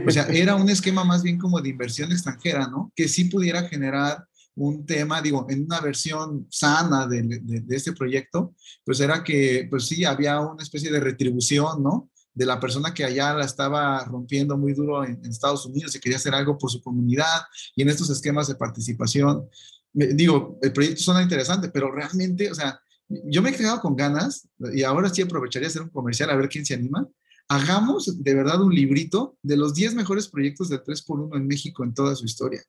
O 0.07 0.11
sea, 0.11 0.25
era 0.29 0.55
un 0.55 0.68
esquema 0.70 1.05
más 1.05 1.23
bien 1.23 1.38
como 1.38 1.61
de 1.61 1.70
inversión 1.70 2.12
extranjera, 2.12 2.68
¿no? 2.68 2.92
Que 2.94 3.09
sí 3.09 3.25
pudiera 3.25 3.64
generar 3.64 4.27
un 4.56 4.84
tema, 4.84 5.22
digo, 5.22 5.46
en 5.48 5.64
una 5.64 5.80
versión 5.80 6.46
sana 6.50 7.06
de, 7.06 7.22
de, 7.22 7.76
este 7.76 7.92
proyecto, 7.92 8.54
pues 8.84 9.00
era 9.00 9.22
que, 9.22 9.66
pues 9.70 9.86
sí, 9.86 10.04
había 10.04 10.40
una 10.40 10.62
especie 10.62 10.90
de 10.90 11.00
retribución, 11.00 11.82
¿no? 11.82 12.10
De 12.34 12.46
la 12.46 12.60
persona 12.60 12.92
que 12.92 13.04
allá 13.04 13.34
la 13.34 13.44
estaba 13.44 14.04
rompiendo 14.04 14.56
muy 14.56 14.74
duro 14.74 15.04
en, 15.04 15.24
Estados 15.24 15.66
Unidos 15.66 15.94
y 15.94 16.00
quería 16.00 16.18
hacer 16.18 16.34
algo 16.34 16.58
por 16.58 16.70
su 16.70 16.82
comunidad 16.82 17.40
y 17.74 17.82
en 17.82 17.88
estos 17.88 18.10
esquemas 18.10 18.48
de 18.48 18.54
participación. 18.56 19.48
Digo, 19.92 20.58
el 20.62 20.72
proyecto 20.72 21.02
suena 21.02 21.22
interesante, 21.22 21.70
pero 21.70 21.90
realmente, 21.90 22.50
o 22.50 22.54
sea, 22.54 22.80
yo 23.08 23.42
me 23.42 23.50
he 23.50 23.56
quedado 23.56 23.80
con 23.80 23.96
ganas 23.96 24.48
y 24.72 24.84
ahora 24.84 25.08
sí 25.08 25.22
aprovecharía 25.22 25.68
hacer 25.68 25.82
un 25.82 25.90
comercial 25.90 26.30
a 26.30 26.36
ver 26.36 26.48
quién 26.48 26.64
se 26.64 26.74
anima. 26.74 27.08
Hagamos 27.48 28.22
de 28.22 28.34
verdad 28.34 28.62
un 28.62 28.72
librito 28.72 29.36
de 29.42 29.56
los 29.56 29.74
10 29.74 29.94
mejores 29.94 30.28
proyectos 30.28 30.68
de 30.68 30.80
3x1 30.80 31.36
en 31.36 31.46
México 31.48 31.82
en 31.82 31.92
toda 31.92 32.14
su 32.14 32.24
historia 32.24 32.62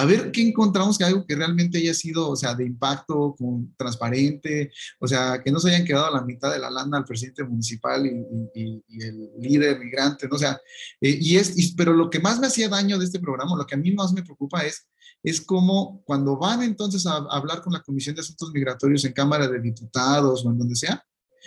a 0.00 0.04
ver 0.04 0.30
qué 0.30 0.42
encontramos 0.42 0.98
que 0.98 1.04
algo 1.04 1.24
que 1.26 1.34
realmente 1.34 1.78
haya 1.78 1.94
sido, 1.94 2.28
o 2.28 2.36
sea, 2.36 2.54
de 2.54 2.66
impacto, 2.66 3.34
con, 3.38 3.74
transparente, 3.76 4.70
o 5.00 5.08
sea, 5.08 5.40
que 5.42 5.50
no 5.50 5.58
se 5.58 5.70
hayan 5.70 5.86
quedado 5.86 6.06
a 6.06 6.10
la 6.10 6.22
mitad 6.22 6.52
de 6.52 6.58
la 6.58 6.70
lana 6.70 6.98
al 6.98 7.04
presidente 7.04 7.44
municipal 7.44 8.04
y, 8.06 8.82
el 9.00 9.30
líder 9.38 9.78
migrante, 9.78 10.28
¿no? 10.28 10.36
O 10.36 10.38
sea, 10.38 10.60
eh, 11.00 11.18
y 11.20 11.36
es, 11.36 11.74
pero 11.76 11.94
lo 11.94 12.10
que 12.10 12.20
más 12.20 12.38
me 12.38 12.46
hacía 12.46 12.68
daño 12.68 12.98
de 12.98 13.06
este 13.06 13.20
programa, 13.20 13.56
lo 13.56 13.66
que 13.66 13.74
a 13.74 13.78
mí 13.78 13.90
más 13.92 14.12
me 14.12 14.22
preocupa 14.22 14.64
es, 14.64 14.86
es 15.22 15.40
cómo 15.40 16.02
cuando 16.04 16.36
van 16.36 16.62
entonces 16.62 17.06
a, 17.06 17.14
a 17.14 17.36
hablar 17.36 17.62
con 17.62 17.72
la 17.72 17.82
Comisión 17.82 18.14
de 18.14 18.20
Asuntos 18.20 18.52
Migratorios 18.52 19.04
en 19.06 19.12
Cámara 19.12 19.48
de 19.48 19.60
Diputados 19.60 20.44
o 20.44 20.50
en 20.50 20.58
donde 20.58 20.76
sea, 20.76 21.02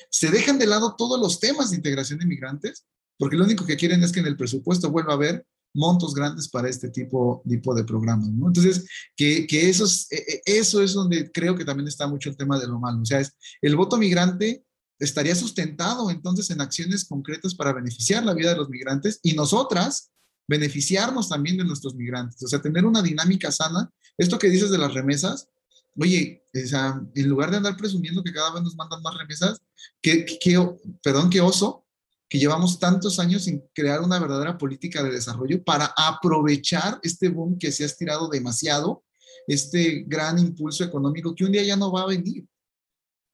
se 0.09 0.31
dejan 0.31 0.57
de 0.57 0.65
lado 0.65 0.95
todos 0.97 1.19
los 1.19 1.39
temas 1.39 1.69
de 1.69 1.75
integración 1.75 2.17
de 2.17 2.25
migrantes, 2.25 2.85
porque 3.17 3.37
lo 3.37 3.43
único 3.43 3.65
que 3.65 3.77
quieren 3.77 4.03
es 4.03 4.11
que 4.11 4.21
en 4.21 4.27
el 4.27 4.37
presupuesto 4.37 4.89
vuelva 4.89 5.13
a 5.13 5.17
haber 5.17 5.45
montos 5.73 6.13
grandes 6.13 6.47
para 6.49 6.69
este 6.69 6.89
tipo, 6.89 7.43
tipo 7.47 7.73
de 7.73 7.83
programas, 7.83 8.29
¿no? 8.29 8.47
Entonces, 8.47 8.85
que, 9.15 9.45
que 9.47 9.69
eso, 9.69 9.85
es, 9.85 10.11
e, 10.11 10.17
e, 10.17 10.59
eso 10.59 10.81
es 10.81 10.93
donde 10.93 11.31
creo 11.31 11.55
que 11.55 11.65
también 11.65 11.87
está 11.87 12.07
mucho 12.07 12.29
el 12.29 12.37
tema 12.37 12.59
de 12.59 12.67
lo 12.67 12.79
malo. 12.79 13.01
O 13.01 13.05
sea, 13.05 13.19
es, 13.19 13.35
el 13.61 13.75
voto 13.75 13.97
migrante 13.97 14.63
estaría 14.99 15.35
sustentado 15.35 16.09
entonces 16.09 16.49
en 16.49 16.61
acciones 16.61 17.05
concretas 17.05 17.55
para 17.55 17.73
beneficiar 17.73 18.25
la 18.25 18.33
vida 18.33 18.51
de 18.51 18.57
los 18.57 18.69
migrantes 18.69 19.19
y 19.23 19.33
nosotras 19.33 20.11
beneficiarnos 20.47 21.29
también 21.29 21.57
de 21.57 21.63
nuestros 21.63 21.95
migrantes. 21.95 22.43
O 22.43 22.47
sea, 22.47 22.61
tener 22.61 22.85
una 22.85 23.01
dinámica 23.01 23.51
sana. 23.51 23.89
Esto 24.17 24.39
que 24.39 24.49
dices 24.49 24.71
de 24.71 24.79
las 24.79 24.93
remesas, 24.93 25.47
oye, 25.95 26.43
o 26.53 26.67
sea, 26.67 27.01
en 27.13 27.29
lugar 27.29 27.51
de 27.51 27.57
andar 27.57 27.77
presumiendo 27.77 28.23
que 28.23 28.33
cada 28.33 28.53
vez 28.53 28.63
nos 28.63 28.75
mandan 28.75 29.01
más 29.01 29.15
remesas, 29.15 29.61
que, 30.01 30.25
que 30.25 30.69
perdón, 31.03 31.29
qué 31.29 31.39
oso 31.39 31.85
que 32.29 32.37
llevamos 32.37 32.79
tantos 32.79 33.19
años 33.19 33.45
sin 33.45 33.63
crear 33.73 34.01
una 34.01 34.19
verdadera 34.19 34.57
política 34.57 35.01
de 35.01 35.09
desarrollo 35.09 35.63
para 35.63 35.93
aprovechar 35.97 36.99
este 37.01 37.29
boom 37.29 37.57
que 37.57 37.71
se 37.71 37.83
ha 37.83 37.87
estirado 37.87 38.29
demasiado, 38.29 39.03
este 39.47 40.03
gran 40.05 40.37
impulso 40.37 40.83
económico 40.83 41.33
que 41.33 41.43
un 41.43 41.51
día 41.51 41.63
ya 41.63 41.75
no 41.75 41.91
va 41.91 42.03
a 42.03 42.07
venir. 42.07 42.45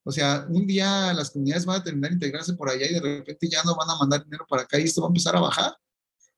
O 0.02 0.10
sea, 0.10 0.46
un 0.48 0.66
día 0.66 1.12
las 1.12 1.30
comunidades 1.30 1.66
van 1.66 1.80
a 1.80 1.84
terminar 1.84 2.10
de 2.10 2.14
integrarse 2.14 2.54
por 2.54 2.70
allá 2.70 2.86
y 2.88 2.94
de 2.94 3.00
repente 3.00 3.48
ya 3.48 3.62
no 3.64 3.76
van 3.76 3.90
a 3.90 3.96
mandar 3.98 4.24
dinero 4.24 4.46
para 4.48 4.62
acá 4.62 4.78
y 4.78 4.84
esto 4.84 5.02
va 5.02 5.08
a 5.08 5.10
empezar 5.10 5.36
a 5.36 5.40
bajar. 5.40 5.76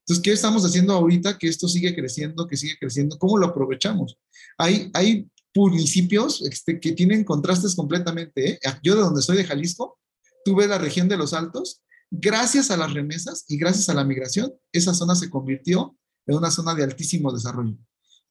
Entonces, 0.00 0.22
¿qué 0.22 0.32
estamos 0.32 0.64
haciendo 0.64 0.94
ahorita 0.94 1.36
que 1.38 1.48
esto 1.48 1.68
sigue 1.68 1.94
creciendo, 1.94 2.46
que 2.46 2.56
sigue 2.56 2.76
creciendo? 2.80 3.18
¿Cómo 3.18 3.36
lo 3.36 3.46
aprovechamos? 3.46 4.18
Hay, 4.56 4.90
hay 4.94 5.30
municipios 5.54 6.42
este, 6.42 6.80
que 6.80 6.92
tienen 6.92 7.24
contrastes 7.24 7.74
completamente. 7.74 8.52
¿eh? 8.52 8.60
Yo 8.82 8.96
de 8.96 9.02
donde 9.02 9.22
soy, 9.22 9.36
de 9.36 9.44
Jalisco, 9.44 9.98
tuve 10.44 10.66
la 10.66 10.78
región 10.78 11.08
de 11.08 11.18
los 11.18 11.34
Altos 11.34 11.82
Gracias 12.10 12.70
a 12.70 12.76
las 12.76 12.92
remesas 12.92 13.44
y 13.48 13.58
gracias 13.58 13.88
a 13.88 13.94
la 13.94 14.04
migración, 14.04 14.52
esa 14.72 14.94
zona 14.94 15.14
se 15.14 15.28
convirtió 15.28 15.96
en 16.26 16.36
una 16.36 16.50
zona 16.50 16.74
de 16.74 16.84
altísimo 16.84 17.32
desarrollo. 17.32 17.76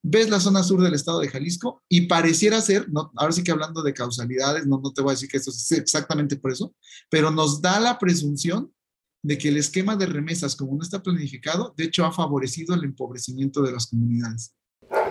Ves 0.01 0.29
la 0.29 0.39
zona 0.39 0.63
sur 0.63 0.81
del 0.81 0.93
estado 0.93 1.19
de 1.19 1.29
Jalisco 1.29 1.83
y 1.89 2.07
pareciera 2.07 2.61
ser, 2.61 2.89
no, 2.89 3.11
ahora 3.15 3.33
sí 3.33 3.43
que 3.43 3.51
hablando 3.51 3.81
de 3.83 3.93
causalidades, 3.93 4.65
no, 4.65 4.79
no 4.79 4.93
te 4.93 5.01
voy 5.01 5.11
a 5.11 5.13
decir 5.13 5.29
que 5.29 5.37
esto 5.37 5.51
es 5.51 5.71
exactamente 5.71 6.37
por 6.37 6.51
eso, 6.51 6.75
pero 7.09 7.31
nos 7.31 7.61
da 7.61 7.79
la 7.79 7.99
presunción 7.99 8.71
de 9.23 9.37
que 9.37 9.49
el 9.49 9.57
esquema 9.57 9.95
de 9.95 10.05
remesas, 10.05 10.55
como 10.55 10.75
no 10.75 10.83
está 10.83 11.01
planificado, 11.03 11.73
de 11.75 11.85
hecho 11.85 12.05
ha 12.05 12.13
favorecido 12.13 12.75
el 12.75 12.83
empobrecimiento 12.83 13.61
de 13.61 13.71
las 13.71 13.87
comunidades. 13.87 14.53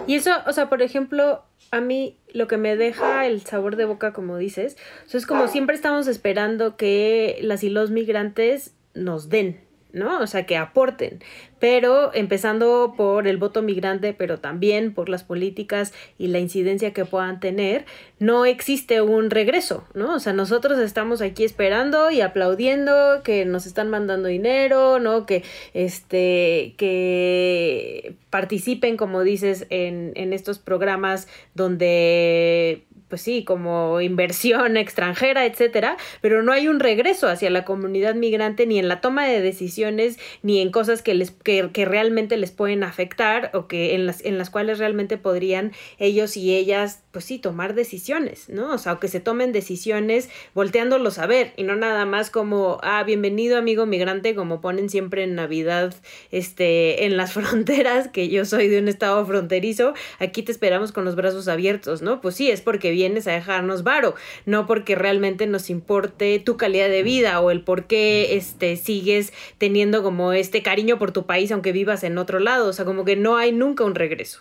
Y 0.06 0.14
eso, 0.14 0.30
o 0.46 0.52
sea, 0.52 0.68
por 0.68 0.82
ejemplo, 0.82 1.42
a 1.70 1.80
mí 1.80 2.18
lo 2.32 2.46
que 2.46 2.56
me 2.56 2.76
deja 2.76 3.26
el 3.26 3.42
sabor 3.42 3.76
de 3.76 3.84
boca, 3.84 4.12
como 4.12 4.36
dices, 4.36 4.76
es 5.12 5.26
como 5.26 5.48
siempre 5.48 5.74
estamos 5.74 6.06
esperando 6.06 6.76
que 6.76 7.38
las 7.42 7.64
y 7.64 7.70
los 7.70 7.90
migrantes 7.90 8.74
nos 8.94 9.28
den, 9.28 9.60
¿no? 9.96 10.20
O 10.20 10.26
sea, 10.28 10.46
que 10.46 10.56
aporten 10.56 11.18
pero 11.58 12.12
empezando 12.14 12.94
por 12.96 13.26
el 13.26 13.38
voto 13.38 13.62
migrante, 13.62 14.12
pero 14.12 14.38
también 14.38 14.92
por 14.92 15.08
las 15.08 15.24
políticas 15.24 15.92
y 16.18 16.28
la 16.28 16.38
incidencia 16.38 16.92
que 16.92 17.04
puedan 17.04 17.40
tener, 17.40 17.86
no 18.18 18.44
existe 18.44 19.00
un 19.00 19.30
regreso, 19.30 19.84
¿no? 19.94 20.14
O 20.14 20.18
sea, 20.18 20.32
nosotros 20.32 20.78
estamos 20.78 21.22
aquí 21.22 21.44
esperando 21.44 22.10
y 22.10 22.20
aplaudiendo 22.20 23.22
que 23.22 23.44
nos 23.44 23.66
están 23.66 23.88
mandando 23.88 24.28
dinero, 24.28 24.98
¿no? 24.98 25.24
Que 25.24 25.44
este, 25.72 26.74
que 26.76 28.16
participen, 28.30 28.96
como 28.96 29.22
dices, 29.22 29.66
en, 29.70 30.12
en 30.14 30.32
estos 30.32 30.58
programas 30.58 31.26
donde 31.54 32.84
pues 33.16 33.22
sí, 33.22 33.44
como 33.44 34.02
inversión 34.02 34.76
extranjera, 34.76 35.46
etcétera, 35.46 35.96
pero 36.20 36.42
no 36.42 36.52
hay 36.52 36.68
un 36.68 36.80
regreso 36.80 37.28
hacia 37.28 37.48
la 37.48 37.64
comunidad 37.64 38.14
migrante 38.14 38.66
ni 38.66 38.78
en 38.78 38.88
la 38.88 39.00
toma 39.00 39.26
de 39.26 39.40
decisiones 39.40 40.18
ni 40.42 40.60
en 40.60 40.70
cosas 40.70 41.00
que 41.00 41.14
les 41.14 41.30
que, 41.30 41.70
realmente 41.86 42.36
les 42.36 42.50
pueden 42.50 42.84
afectar 42.84 43.52
o 43.54 43.68
que 43.68 43.94
en 43.94 44.04
las, 44.04 44.22
en 44.22 44.36
las 44.36 44.50
cuales 44.50 44.78
realmente 44.78 45.16
podrían 45.16 45.72
ellos 45.96 46.36
y 46.36 46.54
ellas, 46.54 47.04
pues 47.10 47.24
sí, 47.24 47.38
tomar 47.38 47.72
decisiones, 47.72 48.50
¿no? 48.50 48.74
O 48.74 48.76
sea, 48.76 48.92
o 48.92 49.00
que 49.00 49.08
se 49.08 49.20
tomen 49.20 49.50
decisiones 49.52 50.28
volteándolos 50.52 51.18
a 51.18 51.26
ver 51.26 51.54
y 51.56 51.62
no 51.62 51.74
nada 51.74 52.04
más 52.04 52.28
como, 52.28 52.80
ah, 52.82 53.02
bienvenido 53.02 53.56
amigo 53.56 53.86
migrante, 53.86 54.34
como 54.34 54.60
ponen 54.60 54.90
siempre 54.90 55.22
en 55.22 55.36
Navidad, 55.36 55.94
este, 56.32 57.06
en 57.06 57.16
las 57.16 57.32
fronteras, 57.38 58.08
que 58.08 58.28
yo 58.28 58.44
soy 58.44 58.68
de 58.68 58.78
un 58.78 58.88
estado 58.88 59.24
fronterizo, 59.24 59.94
aquí 60.18 60.42
te 60.42 60.52
esperamos 60.52 60.92
con 60.92 61.06
los 61.06 61.16
brazos 61.16 61.48
abiertos, 61.48 62.02
¿no? 62.02 62.20
Pues 62.20 62.34
sí, 62.34 62.50
es 62.50 62.60
porque 62.60 62.90
vienes 63.06 63.26
a 63.28 63.32
dejarnos 63.32 63.82
varo, 63.82 64.14
no 64.44 64.66
porque 64.66 64.94
realmente 64.94 65.46
nos 65.46 65.70
importe 65.70 66.38
tu 66.40 66.56
calidad 66.56 66.88
de 66.88 67.02
vida 67.02 67.40
o 67.40 67.50
el 67.50 67.62
por 67.62 67.86
qué 67.86 68.36
este, 68.36 68.76
sigues 68.76 69.32
teniendo 69.58 70.02
como 70.02 70.32
este 70.32 70.62
cariño 70.62 70.98
por 70.98 71.12
tu 71.12 71.24
país 71.24 71.52
aunque 71.52 71.72
vivas 71.72 72.02
en 72.04 72.18
otro 72.18 72.40
lado, 72.40 72.68
o 72.68 72.72
sea, 72.72 72.84
como 72.84 73.04
que 73.04 73.16
no 73.16 73.36
hay 73.36 73.52
nunca 73.52 73.84
un 73.84 73.94
regreso. 73.94 74.40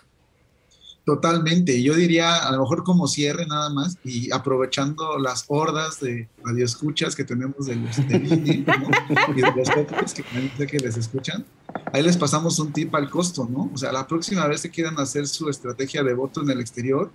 Totalmente. 1.06 1.84
Yo 1.84 1.94
diría, 1.94 2.48
a 2.48 2.52
lo 2.52 2.62
mejor 2.62 2.84
como 2.84 3.08
cierre 3.08 3.46
nada 3.46 3.70
más, 3.70 3.96
y 4.04 4.34
aprovechando 4.34 5.20
las 5.20 5.46
hordas 5.48 6.00
de 6.00 6.28
radioescuchas 6.44 7.16
que 7.16 7.24
tenemos 7.24 7.68
de 7.68 7.76
los 7.76 7.96
del 8.08 8.26
INE, 8.26 8.66
y 9.36 9.42
de 9.42 9.54
los 9.56 9.70
podcasts 9.70 10.20
que, 10.58 10.68
que 10.68 10.80
les 10.80 10.98
escuchan, 10.98 11.46
ahí 11.94 12.02
les 12.02 12.18
pasamos 12.18 12.58
un 12.58 12.74
tip 12.74 12.94
al 12.96 13.08
costo, 13.12 13.48
¿no? 13.48 13.70
O 13.72 13.78
sea, 13.78 13.92
la 13.92 14.08
próxima 14.08 14.48
vez 14.48 14.64
que 14.64 14.72
quieran 14.72 14.98
hacer 14.98 15.28
su 15.28 15.48
estrategia 15.48 16.02
de 16.02 16.16
voto 16.16 16.42
en 16.42 16.50
el 16.50 16.60
exterior, 16.60 17.12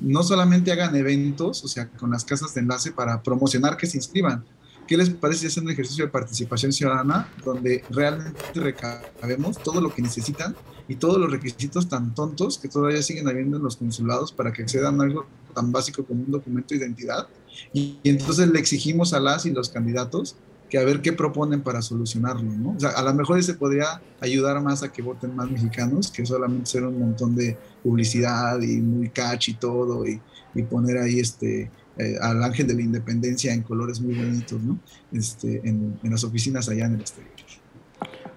no 0.00 0.22
solamente 0.22 0.72
hagan 0.72 0.94
eventos, 0.96 1.64
o 1.64 1.68
sea, 1.68 1.88
con 1.88 2.10
las 2.10 2.24
casas 2.24 2.54
de 2.54 2.60
enlace 2.60 2.92
para 2.92 3.22
promocionar 3.22 3.76
que 3.76 3.86
se 3.86 3.96
inscriban. 3.96 4.44
¿Qué 4.86 4.96
les 4.96 5.10
parece 5.10 5.40
si 5.40 5.46
hacen 5.48 5.64
un 5.64 5.70
ejercicio 5.70 6.06
de 6.06 6.10
participación 6.10 6.72
ciudadana 6.72 7.28
donde 7.44 7.84
realmente 7.90 8.38
recabemos 8.54 9.58
todo 9.58 9.82
lo 9.82 9.94
que 9.94 10.00
necesitan 10.00 10.56
y 10.88 10.96
todos 10.96 11.18
los 11.18 11.30
requisitos 11.30 11.88
tan 11.88 12.14
tontos 12.14 12.58
que 12.58 12.68
todavía 12.68 13.02
siguen 13.02 13.28
habiendo 13.28 13.58
en 13.58 13.62
los 13.62 13.76
consulados 13.76 14.32
para 14.32 14.52
que 14.52 14.62
accedan 14.62 14.98
a 15.00 15.04
algo 15.04 15.26
tan 15.54 15.70
básico 15.70 16.04
como 16.04 16.22
un 16.24 16.30
documento 16.30 16.68
de 16.70 16.80
identidad. 16.80 17.28
Y, 17.74 17.98
entonces 18.04 18.48
le 18.48 18.58
exigimos 18.58 19.12
a 19.12 19.20
las 19.20 19.44
y 19.44 19.50
los 19.50 19.68
candidatos 19.68 20.36
que 20.68 20.78
a 20.78 20.84
ver 20.84 21.00
qué 21.00 21.12
proponen 21.12 21.62
para 21.62 21.82
solucionarlo, 21.82 22.50
¿no? 22.52 22.70
O 22.76 22.80
sea, 22.80 22.90
a 22.90 23.02
lo 23.02 23.14
mejor 23.14 23.38
ese 23.38 23.54
podría 23.54 24.02
ayudar 24.20 24.60
más 24.62 24.82
a 24.82 24.92
que 24.92 25.02
voten 25.02 25.34
más 25.34 25.50
mexicanos 25.50 26.10
que 26.10 26.26
solamente 26.26 26.70
ser 26.70 26.84
un 26.84 26.98
montón 26.98 27.34
de 27.34 27.56
publicidad 27.82 28.60
y 28.60 28.80
muy 28.80 29.08
catch 29.08 29.48
y 29.48 29.54
todo 29.54 30.06
y, 30.06 30.20
y 30.54 30.62
poner 30.62 30.98
ahí 30.98 31.20
este 31.20 31.70
eh, 31.98 32.16
al 32.20 32.42
ángel 32.44 32.66
de 32.66 32.74
la 32.74 32.82
independencia 32.82 33.52
en 33.52 33.62
colores 33.62 34.00
muy 34.00 34.14
bonitos, 34.14 34.62
¿no? 34.62 34.78
Este, 35.10 35.60
en, 35.68 35.98
en 36.02 36.10
las 36.10 36.22
oficinas 36.22 36.68
allá 36.68 36.86
en 36.86 36.94
el 36.94 37.00
exterior. 37.00 37.37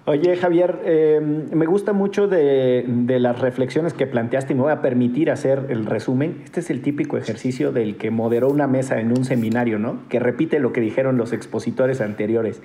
Oye, 0.04 0.36
Javier, 0.36 0.80
em, 0.84 1.48
me 1.52 1.64
gusta 1.64 1.92
mucho 1.92 2.26
de, 2.26 2.84
las 3.20 3.40
reflexiones 3.40 3.94
que 3.94 4.08
planteaste 4.08 4.52
y 4.52 4.56
me 4.56 4.62
voy 4.62 4.72
a 4.72 4.82
permitir 4.82 5.30
hacer 5.30 5.66
el 5.68 5.86
resumen. 5.86 6.42
Este 6.44 6.58
es 6.58 6.70
el 6.70 6.82
típico 6.82 7.16
ejercicio 7.16 7.70
del 7.70 7.96
que 7.96 8.10
moderó 8.10 8.48
una 8.48 8.66
mesa 8.66 8.98
en 8.98 9.12
un 9.12 9.24
seminario, 9.24 9.78
¿no? 9.78 10.00
Que 10.08 10.18
repite 10.18 10.58
lo 10.58 10.72
que 10.72 10.80
dijeron 10.80 11.18
los 11.18 11.32
expositores 11.32 12.00
anteriores. 12.00 12.62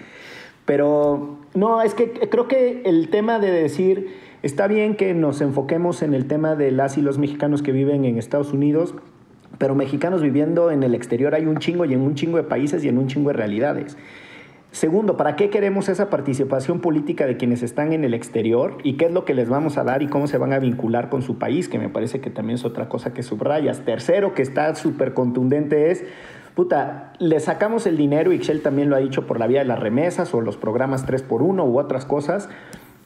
Pero 0.66 1.38
no, 1.54 1.84
es 1.84 1.94
que 1.94 2.12
creo 2.12 2.48
que 2.48 2.82
el 2.86 3.10
tema 3.10 3.38
de 3.38 3.52
decir, 3.52 4.16
está 4.42 4.66
bien 4.66 4.96
que 4.96 5.14
nos 5.14 5.40
enfoquemos 5.40 6.02
en 6.02 6.16
el 6.16 6.26
tema 6.26 6.56
de 6.56 6.72
las 6.72 6.98
y 6.98 7.04
los 7.04 7.20
mexicanos 7.20 7.62
que 7.62 7.72
viven 7.72 8.04
en 8.04 8.18
Estados 8.18 8.52
Unidos, 8.52 8.96
pero 9.60 9.76
mexicanos 9.76 10.24
viviendo 10.24 10.72
en 10.72 10.82
el 10.82 10.96
exterior 10.96 11.36
hay 11.36 11.46
un 11.46 11.60
chingo 11.60 11.86
y 11.86 11.94
en 11.94 12.02
un 12.02 12.16
chingo 12.16 12.38
de 12.38 12.44
países 12.44 12.84
y 12.84 12.90
en 12.90 12.98
un 12.98 13.06
chingo 13.06 13.30
de 13.30 13.38
realidades. 13.38 13.96
Segundo, 14.72 15.18
¿para 15.18 15.36
qué 15.36 15.50
queremos 15.50 15.90
esa 15.90 16.10
participación 16.10 16.82
política 16.82 17.26
de 17.26 17.38
quienes 17.38 17.64
están 17.64 17.94
en 17.94 18.04
el 18.04 18.14
exterior 18.14 18.78
y 18.84 18.94
qué 18.94 19.06
es 19.06 19.12
lo 19.12 19.26
que 19.26 19.34
les 19.34 19.50
vamos 19.50 19.78
a 19.78 19.84
dar 19.84 20.04
y 20.04 20.08
cómo 20.08 20.28
se 20.28 20.38
van 20.38 20.54
a 20.54 20.60
vincular 20.60 21.10
con 21.10 21.22
su 21.22 21.38
país? 21.40 21.70
Que 21.70 21.80
me 21.80 21.90
parece 21.90 22.20
que 22.20 22.30
también 22.30 22.56
es 22.56 22.66
otra 22.66 22.90
cosa 22.90 23.14
que 23.14 23.24
subrayas. 23.24 23.80
Tercero, 23.86 24.34
que 24.34 24.42
está 24.42 24.76
súper 24.76 25.14
contundente 25.14 25.90
es, 25.90 26.04
puta, 26.54 27.14
le 27.18 27.40
sacamos 27.40 27.88
el 27.88 27.98
dinero, 27.98 28.34
y 28.34 28.40
Shell 28.40 28.62
también 28.62 28.90
lo 28.90 28.96
ha 28.98 29.00
dicho 29.00 29.26
por 29.26 29.40
la 29.40 29.48
vía 29.48 29.60
de 29.60 29.66
las 29.66 29.80
remesas 29.80 30.34
o 30.34 30.42
los 30.42 30.58
programas 30.58 31.08
3x1 31.08 31.66
u 31.66 31.80
otras 31.80 32.06
cosas, 32.06 32.50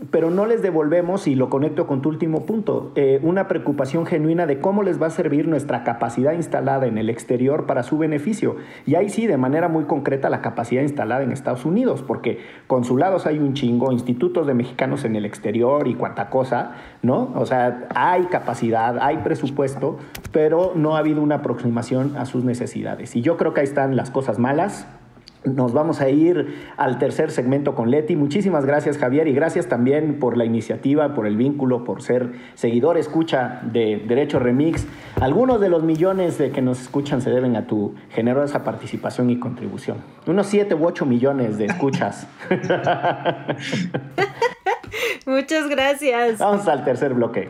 pero 0.09 0.31
no 0.31 0.45
les 0.45 0.61
devolvemos, 0.61 1.27
y 1.27 1.35
lo 1.35 1.49
conecto 1.49 1.85
con 1.85 2.01
tu 2.01 2.09
último 2.09 2.45
punto, 2.45 2.91
eh, 2.95 3.19
una 3.21 3.47
preocupación 3.47 4.05
genuina 4.05 4.47
de 4.47 4.59
cómo 4.59 4.81
les 4.81 5.01
va 5.01 5.07
a 5.07 5.11
servir 5.11 5.47
nuestra 5.47 5.83
capacidad 5.83 6.33
instalada 6.33 6.87
en 6.87 6.97
el 6.97 7.09
exterior 7.09 7.65
para 7.67 7.83
su 7.83 7.97
beneficio. 7.97 8.55
Y 8.85 8.95
ahí 8.95 9.09
sí, 9.09 9.27
de 9.27 9.37
manera 9.37 9.67
muy 9.67 9.83
concreta, 9.83 10.29
la 10.29 10.41
capacidad 10.41 10.81
instalada 10.81 11.23
en 11.23 11.31
Estados 11.31 11.65
Unidos, 11.65 12.01
porque 12.01 12.39
consulados 12.67 13.27
hay 13.27 13.37
un 13.37 13.53
chingo, 13.53 13.91
institutos 13.91 14.47
de 14.47 14.53
mexicanos 14.53 15.05
en 15.05 15.15
el 15.15 15.25
exterior 15.25 15.87
y 15.87 15.93
cuanta 15.93 16.29
cosa, 16.29 16.73
¿no? 17.03 17.31
O 17.35 17.45
sea, 17.45 17.87
hay 17.93 18.25
capacidad, 18.25 18.97
hay 18.99 19.17
presupuesto, 19.17 19.97
pero 20.31 20.73
no 20.75 20.95
ha 20.95 20.99
habido 20.99 21.21
una 21.21 21.35
aproximación 21.35 22.15
a 22.17 22.25
sus 22.25 22.43
necesidades. 22.43 23.15
Y 23.15 23.21
yo 23.21 23.37
creo 23.37 23.53
que 23.53 23.61
ahí 23.61 23.67
están 23.67 23.95
las 23.95 24.09
cosas 24.09 24.39
malas, 24.39 24.87
nos 25.43 25.73
vamos 25.73 26.01
a 26.01 26.09
ir 26.09 26.55
al 26.77 26.99
tercer 26.99 27.31
segmento 27.31 27.73
con 27.73 27.89
Leti. 27.89 28.15
Muchísimas 28.15 28.65
gracias 28.65 28.97
Javier 28.97 29.27
y 29.27 29.33
gracias 29.33 29.67
también 29.67 30.19
por 30.19 30.37
la 30.37 30.45
iniciativa, 30.45 31.13
por 31.15 31.25
el 31.25 31.35
vínculo, 31.35 31.83
por 31.83 32.01
ser 32.01 32.33
seguidor, 32.53 32.97
escucha 32.97 33.61
de 33.63 34.03
Derecho 34.07 34.39
Remix. 34.39 34.85
Algunos 35.19 35.59
de 35.59 35.69
los 35.69 35.83
millones 35.83 36.37
de 36.37 36.51
que 36.51 36.61
nos 36.61 36.81
escuchan 36.81 37.21
se 37.21 37.31
deben 37.31 37.55
a 37.55 37.65
tu 37.65 37.95
generosa 38.11 38.63
participación 38.63 39.29
y 39.29 39.39
contribución. 39.39 39.97
Unos 40.27 40.47
7 40.47 40.75
u 40.75 40.85
8 40.85 41.05
millones 41.05 41.57
de 41.57 41.65
escuchas. 41.65 42.27
Muchas 45.25 45.69
gracias. 45.69 46.39
Vamos 46.39 46.67
al 46.67 46.83
tercer 46.83 47.13
bloque. 47.13 47.49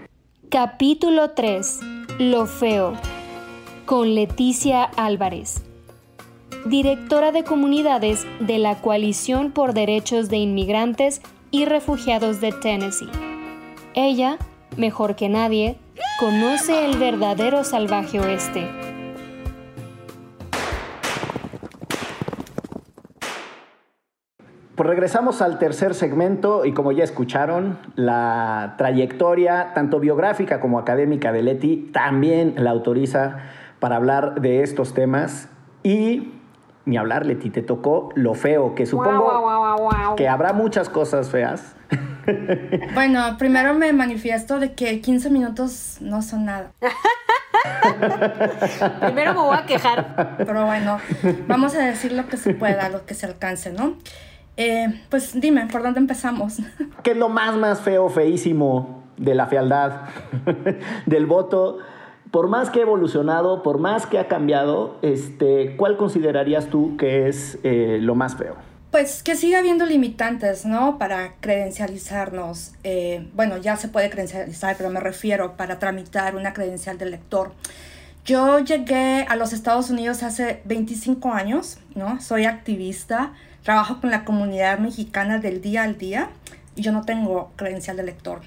Capítulo 0.49 1.31
3. 1.31 1.79
Lo 2.19 2.45
feo. 2.45 2.93
Con 3.85 4.15
Leticia 4.15 4.83
Álvarez 4.83 5.70
directora 6.65 7.31
de 7.31 7.43
comunidades 7.43 8.25
de 8.39 8.59
la 8.59 8.75
Coalición 8.81 9.51
por 9.51 9.73
Derechos 9.73 10.29
de 10.29 10.37
Inmigrantes 10.37 11.21
y 11.49 11.65
Refugiados 11.65 12.39
de 12.41 12.51
Tennessee. 12.51 13.09
Ella, 13.93 14.37
mejor 14.77 15.15
que 15.15 15.29
nadie, 15.29 15.77
conoce 16.19 16.85
el 16.85 16.97
verdadero 16.97 17.63
salvaje 17.63 18.19
oeste. 18.19 18.67
Pues 24.75 24.89
regresamos 24.89 25.41
al 25.41 25.59
tercer 25.59 25.93
segmento 25.93 26.65
y 26.65 26.73
como 26.73 26.91
ya 26.91 27.03
escucharon, 27.03 27.77
la 27.95 28.75
trayectoria 28.77 29.73
tanto 29.75 29.99
biográfica 29.99 30.59
como 30.59 30.79
académica 30.79 31.31
de 31.31 31.43
Leti 31.43 31.89
también 31.93 32.55
la 32.57 32.71
autoriza 32.71 33.37
para 33.79 33.97
hablar 33.97 34.41
de 34.41 34.63
estos 34.63 34.93
temas 34.93 35.49
y 35.83 36.31
ni 36.85 36.97
hablar, 36.97 37.25
Leti, 37.25 37.49
te 37.49 37.61
tocó 37.61 38.09
lo 38.15 38.33
feo, 38.33 38.75
que 38.75 38.85
supongo 38.85 40.15
que 40.15 40.27
habrá 40.27 40.53
muchas 40.53 40.89
cosas 40.89 41.29
feas. 41.29 41.75
Bueno, 42.93 43.35
primero 43.39 43.73
me 43.73 43.91
manifiesto 43.93 44.59
de 44.59 44.73
que 44.73 45.01
15 45.01 45.31
minutos 45.31 45.97
no 46.01 46.21
son 46.21 46.45
nada. 46.45 46.71
primero 49.01 49.33
me 49.33 49.39
voy 49.39 49.57
a 49.57 49.65
quejar. 49.65 50.35
Pero 50.37 50.65
bueno, 50.65 50.99
vamos 51.47 51.75
a 51.75 51.79
decir 51.79 52.11
lo 52.11 52.27
que 52.27 52.37
se 52.37 52.53
pueda, 52.53 52.89
lo 52.89 53.05
que 53.05 53.15
se 53.15 53.25
alcance, 53.25 53.73
¿no? 53.73 53.95
Eh, 54.55 55.01
pues 55.09 55.39
dime, 55.39 55.67
¿por 55.67 55.81
dónde 55.81 55.99
empezamos? 55.99 56.59
¿Qué 57.03 57.11
es 57.11 57.17
lo 57.17 57.29
más, 57.29 57.55
más 57.55 57.81
feo, 57.81 58.07
feísimo 58.09 59.03
de 59.17 59.33
la 59.33 59.47
fealdad, 59.47 60.01
del 61.07 61.25
voto? 61.25 61.79
Por 62.31 62.47
más 62.47 62.69
que 62.69 62.79
ha 62.79 62.83
evolucionado, 62.83 63.61
por 63.61 63.77
más 63.77 64.05
que 64.05 64.17
ha 64.17 64.27
cambiado, 64.27 64.97
este, 65.01 65.75
¿cuál 65.75 65.97
considerarías 65.97 66.67
tú 66.67 66.95
que 66.97 67.27
es 67.27 67.59
eh, 67.63 67.99
lo 68.01 68.15
más 68.15 68.35
feo? 68.35 68.55
Pues 68.89 69.21
que 69.23 69.35
siga 69.35 69.59
habiendo 69.59 69.85
limitantes, 69.85 70.65
¿no? 70.65 70.97
Para 70.97 71.35
credencializarnos. 71.39 72.73
Eh, 72.83 73.29
bueno, 73.33 73.57
ya 73.57 73.77
se 73.77 73.87
puede 73.87 74.09
credencializar, 74.09 74.75
pero 74.77 74.89
me 74.89 74.99
refiero 74.99 75.55
para 75.55 75.79
tramitar 75.79 76.35
una 76.35 76.53
credencial 76.53 76.97
de 76.97 77.05
lector. 77.05 77.51
Yo 78.25 78.59
llegué 78.59 79.25
a 79.27 79.35
los 79.35 79.53
Estados 79.53 79.89
Unidos 79.89 80.23
hace 80.23 80.61
25 80.65 81.33
años, 81.33 81.79
¿no? 81.95 82.21
Soy 82.21 82.45
activista, 82.45 83.33
trabajo 83.63 83.99
con 83.99 84.11
la 84.11 84.25
comunidad 84.25 84.79
mexicana 84.79 85.39
del 85.39 85.61
día 85.61 85.83
al 85.83 85.97
día 85.97 86.29
y 86.75 86.81
yo 86.81 86.91
no 86.91 87.03
tengo 87.03 87.51
credencial 87.55 87.97
de 87.97 88.03
lector. 88.03 88.41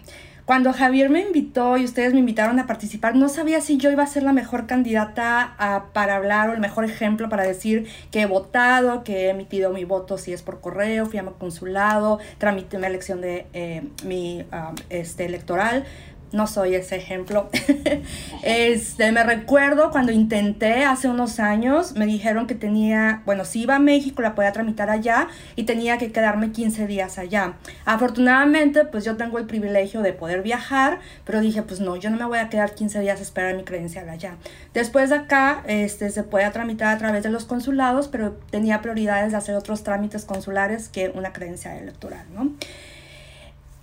Cuando 0.45 0.75
Javier 0.75 1.09
me 1.09 1.21
invitó 1.21 1.79
y 1.79 1.85
ustedes 1.85 2.13
me 2.13 2.19
invitaron 2.19 2.59
a 2.59 2.67
participar, 2.67 3.17
no 3.17 3.31
sabía 3.31 3.63
si 3.63 3.79
yo 3.79 3.91
iba 3.91 4.03
a 4.03 4.07
ser 4.07 4.25
la 4.25 4.35
mejor 4.35 4.67
candidata 4.67 5.89
para 5.95 6.17
hablar 6.17 6.51
o 6.51 6.53
el 6.53 6.61
mejor 6.61 6.85
ejemplo 6.85 7.31
para 7.31 7.45
decir 7.45 7.89
que 8.11 8.21
he 8.21 8.27
votado, 8.27 9.05
que 9.05 9.27
he 9.27 9.31
emitido 9.31 9.73
mi 9.73 9.85
voto 9.85 10.19
si 10.19 10.35
es 10.35 10.43
por 10.43 10.61
correo, 10.61 11.07
fui 11.07 11.19
a 11.19 11.23
mi 11.23 11.31
consulado, 11.31 12.19
tramité 12.37 12.77
mi 12.77 12.87
elección 12.87 13.23
de 13.23 13.47
eh, 13.55 13.85
mi 14.05 14.45
ah, 14.53 14.75
este, 14.91 15.25
electoral 15.25 15.87
no 16.35 16.47
soy 16.47 16.75
ese 16.75 16.97
ejemplo. 16.97 17.49
este, 18.43 19.13
me 19.13 19.23
recuerdo 19.23 19.91
cuando 19.91 20.13
intenté 20.13 20.85
hace 20.85 21.09
unos 21.09 21.39
años, 21.39 21.95
me 21.95 22.07
dijeron 22.07 22.47
que 22.47 22.55
tenía, 22.55 23.23
bueno, 23.25 23.45
si 23.45 23.63
iba 23.63 23.77
a 23.77 23.79
México 23.79 24.21
la 24.21 24.35
podía 24.35 24.53
tramitar 24.53 24.91
allá 24.91 25.29
y 25.57 25.63
tenía 25.63 25.97
que 25.97 26.13
quedarme 26.13 26.51
15 26.51 26.87
días 26.87 27.19
allá. 27.19 27.55
Afortunadamente, 27.85 28.85
pues 28.85 29.05
yo 29.05 29.17
tengo 29.17 29.39
el 29.39 29.47
privilegio 29.47 30.03
de 30.03 30.13
poder 30.13 30.43
viajar, 30.43 30.99
pero 31.25 31.41
dije, 31.41 31.63
pues 31.63 31.81
no, 31.81 31.97
yo 31.97 32.11
no 32.11 32.17
me 32.17 32.25
voy 32.25 32.39
a 32.39 32.49
quedar 32.49 32.75
15 32.75 33.01
días 33.01 33.21
a 33.21 33.23
esperar 33.23 33.55
mi 33.57 33.65
credencial 33.65 34.09
allá. 34.09 34.37
Después 34.75 35.11
de 35.11 35.17
acá, 35.17 35.63
este, 35.67 36.11
se 36.11 36.25
puede 36.25 36.51
tramitar 36.51 36.95
a 36.95 36.99
través 36.99 37.23
de 37.23 37.31
los 37.31 37.45
consulados, 37.45 38.09
pero 38.09 38.33
tenía 38.51 38.83
prioridades 38.83 39.31
de 39.31 39.39
hacer 39.39 39.55
otros 39.55 39.85
trámites 39.85 40.25
consulares 40.25 40.89
que 40.89 41.11
una 41.11 41.33
credencial 41.33 41.79
electoral, 41.79 42.27
¿no? 42.35 42.51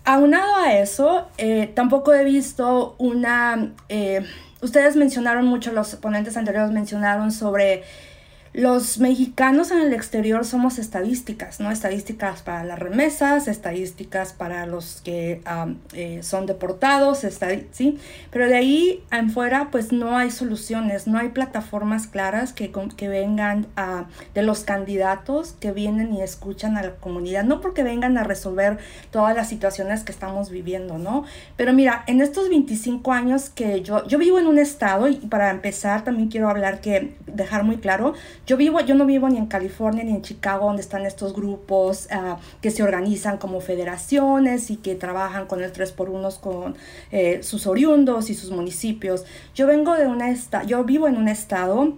Aunado 0.04 0.56
a 0.56 0.74
eso, 0.74 1.28
eh, 1.38 1.72
tampoco 1.76 2.14
he 2.14 2.24
visto 2.24 2.96
una, 2.98 3.72
eh, 3.88 4.26
ustedes 4.62 4.96
mencionaron 4.96 5.46
mucho, 5.46 5.72
los 5.74 5.96
ponentes 5.96 6.38
anteriores 6.38 6.72
mencionaron 6.72 7.32
sobre 7.32 7.84
los 8.54 9.00
mexicanos 9.00 9.72
en 9.72 9.80
el 9.80 9.94
exterior 9.94 10.44
somos 10.44 10.78
estadísticas, 10.78 11.62
¿no? 11.62 11.72
Estadísticas 11.72 12.42
para 12.42 12.66
las 12.66 12.80
remesas, 12.80 13.48
estadísticas 13.48 14.34
para 14.34 14.66
los 14.66 15.02
que 15.06 15.42
eh, 15.94 16.20
son 16.22 16.46
deportados, 16.48 17.26
¿sí? 17.72 17.98
Pero 18.30 18.48
de 18.48 18.56
ahí 18.56 19.04
en 19.12 19.30
fuera, 19.30 19.70
pues 19.72 19.94
no 19.94 20.18
hay 20.18 20.32
soluciones, 20.32 21.08
no 21.08 21.18
hay 21.18 21.30
plataformas 21.30 22.08
claras 22.08 22.52
que, 22.52 22.74
que 22.98 23.08
vengan 23.08 23.68
a, 23.78 24.06
de 24.34 24.42
los 24.44 24.66
candidatos 24.66 25.56
que 25.60 25.72
vienen 25.72 26.14
y 26.14 26.22
escuchan 26.22 26.78
a 26.78 26.84
la 26.84 26.96
comunidad, 26.96 27.46
no 27.46 27.62
porque 27.62 27.84
vengan 27.84 28.18
a 28.18 28.26
resolver 28.26 28.80
todas 29.12 29.34
las 29.34 29.48
situaciones 29.48 30.04
que 30.04 30.12
estamos 30.12 30.50
viviendo, 30.50 30.98
¿no? 30.98 31.24
Pero 31.56 31.72
mira, 31.72 32.04
en 32.08 32.22
estos 32.22 32.50
25 32.50 33.14
años 33.14 33.50
que 33.50 33.82
yo, 33.82 34.06
yo 34.08 34.18
vivo 34.18 34.40
en 34.40 34.48
un 34.48 34.58
estado, 34.58 35.08
y 35.08 35.16
para 35.16 35.52
empezar 35.52 36.04
también 36.04 36.28
quiero 36.28 36.50
hablar 36.50 36.82
que, 36.82 37.16
dejar 37.28 37.64
muy 37.64 37.78
claro, 37.78 38.14
yo 38.52 38.58
vivo, 38.58 38.82
yo 38.82 38.96
no 38.96 39.06
vivo 39.06 39.30
ni 39.30 39.38
en 39.38 39.46
California 39.46 40.04
ni 40.04 40.12
en 40.12 40.22
Chicago, 40.22 40.66
donde 40.66 40.82
están 40.82 41.06
estos 41.06 41.34
grupos 41.34 42.10
ah, 42.12 42.38
que 42.60 42.70
se 42.70 42.84
organizan 42.84 43.38
como 43.38 43.62
federaciones 43.62 44.70
y 44.70 44.76
que 44.76 44.96
trabajan 44.96 45.46
con 45.46 45.64
el 45.64 45.72
3x1 45.72 46.38
con 46.42 46.76
eh, 47.14 47.44
sus 47.44 47.66
oriundos 47.66 48.30
y 48.30 48.36
sus 48.36 48.52
municipios. 48.52 49.24
Yo 49.56 49.68
vengo 49.68 49.96
de 49.96 50.08
una 50.08 50.32
esta, 50.32 50.64
yo 50.64 50.84
vivo 50.84 51.08
en 51.08 51.16
un 51.16 51.30
estado 51.30 51.94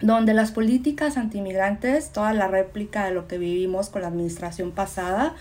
donde 0.00 0.32
las 0.32 0.52
políticas 0.52 1.18
antimigrantes, 1.18 2.12
toda 2.12 2.32
la 2.32 2.48
réplica 2.48 3.04
de 3.04 3.10
lo 3.12 3.28
que 3.28 3.36
vivimos 3.36 3.90
con 3.90 4.00
la 4.00 4.08
administración 4.08 4.70
pasada, 4.70 5.34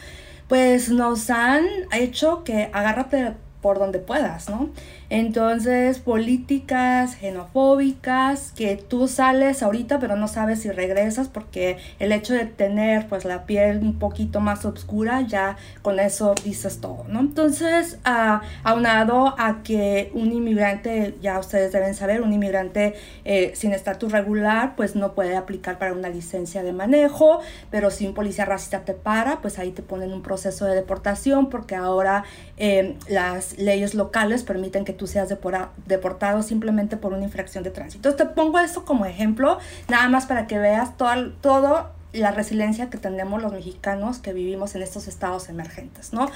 pues 0.49 0.89
nos 0.89 1.29
han 1.29 1.63
hecho 1.93 2.43
que 2.43 2.69
agárrate 2.73 3.35
por 3.63 3.79
donde 3.79 3.97
puedas, 3.97 4.49
¿no? 4.49 4.69
Entonces, 5.09 5.99
políticas 5.99 7.15
xenofóbicas 7.15 8.51
que 8.51 8.75
tú 8.75 9.07
sales 9.07 9.63
ahorita 9.63 9.99
pero 9.99 10.15
no 10.17 10.27
sabes 10.27 10.61
si 10.61 10.69
regresas 10.69 11.29
porque 11.29 11.77
el 11.99 12.11
hecho 12.11 12.33
de 12.33 12.45
tener 12.45 13.07
pues 13.07 13.23
la 13.23 13.45
piel 13.45 13.79
un 13.79 13.97
poquito 13.99 14.41
más 14.41 14.65
oscura 14.65 15.21
ya 15.21 15.55
con 15.81 15.99
eso 15.99 16.35
dices 16.43 16.81
todo, 16.81 17.05
¿no? 17.07 17.21
Entonces, 17.21 17.99
uh, 18.05 18.39
aunado 18.63 19.33
a 19.37 19.63
que 19.63 20.11
un 20.13 20.33
inmigrante, 20.33 21.15
ya 21.21 21.39
ustedes 21.39 21.71
deben 21.71 21.95
saber, 21.95 22.21
un 22.21 22.33
inmigrante 22.33 22.95
eh, 23.23 23.53
sin 23.55 23.71
estatus 23.71 24.11
regular 24.11 24.75
pues 24.75 24.95
no 24.95 25.13
puede 25.13 25.37
aplicar 25.37 25.77
para 25.79 25.93
una 25.93 26.09
licencia 26.09 26.63
de 26.63 26.73
manejo, 26.73 27.39
pero 27.71 27.91
si 27.91 28.05
un 28.05 28.13
policía 28.13 28.43
racista 28.43 28.81
te 28.81 28.93
para, 28.93 29.41
pues 29.41 29.57
ahí 29.57 29.71
te 29.71 29.83
ponen 29.83 30.11
un 30.11 30.21
proceso 30.21 30.65
de 30.65 30.75
deportación 30.75 31.49
porque 31.49 31.75
ahora 31.75 32.25
eh, 32.57 32.97
las 33.07 33.52
leyes 33.57 33.95
locales 33.95 34.43
permiten 34.43 34.85
que 34.85 34.93
tú 34.93 35.07
seas 35.07 35.29
deportado 35.85 36.43
simplemente 36.43 36.97
por 36.97 37.13
una 37.13 37.23
infracción 37.23 37.63
de 37.63 37.71
tránsito. 37.71 38.09
Entonces 38.09 38.27
te 38.27 38.33
pongo 38.33 38.59
esto 38.59 38.85
como 38.85 39.05
ejemplo, 39.05 39.57
nada 39.89 40.07
más 40.09 40.25
para 40.25 40.47
que 40.47 40.57
veas 40.57 40.97
todo, 40.97 41.31
todo 41.41 41.91
la 42.13 42.31
resiliencia 42.31 42.89
que 42.89 42.97
tenemos 42.97 43.41
los 43.41 43.51
mexicanos 43.51 44.19
que 44.19 44.33
vivimos 44.33 44.75
en 44.75 44.83
estos 44.83 45.07
estados 45.07 45.49
emergentes, 45.49 46.13
¿no? 46.13 46.29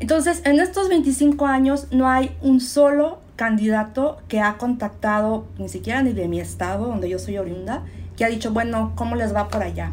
Entonces, 0.00 0.42
en 0.44 0.58
estos 0.58 0.88
25 0.88 1.46
años 1.46 1.86
no 1.92 2.08
hay 2.08 2.36
un 2.42 2.60
solo 2.60 3.20
candidato 3.36 4.18
que 4.28 4.40
ha 4.40 4.58
contactado, 4.58 5.46
ni 5.56 5.68
siquiera 5.68 6.02
ni 6.02 6.12
de 6.12 6.26
mi 6.26 6.40
estado, 6.40 6.86
donde 6.86 7.08
yo 7.08 7.18
soy 7.18 7.38
oriunda, 7.38 7.84
que 8.16 8.24
ha 8.24 8.28
dicho, 8.28 8.52
bueno, 8.52 8.92
¿cómo 8.96 9.14
les 9.14 9.34
va 9.34 9.48
por 9.48 9.62
allá? 9.62 9.92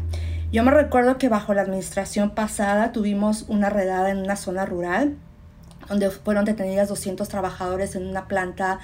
Yo 0.50 0.64
me 0.64 0.70
recuerdo 0.70 1.18
que 1.18 1.28
bajo 1.28 1.54
la 1.54 1.62
administración 1.62 2.30
pasada 2.30 2.90
tuvimos 2.90 3.44
una 3.48 3.70
redada 3.70 4.10
en 4.10 4.18
una 4.18 4.34
zona 4.34 4.64
rural 4.64 5.16
donde 5.88 6.10
fueron 6.10 6.44
detenidas 6.44 6.88
200 6.88 7.28
trabajadores 7.28 7.94
en 7.94 8.06
una 8.06 8.26
planta, 8.28 8.80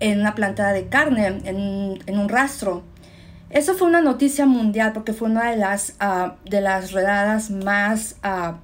en 0.00 0.20
una 0.20 0.34
planta 0.34 0.72
de 0.72 0.88
carne, 0.88 1.26
en, 1.26 1.98
en 2.06 2.18
un 2.18 2.28
rastro. 2.28 2.82
Eso 3.50 3.74
fue 3.74 3.88
una 3.88 4.02
noticia 4.02 4.44
mundial 4.44 4.92
porque 4.92 5.12
fue 5.12 5.28
una 5.28 5.50
de 5.50 5.56
las, 5.56 5.94
uh, 6.02 6.32
de 6.48 6.60
las 6.60 6.92
redadas 6.92 7.50
más 7.50 8.16
uh, 8.22 8.56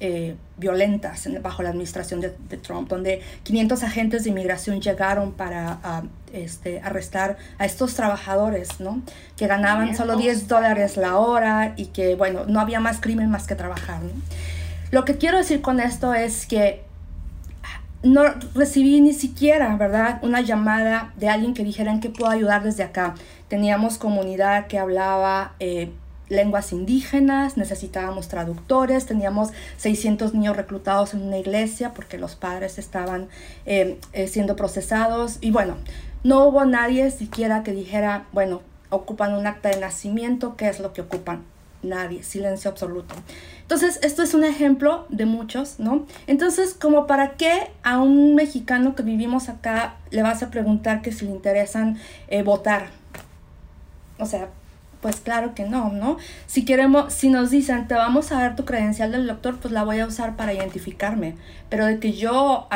eh, 0.00 0.36
violentas 0.56 1.28
bajo 1.42 1.64
la 1.64 1.70
administración 1.70 2.20
de, 2.20 2.32
de, 2.48 2.56
Trump, 2.56 2.88
donde 2.88 3.20
500 3.42 3.82
agentes 3.82 4.24
de 4.24 4.30
inmigración 4.30 4.80
llegaron 4.80 5.32
para 5.32 5.80
uh, 5.84 6.06
este, 6.32 6.80
arrestar 6.80 7.36
a 7.58 7.66
estos 7.66 7.94
trabajadores, 7.94 8.78
¿no? 8.78 9.02
Que 9.36 9.48
ganaban 9.48 9.96
solo 9.96 10.16
10 10.16 10.46
dólares 10.46 10.96
la 10.96 11.18
hora 11.18 11.74
y 11.76 11.86
que, 11.86 12.14
bueno, 12.14 12.44
no 12.46 12.60
había 12.60 12.78
más 12.78 13.00
crimen 13.00 13.30
más 13.30 13.48
que 13.48 13.56
trabajar, 13.56 14.02
¿no? 14.02 14.10
Lo 14.92 15.04
que 15.04 15.16
quiero 15.16 15.38
decir 15.38 15.60
con 15.60 15.80
esto 15.80 16.14
es 16.14 16.46
que 16.46 16.84
no 18.02 18.22
recibí 18.54 19.00
ni 19.00 19.12
siquiera, 19.12 19.74
¿verdad? 19.76 20.20
Una 20.22 20.40
llamada 20.40 21.12
de 21.16 21.28
alguien 21.28 21.54
que 21.54 21.64
dijera 21.64 21.90
en 21.90 22.00
qué 22.00 22.10
puedo 22.10 22.30
ayudar 22.30 22.62
desde 22.62 22.84
acá. 22.84 23.14
Teníamos 23.48 23.98
comunidad 23.98 24.66
que 24.68 24.78
hablaba 24.78 25.54
eh, 25.58 25.90
lenguas 26.28 26.72
indígenas, 26.72 27.56
necesitábamos 27.56 28.28
traductores, 28.28 29.06
teníamos 29.06 29.50
600 29.78 30.34
niños 30.34 30.56
reclutados 30.56 31.14
en 31.14 31.22
una 31.22 31.38
iglesia 31.38 31.92
porque 31.94 32.18
los 32.18 32.36
padres 32.36 32.78
estaban 32.78 33.28
eh, 33.66 33.98
eh, 34.12 34.28
siendo 34.28 34.54
procesados 34.54 35.38
y 35.40 35.50
bueno, 35.50 35.76
no 36.24 36.44
hubo 36.46 36.64
nadie 36.64 37.10
siquiera 37.10 37.62
que 37.62 37.72
dijera, 37.72 38.26
bueno, 38.32 38.62
ocupan 38.90 39.34
un 39.34 39.46
acta 39.46 39.70
de 39.70 39.80
nacimiento, 39.80 40.56
¿qué 40.56 40.68
es 40.68 40.80
lo 40.80 40.92
que 40.92 41.00
ocupan? 41.00 41.44
Nadie, 41.82 42.22
silencio 42.22 42.70
absoluto. 42.70 43.14
Entonces, 43.62 44.00
esto 44.02 44.22
es 44.22 44.34
un 44.34 44.44
ejemplo 44.44 45.06
de 45.10 45.26
muchos, 45.26 45.78
¿no? 45.78 46.06
Entonces, 46.26 46.74
como 46.74 47.06
para 47.06 47.32
qué 47.32 47.70
a 47.82 48.00
un 48.00 48.34
mexicano 48.34 48.94
que 48.94 49.02
vivimos 49.02 49.48
acá 49.48 49.96
le 50.10 50.22
vas 50.22 50.42
a 50.42 50.50
preguntar 50.50 51.02
que 51.02 51.12
si 51.12 51.26
le 51.26 51.30
interesan 51.30 51.98
eh, 52.28 52.42
votar. 52.42 52.88
O 54.18 54.26
sea, 54.26 54.48
pues 55.00 55.20
claro 55.20 55.54
que 55.54 55.64
no, 55.64 55.90
¿no? 55.90 56.16
Si 56.46 56.64
queremos, 56.64 57.12
si 57.12 57.28
nos 57.28 57.50
dicen, 57.50 57.86
te 57.86 57.94
vamos 57.94 58.32
a 58.32 58.40
dar 58.40 58.56
tu 58.56 58.64
credencial 58.64 59.12
del 59.12 59.26
doctor, 59.26 59.58
pues 59.60 59.72
la 59.72 59.84
voy 59.84 60.00
a 60.00 60.06
usar 60.06 60.36
para 60.36 60.52
identificarme. 60.52 61.36
Pero 61.68 61.86
de 61.86 61.98
que 61.98 62.12
yo 62.12 62.66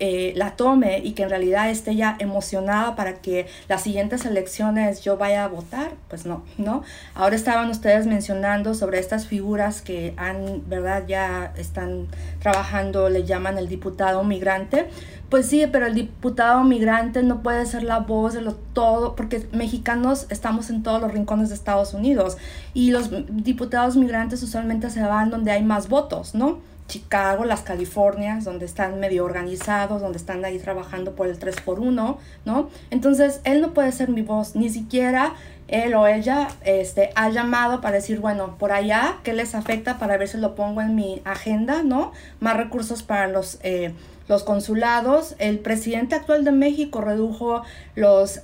eh, 0.00 0.32
la 0.36 0.56
tome 0.56 0.98
y 0.98 1.12
que 1.12 1.22
en 1.22 1.30
realidad 1.30 1.70
esté 1.70 1.94
ya 1.94 2.16
emocionada 2.18 2.96
para 2.96 3.14
que 3.14 3.46
las 3.68 3.82
siguientes 3.82 4.26
elecciones 4.26 5.02
yo 5.02 5.16
vaya 5.16 5.44
a 5.44 5.48
votar, 5.48 5.92
pues 6.08 6.26
no, 6.26 6.44
¿no? 6.58 6.82
Ahora 7.14 7.36
estaban 7.36 7.70
ustedes 7.70 8.06
mencionando 8.06 8.74
sobre 8.74 8.98
estas 8.98 9.26
figuras 9.26 9.80
que 9.80 10.12
han, 10.16 10.68
¿verdad? 10.68 11.04
Ya 11.06 11.52
están 11.56 12.08
trabajando, 12.40 13.08
le 13.08 13.24
llaman 13.24 13.58
el 13.58 13.68
diputado 13.68 14.24
migrante. 14.24 14.88
Pues 15.32 15.46
sí, 15.46 15.66
pero 15.72 15.86
el 15.86 15.94
diputado 15.94 16.62
migrante 16.62 17.22
no 17.22 17.42
puede 17.42 17.64
ser 17.64 17.84
la 17.84 18.00
voz 18.00 18.34
de 18.34 18.42
lo 18.42 18.52
todo, 18.52 19.16
porque 19.16 19.48
mexicanos 19.52 20.26
estamos 20.28 20.68
en 20.68 20.82
todos 20.82 21.00
los 21.00 21.10
rincones 21.10 21.48
de 21.48 21.54
Estados 21.54 21.94
Unidos 21.94 22.36
y 22.74 22.90
los 22.90 23.08
diputados 23.30 23.96
migrantes 23.96 24.42
usualmente 24.42 24.90
se 24.90 25.00
van 25.00 25.30
donde 25.30 25.50
hay 25.50 25.62
más 25.64 25.88
votos, 25.88 26.34
¿no? 26.34 26.58
Chicago, 26.86 27.46
las 27.46 27.62
Californias, 27.62 28.44
donde 28.44 28.66
están 28.66 29.00
medio 29.00 29.24
organizados, 29.24 30.02
donde 30.02 30.18
están 30.18 30.44
ahí 30.44 30.58
trabajando 30.58 31.14
por 31.14 31.26
el 31.28 31.38
3x1, 31.38 32.18
¿no? 32.44 32.68
Entonces, 32.90 33.40
él 33.44 33.62
no 33.62 33.72
puede 33.72 33.90
ser 33.92 34.10
mi 34.10 34.20
voz, 34.20 34.54
ni 34.54 34.68
siquiera 34.68 35.32
él 35.66 35.94
o 35.94 36.06
ella 36.06 36.48
este, 36.66 37.08
ha 37.14 37.30
llamado 37.30 37.80
para 37.80 37.96
decir, 37.96 38.20
bueno, 38.20 38.56
por 38.58 38.72
allá, 38.72 39.16
¿qué 39.22 39.32
les 39.32 39.54
afecta 39.54 39.98
para 39.98 40.18
ver 40.18 40.28
si 40.28 40.36
lo 40.36 40.54
pongo 40.54 40.82
en 40.82 40.94
mi 40.94 41.22
agenda, 41.24 41.82
¿no? 41.82 42.12
Más 42.38 42.54
recursos 42.58 43.02
para 43.02 43.28
los... 43.28 43.58
Eh, 43.62 43.94
los 44.28 44.44
consulados. 44.44 45.34
El 45.38 45.58
presidente 45.58 46.14
actual 46.14 46.44
de 46.44 46.52
México 46.52 47.00
redujo 47.00 47.62
los, 47.94 48.40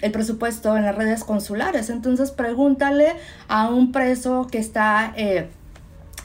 el 0.00 0.12
presupuesto 0.12 0.76
en 0.76 0.84
las 0.84 0.94
redes 0.94 1.24
consulares. 1.24 1.90
Entonces 1.90 2.30
pregúntale 2.30 3.14
a 3.48 3.68
un 3.68 3.92
preso 3.92 4.46
que 4.50 4.58
está, 4.58 5.12
eh, 5.16 5.48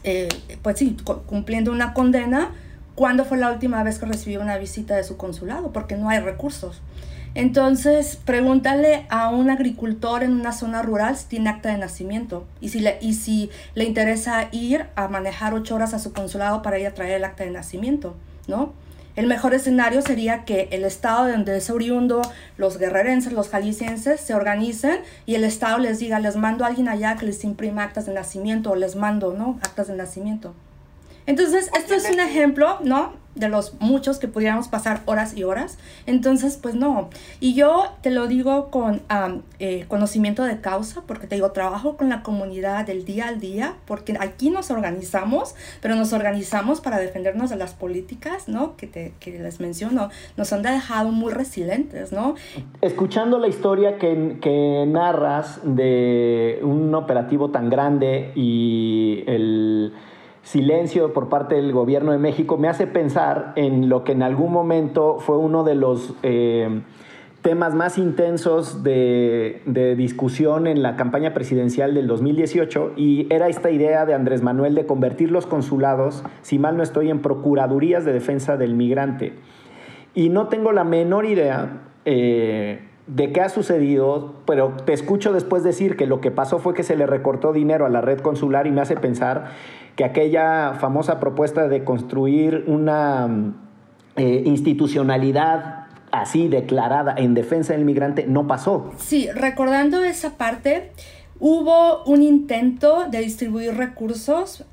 eh, 0.04 0.30
pues 0.62 0.80
sí, 0.80 0.98
cumpliendo 1.26 1.72
una 1.72 1.94
condena, 1.94 2.54
¿cuándo 2.96 3.26
fue 3.26 3.38
la 3.38 3.52
última 3.52 3.84
vez 3.84 4.00
que 4.00 4.06
recibió 4.06 4.42
una 4.42 4.58
visita 4.58 4.96
de 4.96 5.04
su 5.04 5.18
consulado? 5.18 5.72
Porque 5.72 5.98
no 5.98 6.10
hay 6.10 6.20
recursos. 6.20 6.82
Entonces, 7.36 8.18
pregúntale 8.24 9.06
a 9.10 9.28
un 9.28 9.50
agricultor 9.50 10.24
en 10.24 10.32
una 10.32 10.54
zona 10.54 10.82
rural 10.82 11.18
si 11.18 11.26
tiene 11.26 11.50
acta 11.50 11.70
de 11.70 11.78
nacimiento 11.78 12.48
y 12.62 12.70
si 12.70 12.80
le, 12.80 12.98
y 13.02 13.14
si 13.14 13.50
le 13.74 13.84
interesa 13.84 14.48
ir 14.54 14.86
a 14.96 15.10
manejar 15.10 15.54
ocho 15.54 15.76
horas 15.76 15.94
a 15.94 16.00
su 16.00 16.14
consulado 16.14 16.62
para 16.62 16.80
ir 16.80 16.88
a 16.88 16.94
traer 16.94 17.16
el 17.16 17.26
acta 17.26 17.44
de 17.44 17.52
nacimiento, 17.52 18.16
¿no? 18.48 18.72
El 19.16 19.28
mejor 19.28 19.54
escenario 19.54 20.02
sería 20.02 20.44
que 20.44 20.68
el 20.72 20.84
Estado 20.84 21.26
de 21.26 21.32
donde 21.32 21.56
es 21.56 21.70
oriundo, 21.70 22.22
los 22.58 22.78
guerrerenses, 22.78 23.32
los 23.32 23.48
jaliscienses, 23.48 24.20
se 24.20 24.34
organicen 24.34 25.00
y 25.26 25.36
el 25.36 25.46
Estado 25.46 25.78
les 25.78 26.00
diga, 26.00 26.20
les 26.20 26.36
mando 26.36 26.66
a 26.66 26.68
alguien 26.68 26.90
allá 26.90 27.16
que 27.16 27.26
les 27.26 27.44
imprima 27.46 27.84
actas 27.84 28.08
de 28.08 28.14
nacimiento 28.14 28.72
o 28.72 28.76
les 28.76 28.98
mando, 28.98 29.34
¿no? 29.34 29.58
Actas 29.64 29.88
de 29.88 29.96
nacimiento. 29.96 30.54
Entonces, 31.26 31.70
esto 31.78 31.94
es 31.94 32.10
un 32.10 32.20
ejemplo, 32.20 32.80
¿no? 32.84 33.26
de 33.36 33.50
los 33.50 33.76
muchos 33.80 34.18
que 34.18 34.28
pudiéramos 34.28 34.68
pasar 34.70 35.02
horas 35.06 35.38
y 35.38 35.44
horas. 35.44 35.78
Entonces, 36.06 36.58
pues 36.62 36.74
no. 36.74 37.10
Y 37.40 37.54
yo 37.54 37.86
te 38.02 38.10
lo 38.10 38.28
digo 38.28 38.72
con 38.72 39.02
eh, 39.60 39.86
conocimiento 39.88 40.44
de 40.44 40.62
causa, 40.62 41.04
porque 41.06 41.28
te 41.28 41.36
digo, 41.36 41.52
trabajo 41.52 41.98
con 41.98 42.10
la 42.10 42.24
comunidad 42.24 42.86
del 42.86 43.06
día 43.06 43.28
al 43.28 43.40
día, 43.40 43.76
porque 43.86 44.16
aquí 44.20 44.50
nos 44.50 44.72
organizamos, 44.72 45.56
pero 45.82 45.96
nos 45.96 46.14
organizamos 46.14 46.82
para 46.82 46.98
defendernos 46.98 47.50
de 47.50 47.58
las 47.58 47.74
políticas, 47.74 48.48
¿no? 48.48 48.76
Que, 48.78 48.88
te, 48.88 49.14
que 49.20 49.38
les 49.38 49.60
menciono, 49.60 50.10
nos 50.38 50.54
han 50.54 50.62
dejado 50.62 51.12
muy 51.12 51.34
resilientes, 51.34 52.12
¿no? 52.12 52.36
Escuchando 52.82 53.38
la 53.38 53.48
historia 53.48 53.98
que, 53.98 54.38
que 54.42 54.86
narras 54.88 55.60
de 55.64 56.60
un 56.64 56.96
operativo 56.96 57.52
tan 57.52 57.70
grande 57.70 58.32
y 58.36 59.24
el 59.28 59.94
silencio 60.46 61.12
por 61.12 61.28
parte 61.28 61.56
del 61.56 61.74
gobierno 61.74 62.12
de 62.12 62.20
México 62.20 62.56
me 62.58 62.68
hace 62.68 62.86
pensar 62.86 63.52
en 63.56 63.90
lo 63.90 64.04
que 64.04 64.12
en 64.12 64.22
algún 64.22 64.54
momento 64.54 65.18
fue 65.20 65.38
uno 65.38 65.64
de 65.64 65.74
los 65.74 66.14
eh, 66.22 66.82
temas 67.42 67.74
más 67.74 67.98
intensos 67.98 68.84
de, 68.84 69.64
de, 69.66 69.96
discusión 69.96 70.68
en 70.68 70.84
la 70.84 70.96
campaña 70.98 71.34
presidencial 71.34 71.96
del 71.96 72.06
2018 72.06 72.94
y 72.96 73.26
era 73.34 73.48
esta 73.48 73.72
idea 73.72 74.06
de 74.06 74.14
Andrés 74.14 74.44
Manuel 74.44 74.76
de 74.76 74.86
convertir 74.86 75.32
los 75.32 75.48
consulados, 75.48 76.24
si 76.44 76.60
mal 76.60 76.78
no 76.78 76.84
estoy, 76.84 77.10
en 77.10 77.24
procuradurías 77.24 78.06
de 78.06 78.14
defensa 78.14 78.56
del 78.56 78.76
migrante. 78.76 79.34
Y 80.14 80.30
no 80.30 80.48
tengo 80.48 80.72
la 80.72 80.84
menor 80.84 81.26
idea. 81.26 81.82
Eh, 82.06 82.82
de 83.08 83.32
qué 83.32 83.42
ha 83.42 83.50
sucedido, 83.50 84.34
pero 84.48 84.74
te 84.84 84.94
escucho 84.94 85.32
después 85.32 85.64
decir 85.64 85.96
que 85.96 86.08
lo 86.08 86.22
que 86.22 86.32
pasó 86.32 86.58
fue 86.58 86.74
que 86.74 86.82
se 86.82 86.96
le 86.96 87.06
recortó 87.06 87.54
dinero 87.54 87.86
a 87.86 87.90
la 87.90 88.02
red 88.02 88.20
consular 88.20 88.66
y 88.66 88.72
me 88.72 88.82
hace 88.82 88.96
pensar 88.96 89.52
que 89.96 90.04
aquella 90.04 90.74
famosa 90.80 91.20
propuesta 91.20 91.68
de 91.68 91.84
construir 91.84 92.66
una 92.68 93.54
eh, 94.16 94.44
institucionalidad 94.46 95.86
así 96.12 96.48
declarada 96.48 97.14
en 97.18 97.34
defensa 97.34 97.74
del 97.74 97.86
migrante 97.86 98.26
no 98.28 98.48
pasó. 98.48 98.92
Sí, 98.98 99.30
recordando 99.32 100.04
esa 100.04 100.38
parte, 100.38 100.92
hubo 101.40 102.04
un 102.06 102.22
intento 102.22 103.08
de 103.10 103.20
distribuir 103.20 103.76
recursos 103.76 104.66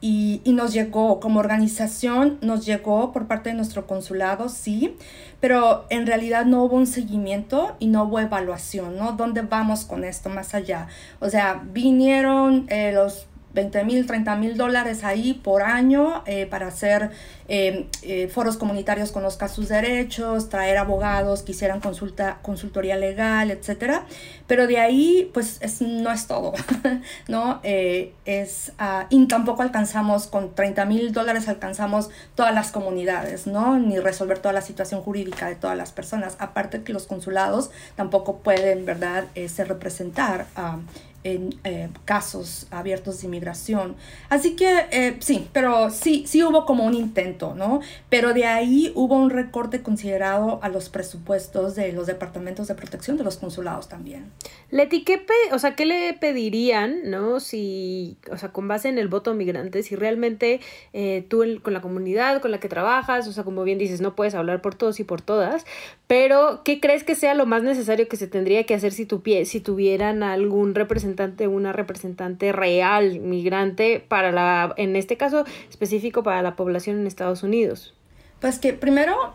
y, 0.00 0.40
y, 0.44 0.52
nos 0.52 0.72
llegó, 0.72 1.20
como 1.20 1.40
organización, 1.40 2.38
nos 2.40 2.66
llegó 2.66 3.12
por 3.12 3.26
parte 3.26 3.50
de 3.50 3.54
nuestro 3.54 3.86
consulado, 3.86 4.48
sí, 4.48 4.96
pero 5.40 5.86
en 5.90 6.06
realidad 6.06 6.44
no 6.46 6.64
hubo 6.64 6.76
un 6.76 6.86
seguimiento 6.86 7.76
y 7.78 7.86
no 7.86 8.04
hubo 8.04 8.18
evaluación, 8.18 8.96
¿no? 8.96 9.12
¿Dónde 9.12 9.42
vamos 9.42 9.84
con 9.84 10.02
esto 10.04 10.28
más 10.28 10.54
allá? 10.54 10.88
O 11.20 11.30
sea, 11.30 11.62
vinieron 11.72 12.66
eh, 12.68 12.92
los 12.92 13.28
20 13.56 13.84
mil, 13.84 14.06
30 14.06 14.36
mil 14.36 14.56
dólares 14.56 15.02
ahí 15.02 15.32
por 15.32 15.62
año 15.62 16.22
eh, 16.26 16.44
para 16.46 16.68
hacer 16.68 17.10
eh, 17.48 17.88
eh, 18.02 18.28
foros 18.28 18.58
comunitarios, 18.58 19.12
conozca 19.12 19.48
sus 19.48 19.68
derechos, 19.68 20.50
traer 20.50 20.76
abogados 20.76 21.42
que 21.42 21.52
hicieran 21.52 21.80
consulta, 21.80 22.38
consultoría 22.42 22.96
legal, 22.96 23.50
etcétera. 23.50 24.04
Pero 24.46 24.66
de 24.66 24.78
ahí, 24.78 25.30
pues 25.32 25.56
es, 25.62 25.80
no 25.80 26.12
es 26.12 26.26
todo, 26.26 26.52
¿no? 27.28 27.60
es, 27.62 28.72
uh, 28.78 29.06
y 29.08 29.26
tampoco 29.26 29.62
alcanzamos, 29.62 30.26
con 30.26 30.54
30 30.54 30.84
mil 30.84 31.12
dólares 31.12 31.48
alcanzamos 31.48 32.10
todas 32.34 32.54
las 32.54 32.70
comunidades, 32.70 33.46
¿no? 33.46 33.78
Ni 33.78 33.98
resolver 33.98 34.38
toda 34.38 34.52
la 34.52 34.60
situación 34.60 35.00
jurídica 35.00 35.48
de 35.48 35.54
todas 35.54 35.76
las 35.76 35.92
personas. 35.92 36.36
Aparte 36.38 36.82
que 36.82 36.92
los 36.92 37.06
consulados 37.06 37.70
tampoco 37.96 38.38
pueden, 38.38 38.84
¿verdad?, 38.84 39.24
se 39.34 39.64
representar 39.64 40.46
a 40.54 40.78
en 41.26 41.58
eh, 41.64 41.88
casos 42.04 42.68
abiertos 42.70 43.20
de 43.20 43.26
inmigración. 43.26 43.96
Así 44.28 44.54
que 44.54 44.86
eh, 44.92 45.16
sí, 45.18 45.48
pero 45.52 45.90
sí, 45.90 46.24
sí 46.26 46.44
hubo 46.44 46.64
como 46.64 46.84
un 46.84 46.94
intento, 46.94 47.54
¿no? 47.54 47.80
Pero 48.08 48.32
de 48.32 48.44
ahí 48.44 48.92
hubo 48.94 49.16
un 49.16 49.30
recorte 49.30 49.82
considerado 49.82 50.60
a 50.62 50.68
los 50.68 50.88
presupuestos 50.88 51.74
de 51.74 51.92
los 51.92 52.06
departamentos 52.06 52.68
de 52.68 52.76
protección 52.76 53.16
de 53.16 53.24
los 53.24 53.38
consulados 53.38 53.88
también. 53.88 54.30
Leti, 54.70 55.02
¿qué, 55.02 55.26
o 55.52 55.58
sea, 55.58 55.74
¿qué 55.74 55.84
le 55.84 56.14
pedirían, 56.14 57.10
no? 57.10 57.40
Si, 57.40 58.18
o 58.30 58.36
sea, 58.38 58.52
con 58.52 58.68
base 58.68 58.88
en 58.88 58.98
el 58.98 59.08
voto 59.08 59.34
migrante, 59.34 59.82
si 59.82 59.96
realmente 59.96 60.60
eh, 60.92 61.26
tú 61.28 61.44
con 61.62 61.72
la 61.72 61.80
comunidad 61.80 62.40
con 62.40 62.52
la 62.52 62.60
que 62.60 62.68
trabajas, 62.68 63.26
o 63.26 63.32
sea, 63.32 63.42
como 63.42 63.64
bien 63.64 63.78
dices, 63.78 64.00
no 64.00 64.14
puedes 64.14 64.36
hablar 64.36 64.62
por 64.62 64.76
todos 64.76 65.00
y 65.00 65.04
por 65.04 65.22
todas, 65.22 65.66
pero 66.06 66.62
¿qué 66.64 66.78
crees 66.78 67.02
que 67.02 67.16
sea 67.16 67.34
lo 67.34 67.46
más 67.46 67.64
necesario 67.64 68.06
que 68.06 68.16
se 68.16 68.28
tendría 68.28 68.64
que 68.64 68.74
hacer 68.74 68.92
si, 68.92 69.06
tu 69.06 69.22
pie, 69.22 69.44
si 69.44 69.58
tuvieran 69.58 70.22
algún 70.22 70.76
representante 70.76 71.15
una 71.48 71.72
representante 71.72 72.52
real 72.52 73.20
migrante 73.20 74.04
para 74.06 74.32
la, 74.32 74.74
en 74.76 74.96
este 74.96 75.16
caso 75.16 75.44
específico 75.68 76.22
para 76.22 76.42
la 76.42 76.56
población 76.56 77.00
en 77.00 77.06
Estados 77.06 77.42
Unidos? 77.42 77.94
Pues 78.40 78.58
que 78.58 78.72
primero 78.72 79.34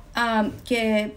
que 0.67 1.13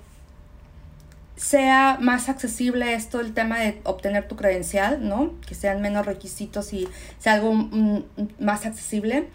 sea 1.37 1.99
más 2.01 2.29
accesible 2.29 2.95
esto 2.95 3.21
el 3.21 3.35
tema 3.35 3.59
de 3.59 3.81
obtener 3.85 4.29
tu 4.29 4.37
credencial, 4.37 5.07
¿no? 5.07 5.33
Que 5.47 5.55
sean 5.55 5.81
menos 5.81 6.07
requisitos 6.07 6.73
y 6.73 6.89
sea 7.19 7.35
algo 7.35 7.53
mm, 7.55 8.05
más 8.39 8.67
accesible. 8.67 9.29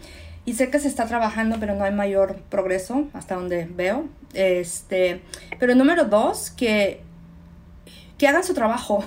Y 0.46 0.54
sé 0.54 0.70
que 0.70 0.78
se 0.78 0.88
está 0.88 1.06
trabajando, 1.06 1.58
pero 1.60 1.74
no 1.74 1.84
hay 1.84 1.92
mayor 1.92 2.36
progreso 2.48 3.08
hasta 3.12 3.34
donde 3.34 3.66
veo. 3.66 4.06
Este, 4.32 5.20
pero 5.58 5.74
número 5.74 6.04
dos, 6.06 6.50
que, 6.50 7.02
que 8.16 8.26
hagan 8.26 8.42
su 8.42 8.54
trabajo, 8.54 9.04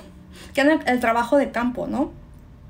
que 0.54 0.62
hagan 0.62 0.82
el 0.86 1.00
trabajo 1.00 1.38
de 1.38 1.52
campo, 1.52 1.88
¿no? 1.88 2.12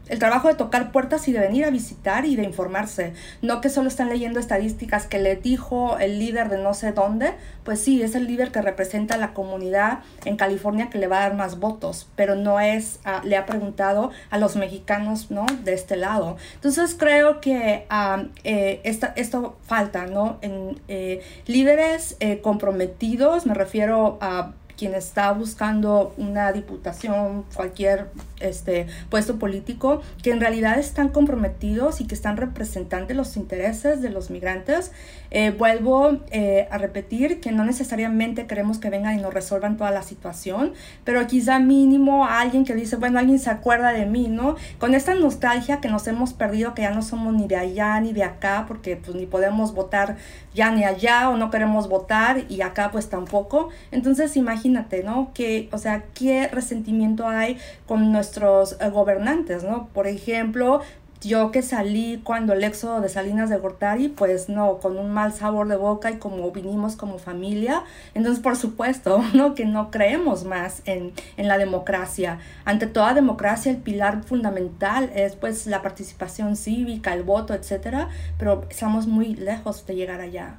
el 0.09 0.19
trabajo 0.19 0.49
de 0.49 0.55
tocar 0.55 0.91
puertas 0.91 1.27
y 1.27 1.31
de 1.31 1.39
venir 1.39 1.63
a 1.65 1.69
visitar 1.69 2.25
y 2.25 2.35
de 2.35 2.43
informarse. 2.43 3.13
No 3.41 3.61
que 3.61 3.69
solo 3.69 3.87
están 3.87 4.09
leyendo 4.09 4.39
estadísticas 4.39 5.07
que 5.07 5.19
le 5.19 5.35
dijo 5.35 5.97
el 5.97 6.19
líder 6.19 6.49
de 6.49 6.57
no 6.57 6.73
sé 6.73 6.91
dónde. 6.91 7.33
Pues 7.63 7.79
sí, 7.79 8.01
es 8.01 8.13
el 8.15 8.27
líder 8.27 8.51
que 8.51 8.61
representa 8.61 9.15
a 9.15 9.17
la 9.17 9.33
comunidad 9.33 9.99
en 10.25 10.35
California 10.35 10.89
que 10.89 10.97
le 10.97 11.07
va 11.07 11.19
a 11.19 11.21
dar 11.21 11.35
más 11.35 11.59
votos, 11.59 12.09
pero 12.15 12.35
no 12.35 12.59
es, 12.59 12.99
ah, 13.05 13.21
le 13.23 13.37
ha 13.37 13.45
preguntado 13.45 14.11
a 14.29 14.37
los 14.37 14.57
mexicanos, 14.57 15.31
¿no? 15.31 15.45
De 15.63 15.73
este 15.73 15.95
lado. 15.95 16.35
Entonces 16.55 16.95
creo 16.99 17.39
que 17.39 17.85
ah, 17.89 18.25
eh, 18.43 18.81
esto 18.83 19.57
falta, 19.65 20.05
¿no? 20.05 20.37
En 20.41 20.81
eh, 20.89 21.21
líderes 21.47 22.17
eh, 22.19 22.41
comprometidos, 22.41 23.45
me 23.45 23.53
refiero 23.53 24.17
a 24.19 24.51
quien 24.77 24.93
está 24.95 25.31
buscando 25.31 26.13
una 26.17 26.51
diputación, 26.51 27.45
cualquier 27.53 28.07
este, 28.39 28.87
puesto 29.09 29.39
político, 29.39 30.01
que 30.21 30.31
en 30.31 30.39
realidad 30.39 30.79
están 30.79 31.09
comprometidos 31.09 32.01
y 32.01 32.07
que 32.07 32.15
están 32.15 32.37
representando 32.37 33.13
los 33.13 33.37
intereses 33.37 34.01
de 34.01 34.09
los 34.09 34.29
migrantes. 34.29 34.91
Eh, 35.35 35.49
vuelvo 35.49 36.19
eh, 36.29 36.67
a 36.69 36.77
repetir 36.77 37.41
que 37.41 37.51
no 37.51 37.65
necesariamente 37.65 38.45
queremos 38.45 38.77
que 38.77 38.91
vengan 38.91 39.17
y 39.17 39.21
nos 39.21 39.33
resuelvan 39.33 39.77
toda 39.77 39.89
la 39.89 40.03
situación, 40.03 40.73
pero 41.03 41.25
quizá 41.25 41.57
mínimo 41.57 42.27
alguien 42.27 42.65
que 42.65 42.75
dice, 42.75 42.97
bueno, 42.97 43.17
alguien 43.17 43.39
se 43.39 43.49
acuerda 43.49 43.93
de 43.93 44.05
mí, 44.05 44.27
¿no? 44.29 44.55
Con 44.77 44.93
esta 44.93 45.15
nostalgia 45.15 45.81
que 45.81 45.89
nos 45.89 46.05
hemos 46.07 46.33
perdido, 46.33 46.75
que 46.75 46.83
ya 46.83 46.91
no 46.91 47.01
somos 47.01 47.33
ni 47.33 47.47
de 47.47 47.55
allá 47.55 47.99
ni 47.99 48.13
de 48.13 48.23
acá, 48.23 48.65
porque 48.67 48.95
pues 48.95 49.15
ni 49.15 49.25
podemos 49.25 49.73
votar 49.73 50.17
ya 50.53 50.69
ni 50.69 50.83
allá 50.83 51.31
o 51.31 51.37
no 51.37 51.49
queremos 51.49 51.89
votar 51.89 52.43
y 52.47 52.61
acá 52.61 52.91
pues 52.91 53.09
tampoco. 53.09 53.69
Entonces 53.91 54.37
imagínate, 54.37 55.03
¿no? 55.03 55.31
Que, 55.33 55.67
o 55.71 55.79
sea, 55.79 56.03
qué 56.13 56.47
resentimiento 56.47 57.27
hay 57.27 57.57
con 57.87 58.11
nuestros 58.11 58.77
eh, 58.79 58.89
gobernantes, 58.89 59.63
¿no? 59.63 59.87
Por 59.93 60.05
ejemplo, 60.05 60.81
yo 61.23 61.51
que 61.51 61.61
salí 61.61 62.21
cuando 62.23 62.53
el 62.53 62.63
éxodo 62.63 63.01
de 63.01 63.09
Salinas 63.09 63.49
de 63.49 63.57
Gortari, 63.57 64.09
pues 64.09 64.49
no, 64.49 64.79
con 64.79 64.97
un 64.97 65.11
mal 65.11 65.33
sabor 65.33 65.67
de 65.67 65.75
boca 65.75 66.11
y 66.11 66.17
como 66.17 66.51
vinimos 66.51 66.95
como 66.95 67.17
familia, 67.17 67.83
entonces 68.13 68.41
por 68.41 68.55
supuesto, 68.55 69.23
¿no? 69.33 69.55
Que 69.55 69.65
no 69.65 69.91
creemos 69.91 70.43
más 70.43 70.81
en, 70.85 71.13
en 71.37 71.47
la 71.47 71.57
democracia. 71.57 72.39
Ante 72.65 72.87
toda 72.87 73.13
democracia 73.13 73.71
el 73.71 73.77
pilar 73.77 74.23
fundamental 74.23 75.11
es 75.15 75.35
pues 75.35 75.67
la 75.67 75.81
participación 75.81 76.55
cívica, 76.55 77.13
el 77.13 77.23
voto, 77.23 77.53
etcétera, 77.53 78.09
pero 78.37 78.65
estamos 78.69 79.07
muy 79.07 79.35
lejos 79.35 79.85
de 79.85 79.95
llegar 79.95 80.21
allá. 80.21 80.57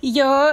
Y 0.00 0.12
yo, 0.12 0.50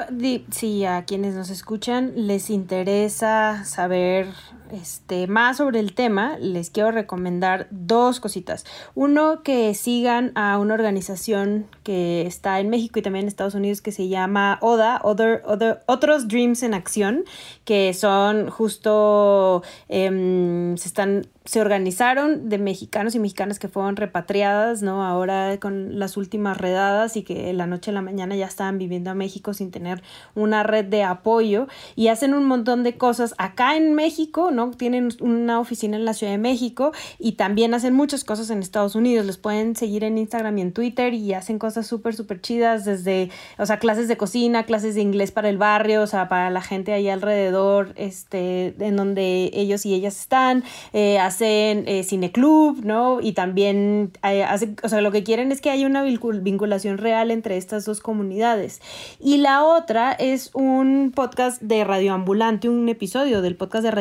si 0.51 0.86
a 0.86 1.03
quienes 1.03 1.36
nos 1.36 1.49
escuchan 1.49 2.14
les 2.16 2.49
interesa 2.49 3.66
saber 3.66 4.28
este, 4.74 5.28
más 5.28 5.57
sobre 5.57 5.80
el 5.80 5.93
tema, 5.93 6.38
les 6.39 6.69
quiero 6.69 6.91
recomendar 6.91 7.67
dos 7.69 8.19
cositas. 8.19 8.65
Uno, 8.95 9.43
que 9.43 9.74
sigan 9.76 10.32
a 10.36 10.57
una 10.57 10.74
organización 10.74 11.67
que 11.84 12.26
está 12.26 12.59
en 12.59 12.69
México 12.69 12.99
y 12.99 13.01
también 13.01 13.24
en 13.24 13.28
Estados 13.28 13.55
Unidos 13.55 13.82
que 13.82 13.91
se 13.91 14.07
llama 14.07 14.57
ODA, 14.61 14.99
Other, 15.03 15.43
Otros 15.86 16.28
Dreams 16.28 16.63
en 16.63 16.74
Acción, 16.74 17.24
que 17.65 17.93
son 17.93 18.49
justo, 18.49 19.63
em, 19.89 20.76
se 20.78 20.88
están 20.88 21.28
se 21.45 21.59
organizaron 21.59 22.47
de 22.47 22.57
mexicanos 22.57 23.15
y 23.15 23.19
mexicanas 23.19 23.59
que 23.59 23.67
fueron 23.67 23.97
repatriadas, 23.97 24.82
¿no? 24.82 25.05
Ahora 25.05 25.57
con 25.59 25.99
las 25.99 26.15
últimas 26.15 26.57
redadas 26.57 27.17
y 27.17 27.24
que 27.24 27.51
la 27.51 27.67
noche 27.67 27.91
a 27.91 27.93
la 27.93 28.01
mañana 28.01 28.36
ya 28.36 28.45
estaban 28.45 28.78
viviendo 28.78 29.11
a 29.11 29.13
México 29.13 29.53
sin 29.53 29.69
tener 29.69 30.01
una 30.36 30.63
red 30.63 30.86
de 30.86 31.03
apoyo 31.03 31.67
y 31.95 32.07
hacen 32.07 32.34
un 32.34 32.45
montón 32.45 32.84
de 32.84 32.97
cosas 32.97 33.36
acá 33.38 33.76
en 33.76 33.93
México, 33.93 34.51
¿no? 34.51 34.62
Tienen 34.72 35.09
una 35.20 35.59
oficina 35.59 35.97
en 35.97 36.05
la 36.05 36.14
Ciudad 36.14 36.34
de 36.34 36.38
México 36.38 36.91
y 37.20 37.34
también 37.34 37.74
hacen 37.74 37.93
muchas 37.93 38.24
cosas 38.24 38.49
en 38.49 38.59
Estados 38.59 38.95
Unidos. 38.95 39.26
Les 39.26 39.38
pueden 39.38 39.76
seguir 39.76 40.03
en 40.03 40.18
Instagram 40.18 40.57
y 40.57 40.61
en 40.61 40.74
Twitter 40.74 41.14
y 41.14 41.34
hacen 41.34 41.59
cosas 41.59 41.88
súper, 41.88 42.16
súper 42.16 42.41
chidas 42.41 42.86
desde, 42.86 43.30
o 43.57 43.66
sea, 43.66 43.80
clases 43.80 44.07
de 44.07 44.18
cocina, 44.18 44.66
clases 44.66 44.95
de 44.95 45.01
inglés 45.01 45.32
para 45.32 45.49
el 45.49 45.57
barrio, 45.57 46.01
o 46.01 46.07
sea, 46.07 46.30
para 46.30 46.49
la 46.49 46.61
gente 46.61 46.93
ahí 46.93 47.09
alrededor, 47.09 47.93
este, 47.95 48.76
en 48.80 48.95
donde 48.95 49.51
ellos 49.53 49.86
y 49.86 49.93
ellas 49.93 50.20
están. 50.20 50.64
Eh, 50.93 51.20
hacen 51.20 51.84
eh, 51.88 52.03
cineclub, 52.03 52.84
¿no? 52.84 53.22
Y 53.22 53.34
también 53.34 54.11
eh, 54.24 54.45
o 54.84 54.89
sea, 54.89 55.01
lo 55.01 55.11
que 55.11 55.24
quieren 55.24 55.51
es 55.51 55.61
que 55.61 55.70
haya 55.70 55.86
una 55.88 56.03
vinculación 56.03 56.97
real 56.97 57.32
entre 57.32 57.57
estas 57.57 57.86
dos 57.86 57.99
comunidades. 57.99 58.82
Y 59.20 59.38
la 59.38 59.64
otra 59.64 60.11
es 60.14 60.51
un 60.53 61.11
podcast 61.14 61.61
de 61.61 61.84
radioambulante, 61.84 62.70
un 62.70 62.88
episodio 62.89 63.41
del 63.41 63.55
podcast 63.55 63.84
de 63.84 63.91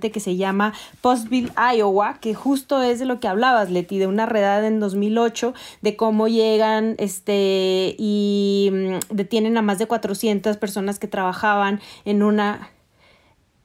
que 0.00 0.20
se 0.20 0.36
llama 0.36 0.72
Postville, 1.00 1.52
Iowa, 1.76 2.18
que 2.20 2.34
justo 2.34 2.82
es 2.82 2.98
de 2.98 3.04
lo 3.04 3.20
que 3.20 3.28
hablabas, 3.28 3.70
Leti, 3.70 3.98
de 3.98 4.06
una 4.06 4.26
redada 4.26 4.66
en 4.66 4.80
2008, 4.80 5.54
de 5.82 5.96
cómo 5.96 6.28
llegan 6.28 6.94
este, 6.98 7.94
y 7.98 8.70
mm, 8.72 9.14
detienen 9.14 9.56
a 9.56 9.62
más 9.62 9.78
de 9.78 9.86
400 9.86 10.56
personas 10.56 10.98
que 10.98 11.08
trabajaban 11.08 11.80
en 12.04 12.22
una... 12.22 12.70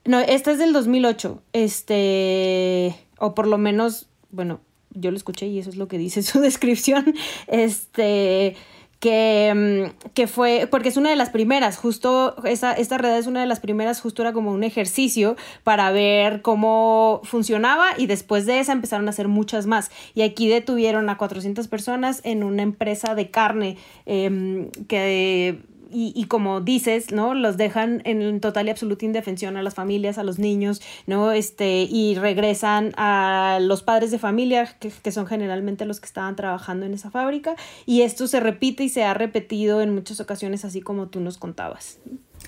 No, 0.06 0.20
esta 0.20 0.52
es 0.52 0.60
del 0.60 0.72
2008, 0.72 1.42
este 1.52 2.96
o 3.20 3.34
por 3.36 3.48
lo 3.48 3.58
menos, 3.58 4.08
bueno, 4.32 4.60
yo 4.92 5.12
lo 5.12 5.18
escuché 5.18 5.48
y 5.48 5.60
eso 5.60 5.70
es 5.70 5.76
lo 5.76 5.88
que 5.88 5.98
dice 5.98 6.24
su 6.24 6.40
descripción, 6.40 7.14
este, 7.48 8.56
que, 9.00 9.92
mm, 9.96 10.10
que, 10.14 10.28
fue, 10.28 10.68
porque 10.70 10.90
es 10.90 10.98
una 10.98 11.10
de 11.10 11.16
las 11.16 11.30
primeras, 11.30 11.78
justo, 11.78 12.36
esa, 12.46 12.74
esta 12.74 12.98
red 12.98 13.16
es 13.16 13.28
una 13.28 13.42
de 13.42 13.48
las 13.48 13.60
primeras, 13.60 14.02
justo 14.02 14.22
era 14.22 14.34
como 14.34 14.52
un 14.52 14.64
ejercicio 14.64 15.36
para 15.64 15.92
ver 15.92 16.42
cómo 16.42 17.22
funcionaba 17.24 17.88
y 17.98 18.08
después 18.08 18.46
de 18.46 18.60
esa 18.60 18.72
empezaron 18.72 19.08
a 19.08 19.12
hacer 19.12 19.28
muchas 19.28 19.68
más. 19.68 19.92
Y 20.16 20.22
aquí 20.22 20.48
detuvieron 20.48 21.10
a 21.10 21.18
400 21.18 21.68
personas 21.68 22.22
en 22.24 22.44
una 22.44 22.64
empresa 22.64 23.16
de 23.16 23.30
carne 23.30 23.78
eh, 24.06 24.70
que 24.88 25.60
y, 25.92 26.14
y, 26.16 26.26
como 26.26 26.62
dices, 26.62 27.12
¿no? 27.12 27.34
Los 27.34 27.58
dejan 27.58 28.02
en 28.06 28.40
total 28.40 28.68
y 28.68 28.70
absoluta 28.70 29.06
indefensión 29.06 29.58
a 29.58 29.64
las 29.64 29.74
familias, 29.74 30.18
a 30.18 30.24
los 30.24 30.40
niños, 30.40 30.82
¿no? 31.06 31.32
Este, 31.32 31.88
y 31.90 32.16
regresan 32.16 32.94
a 32.98 33.60
los 33.62 33.84
padres 33.84 34.12
de 34.12 34.20
familia, 34.20 34.76
que, 34.80 34.92
que, 34.92 35.12
son 35.12 35.28
generalmente 35.28 35.86
los 35.86 36.00
que 36.00 36.06
estaban 36.06 36.36
trabajando 36.36 36.86
en 36.86 36.94
esa 36.94 37.12
fábrica, 37.12 37.56
y 37.86 38.02
esto 38.02 38.28
se 38.28 38.40
repite 38.40 38.84
y 38.84 38.90
se 38.90 39.04
ha 39.04 39.14
repetido 39.14 39.82
en 39.82 39.94
muchas 39.94 40.20
ocasiones, 40.20 40.66
así 40.66 40.82
como 40.82 41.08
tú 41.08 41.20
nos 41.20 41.38
contabas. 41.38 42.00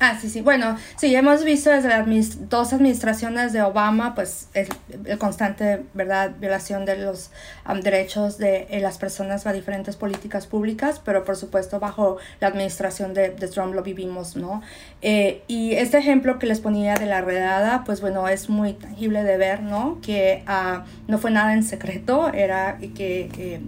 Ah, 0.02 0.18
sí, 0.20 0.30
sí. 0.30 0.40
Bueno, 0.40 0.78
sí, 0.96 1.14
hemos 1.14 1.44
visto 1.44 1.70
desde 1.72 1.90
las 1.90 2.50
dos 2.50 2.72
administraciones 2.72 3.52
de 3.52 3.62
Obama, 3.62 4.16
pues, 4.16 4.48
el, 4.54 4.70
constante, 5.18 5.84
¿verdad?, 5.94 6.32
violación 6.40 6.86
de 6.86 6.98
los 6.98 7.32
derechos 7.84 8.38
de 8.38 8.68
eh, 8.70 8.80
las 8.80 8.98
personas 8.98 9.46
a 9.46 9.52
diferentes 9.52 9.98
políticas 9.98 10.48
públicas, 10.48 11.02
pero 11.04 11.26
por 11.26 11.36
supuesto 11.36 11.82
bajo 11.82 12.18
la 12.40 12.48
administración 12.48 13.14
de, 13.14 13.32
de 13.32 13.48
Trump 13.50 13.74
lo 13.74 13.84
vivimos, 13.84 14.38
¿no? 14.38 14.62
Eh, 15.02 15.44
y 15.48 15.74
este 15.74 15.98
ejemplo 15.98 16.40
que 16.40 16.48
les 16.48 16.62
ponía 16.62 16.96
de 16.96 17.06
la 17.06 17.20
redada, 17.20 17.84
pues, 17.84 18.00
bueno, 18.00 18.30
es 18.30 18.50
muy 18.50 18.74
tangible 18.74 19.24
de 19.24 19.36
ver, 19.36 19.62
¿no? 19.62 20.00
Que 20.02 20.46
uh, 20.48 20.80
no 21.12 21.18
fue 21.18 21.32
nada 21.32 21.54
en 21.54 21.64
secreto, 21.64 22.32
era 22.34 22.78
que... 22.96 23.60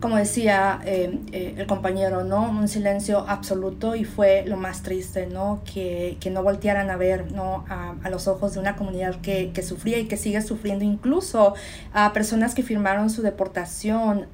como 0.00 0.16
decía 0.16 0.80
eh, 0.84 1.18
eh, 1.32 1.54
el 1.58 1.66
compañero, 1.66 2.24
¿no? 2.24 2.48
Un 2.48 2.68
silencio 2.68 3.26
absoluto 3.28 3.94
y 3.94 4.04
fue 4.04 4.44
lo 4.46 4.56
más 4.56 4.82
triste, 4.82 5.26
¿no? 5.26 5.60
Que, 5.70 6.16
que 6.20 6.30
no 6.30 6.42
voltearan 6.42 6.90
a 6.90 6.96
ver, 6.96 7.32
¿no? 7.32 7.66
A, 7.68 7.94
a, 8.02 8.10
los 8.10 8.26
ojos 8.26 8.54
de 8.54 8.60
una 8.60 8.76
comunidad 8.76 9.20
que, 9.20 9.52
que, 9.52 9.62
sufría 9.62 9.98
y 9.98 10.06
que 10.06 10.16
sigue 10.16 10.40
sufriendo, 10.40 10.84
incluso 10.84 11.54
a 11.92 12.14
personas 12.14 12.54
que 12.54 12.62
firmaron 12.62 13.10
su 13.10 13.20
deportación. 13.22 14.26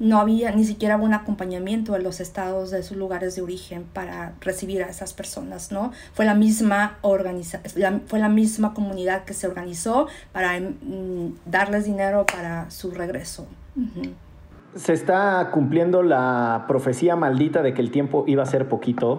No 0.00 0.18
había 0.18 0.50
ni 0.50 0.64
siquiera 0.64 0.96
un 0.96 1.14
acompañamiento 1.14 1.94
en 1.94 2.02
los 2.02 2.18
estados 2.18 2.72
de 2.72 2.82
sus 2.82 2.96
lugares 2.96 3.36
de 3.36 3.42
origen 3.42 3.84
para 3.84 4.34
recibir 4.40 4.82
a 4.82 4.88
esas 4.88 5.14
personas, 5.14 5.70
¿no? 5.70 5.92
Fue 6.14 6.24
la 6.24 6.34
misma 6.34 6.98
organiza 7.02 7.60
fue 8.06 8.18
la 8.18 8.28
misma 8.28 8.74
comunidad 8.74 9.24
que 9.24 9.34
se 9.34 9.46
organizó 9.46 10.08
para 10.32 10.58
mm, 10.58 11.36
darles 11.46 11.84
dinero 11.84 12.26
para 12.26 12.70
su 12.70 12.90
regreso. 12.90 13.46
Se 14.74 14.92
está 14.92 15.50
cumpliendo 15.52 16.02
la 16.02 16.64
profecía 16.66 17.16
maldita 17.16 17.62
de 17.62 17.74
que 17.74 17.82
el 17.82 17.90
tiempo 17.90 18.24
iba 18.26 18.42
a 18.42 18.46
ser 18.46 18.68
poquito, 18.68 19.18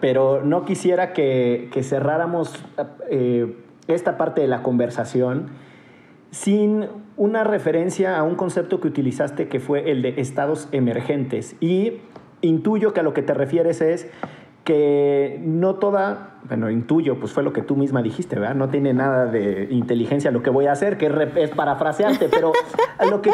pero 0.00 0.42
no 0.42 0.64
quisiera 0.64 1.12
que, 1.12 1.70
cerráramos 1.82 2.64
eh, 3.10 3.56
esta 3.86 4.16
parte 4.16 4.40
de 4.40 4.48
la 4.48 4.62
conversación 4.62 5.48
sin 6.30 6.86
una 7.16 7.44
referencia 7.44 8.18
a 8.18 8.22
un 8.22 8.34
concepto 8.34 8.80
que 8.80 8.88
utilizaste 8.88 9.48
que 9.48 9.60
fue 9.60 9.90
el 9.90 10.02
de 10.02 10.14
estados 10.20 10.68
emergentes. 10.72 11.56
Y 11.60 12.00
intuyo 12.40 12.92
que 12.92 13.00
a 13.00 13.02
lo 13.02 13.14
que 13.14 13.22
te 13.22 13.34
refieres 13.34 13.80
es 13.80 14.10
que 14.64 15.40
no 15.44 15.76
toda, 15.76 16.33
bueno, 16.48 16.70
intuyo, 16.70 17.18
pues 17.18 17.32
fue 17.32 17.42
lo 17.42 17.52
que 17.52 17.62
tú 17.62 17.76
misma 17.76 18.02
dijiste, 18.02 18.38
¿verdad? 18.38 18.54
No 18.54 18.68
tiene 18.68 18.92
nada 18.92 19.26
de 19.26 19.68
inteligencia 19.70 20.30
lo 20.30 20.42
que 20.42 20.50
voy 20.50 20.66
a 20.66 20.72
hacer, 20.72 20.98
que 20.98 21.10
es 21.36 21.50
parafrasearte, 21.50 22.28
pero 22.28 22.52
a 22.98 23.06
lo, 23.06 23.22
que, 23.22 23.32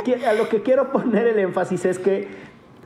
quiero 0.63 0.93
poner 0.93 1.27
el 1.27 1.39
énfasis 1.41 1.85
es 1.87 1.99
que 1.99 2.29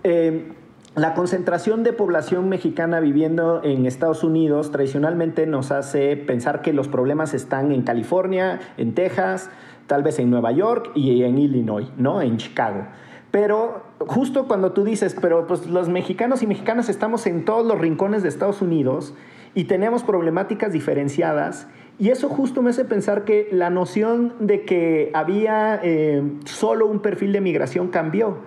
eh, 0.03 0.53
la 0.95 1.13
concentración 1.15 1.83
de 1.83 1.93
población 1.93 2.49
mexicana 2.49 3.01
viviendo 3.01 3.63
en 3.65 3.85
Estados 3.85 4.25
Unidos 4.25 4.71
tradicionalmente 4.71 5.47
nos 5.47 5.73
hace 5.73 6.17
pensar 6.17 6.63
que 6.63 6.73
los 6.73 6.89
problemas 6.89 7.35
están 7.35 7.73
en 7.73 7.83
California, 7.83 8.61
en 8.77 8.95
Texas, 8.95 9.51
tal 9.87 10.03
vez 10.03 10.19
en 10.19 10.31
Nueva 10.31 10.53
York 10.53 10.93
y 10.95 11.23
en 11.25 11.37
Illinois, 11.37 11.89
¿no? 11.99 12.23
En 12.23 12.39
Chicago. 12.39 12.87
Pero 13.31 13.83
justo 13.99 14.47
cuando 14.47 14.73
tú 14.73 14.85
dices, 14.85 15.17
pero 15.21 15.47
pues 15.47 15.67
los 15.67 15.89
mexicanos 15.89 16.43
y 16.43 16.47
mexicanas 16.47 16.89
estamos 16.89 17.27
en 17.27 17.45
todos 17.45 17.67
los 17.67 17.79
rincones 17.79 18.23
de 18.23 18.29
Estados 18.29 18.63
Unidos 18.63 19.13
y 19.55 19.65
tenemos 19.65 20.03
problemáticas 20.03 20.73
diferenciadas, 20.73 21.69
y 21.99 22.11
eso 22.11 22.29
justo 22.29 22.61
me 22.61 22.71
hace 22.71 22.85
pensar 22.85 23.25
que 23.25 23.49
la 23.53 23.71
noción 23.71 24.35
de 24.41 24.65
que 24.65 25.11
había 25.15 25.81
eh, 25.83 26.23
solo 26.45 26.87
un 26.87 27.01
perfil 27.01 27.33
de 27.33 27.41
migración 27.41 27.89
cambió. 27.89 28.39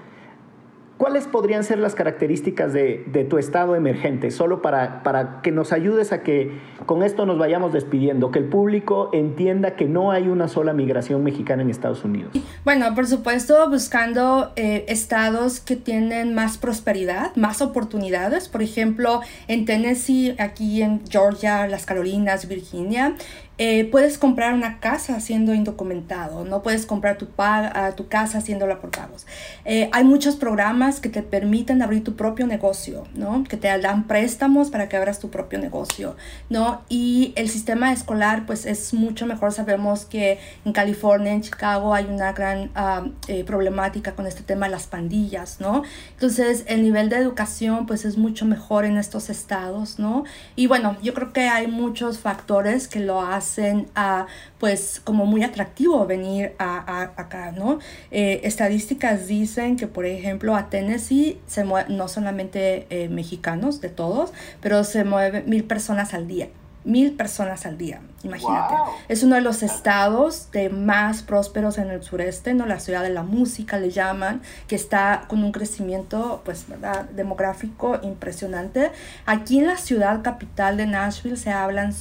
¿Cuáles 0.98 1.28
podrían 1.28 1.64
ser 1.64 1.78
las 1.78 1.94
características 1.94 2.74
de, 2.74 3.28
tu 3.30 3.38
estado 3.38 3.76
emergente? 3.76 4.32
Solo 4.32 4.64
para, 4.64 5.04
para 5.04 5.42
que 5.42 5.52
nos 5.52 5.72
ayudes 5.72 6.12
a 6.12 6.24
que 6.24 6.60
con 6.88 7.04
esto 7.04 7.26
nos 7.28 7.38
vayamos 7.38 7.72
despidiendo, 7.72 8.32
que 8.32 8.40
el 8.40 8.46
público 8.46 9.12
entienda 9.14 9.76
que 9.76 9.86
no 9.86 10.12
hay 10.12 10.28
una 10.28 10.48
sola 10.48 10.74
migración 10.74 11.24
mexicana 11.24 11.62
en 11.62 11.70
Estados 11.70 12.04
Unidos. 12.04 12.32
Bueno, 12.66 12.96
por 12.96 13.06
supuesto, 13.06 13.70
buscando 13.70 14.52
eh, 14.56 14.86
estados 14.88 15.60
que 15.60 15.76
tienen 15.76 16.34
más 16.34 16.58
prosperidad, 16.58 17.36
más 17.36 17.62
oportunidades. 17.62 18.50
Por 18.50 18.64
ejemplo, 18.64 19.22
en 19.48 19.66
Tennessee, 19.66 20.36
aquí 20.40 20.82
en 20.82 21.02
Georgia, 21.08 21.68
las 21.68 21.86
Carolinas, 21.86 22.48
Virginia, 22.48 23.16
eh, 23.60 23.86
puedes 23.86 24.20
comprar 24.20 24.54
una 24.54 24.80
casa 24.80 25.20
siendo 25.20 25.56
indocumentado, 25.56 26.46
no 26.46 26.62
puedes 26.62 26.86
comprar 26.86 27.18
tu, 27.18 27.26
uh, 27.26 27.96
tu 27.96 28.08
casa 28.08 28.38
haciéndola 28.38 28.80
por 28.80 28.92
pagos. 28.92 29.26
Eh, 29.66 29.90
hay 29.94 30.04
muchos 30.04 30.36
programas 30.36 31.00
que 31.00 31.10
te 31.10 31.24
permiten 31.24 31.82
abrir 31.82 32.04
tu 32.04 32.16
propio 32.16 32.46
negocio, 32.46 33.08
¿no? 33.16 33.44
que 33.46 33.58
te 33.58 33.76
dan 33.80 34.06
préstamos 34.06 34.70
para 34.70 34.88
que 34.90 34.96
abras 34.96 35.20
tu 35.20 35.32
propio 35.32 35.58
negocio. 35.58 36.16
¿no? 36.50 36.82
Y 36.88 37.34
el 37.36 37.50
sistema 37.50 37.92
escolar 37.92 38.46
pues 38.46 38.68
es 38.68 38.94
mucho 38.94 39.26
mejor. 39.26 39.52
Sabemos 39.52 40.06
que 40.06 40.40
en 40.64 40.72
California, 40.72 41.34
en 41.34 41.42
Chicago 41.42 41.96
hay 41.96 42.06
una 42.06 42.34
gran 42.34 42.72
uh, 42.76 43.12
eh, 43.28 43.44
problemática 43.44 44.14
con 44.14 44.28
este 44.28 44.44
tema 44.44 44.68
de 44.68 44.74
las 44.74 44.86
pandillas. 44.86 45.60
¿no? 45.60 45.82
Entonces 46.14 46.64
el 46.68 46.84
nivel 46.84 47.10
de 47.10 47.18
educación 47.18 47.88
pues 47.88 48.06
es 48.06 48.18
mucho 48.18 48.46
mejor 48.46 48.86
en 48.86 48.98
estos 48.98 49.32
estados. 49.32 49.98
¿no? 49.98 50.26
Y 50.56 50.68
bueno, 50.68 50.96
yo 51.02 51.16
creo 51.16 51.34
que 51.34 51.48
hay 51.50 51.66
muchos 51.66 52.20
factores 52.20 52.88
que 52.88 53.00
lo 53.00 53.22
hacen 53.22 53.47
hacen 53.48 53.88
a, 53.96 54.28
pues 54.60 55.02
como 55.04 55.26
muy 55.26 55.44
atractivo 55.44 56.06
venir 56.06 56.54
a, 56.60 56.78
a 56.78 57.22
acá, 57.22 57.52
¿no? 57.52 57.80
Eh, 58.12 58.42
estadísticas 58.44 59.28
dicen 59.28 59.78
que, 59.78 59.88
por 59.88 60.06
ejemplo, 60.06 60.56
a 60.56 60.70
Tennessee 60.70 61.40
se 61.48 61.64
no 61.64 62.08
solamente 62.08 62.88
eh, 62.90 63.10
mexicanos, 63.10 63.82
de 63.82 63.90
todos, 63.90 64.34
pero 64.62 64.84
se 64.84 65.04
mueven 65.04 65.50
mil 65.50 65.64
personas 65.64 66.14
al 66.14 66.28
día 66.28 66.50
mil 66.88 67.12
personas 67.12 67.66
al 67.66 67.78
día, 67.78 68.00
imagínate. 68.24 68.74
Wow. 68.74 68.94
Es 69.10 69.22
uno 69.22 69.36
de 69.36 69.42
los 69.42 69.62
estados 69.62 70.50
de 70.52 70.70
más 70.70 71.22
prósperos 71.22 71.78
en 71.78 71.90
el 71.90 72.02
sureste, 72.02 72.54
¿no? 72.54 72.66
La 72.66 72.80
ciudad 72.80 73.04
de 73.04 73.10
la 73.10 73.24
música 73.24 73.78
le 73.78 73.90
llaman, 73.90 74.42
que 74.70 74.76
está 74.78 75.26
con 75.28 75.44
un 75.44 75.52
crecimiento, 75.52 76.42
pues, 76.46 76.66
¿verdad? 76.70 77.04
Demográfico 77.10 78.00
impresionante. 78.04 78.92
Aquí 79.26 79.60
en 79.60 79.68
la 79.68 79.76
ciudad 79.76 80.22
capital 80.24 80.78
de 80.78 80.88
Nashville 80.88 81.36
se 81.36 81.52
hablan 81.52 81.92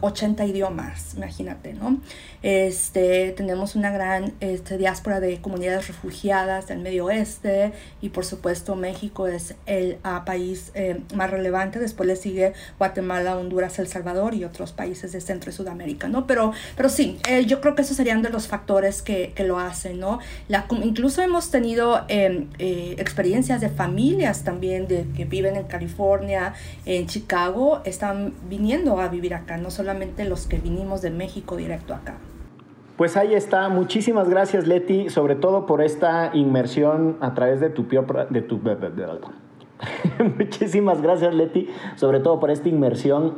80 0.00 0.44
idiomas, 0.46 1.14
imagínate, 1.14 1.74
¿no? 1.74 1.98
Este, 2.42 3.32
tenemos 3.32 3.74
una 3.74 3.90
gran 3.90 4.34
este, 4.40 4.76
diáspora 4.76 5.20
de 5.20 5.40
comunidades 5.40 5.88
refugiadas 5.88 6.66
del 6.66 6.80
medio 6.80 7.06
oeste 7.06 7.72
y 8.02 8.10
por 8.10 8.26
supuesto 8.26 8.76
México 8.76 9.26
es 9.26 9.54
el 9.64 9.98
ah, 10.02 10.24
país 10.26 10.70
eh, 10.74 11.00
más 11.14 11.30
relevante, 11.30 11.78
después 11.78 12.06
le 12.06 12.16
sigue 12.16 12.52
Guatemala, 12.78 13.36
Honduras, 13.38 13.78
El 13.78 13.88
Salvador 13.88 14.34
y 14.34 14.44
otros 14.44 14.72
países 14.72 15.12
de 15.12 15.20
Centro 15.20 15.50
y 15.50 15.54
Sudamérica, 15.54 16.08
¿no? 16.08 16.26
Pero, 16.26 16.52
pero 16.76 16.88
sí, 16.88 17.18
eh, 17.28 17.46
yo 17.46 17.60
creo 17.60 17.74
que 17.74 17.82
esos 17.82 17.96
serían 17.96 18.20
de 18.20 18.28
los 18.28 18.46
factores 18.46 19.00
que, 19.00 19.32
que 19.34 19.44
lo 19.44 19.58
hacen, 19.58 19.98
¿no? 19.98 20.18
La, 20.48 20.66
incluso 20.82 21.22
hemos 21.22 21.50
tenido 21.50 22.04
em, 22.08 22.48
eh, 22.58 22.96
experiencias 22.98 23.60
de 23.60 23.70
familias 23.70 24.44
también 24.44 24.86
de, 24.86 25.06
que 25.16 25.24
viven 25.24 25.56
en 25.56 25.64
California, 25.64 26.54
en 26.84 27.06
Chicago, 27.06 27.80
están 27.84 28.34
viniendo 28.48 29.00
a 29.00 29.08
vivir 29.08 29.34
acá, 29.34 29.56
no 29.56 29.70
los 30.24 30.46
que 30.46 30.58
vinimos 30.58 31.02
de 31.02 31.10
México 31.10 31.56
directo 31.56 31.94
acá. 31.94 32.14
Pues 32.96 33.16
ahí 33.16 33.34
está. 33.34 33.68
Muchísimas 33.68 34.28
gracias, 34.28 34.66
Leti, 34.66 35.10
sobre 35.10 35.34
todo 35.34 35.66
por 35.66 35.82
esta 35.82 36.30
inmersión 36.32 37.16
a 37.20 37.34
través 37.34 37.60
de 37.60 37.70
tu... 37.70 37.86
De 38.30 38.42
tu 38.42 38.60
Muchísimas 40.38 41.02
gracias, 41.02 41.34
Leti, 41.34 41.68
sobre 41.96 42.20
todo 42.20 42.38
por 42.38 42.50
esta 42.50 42.68
inmersión 42.68 43.34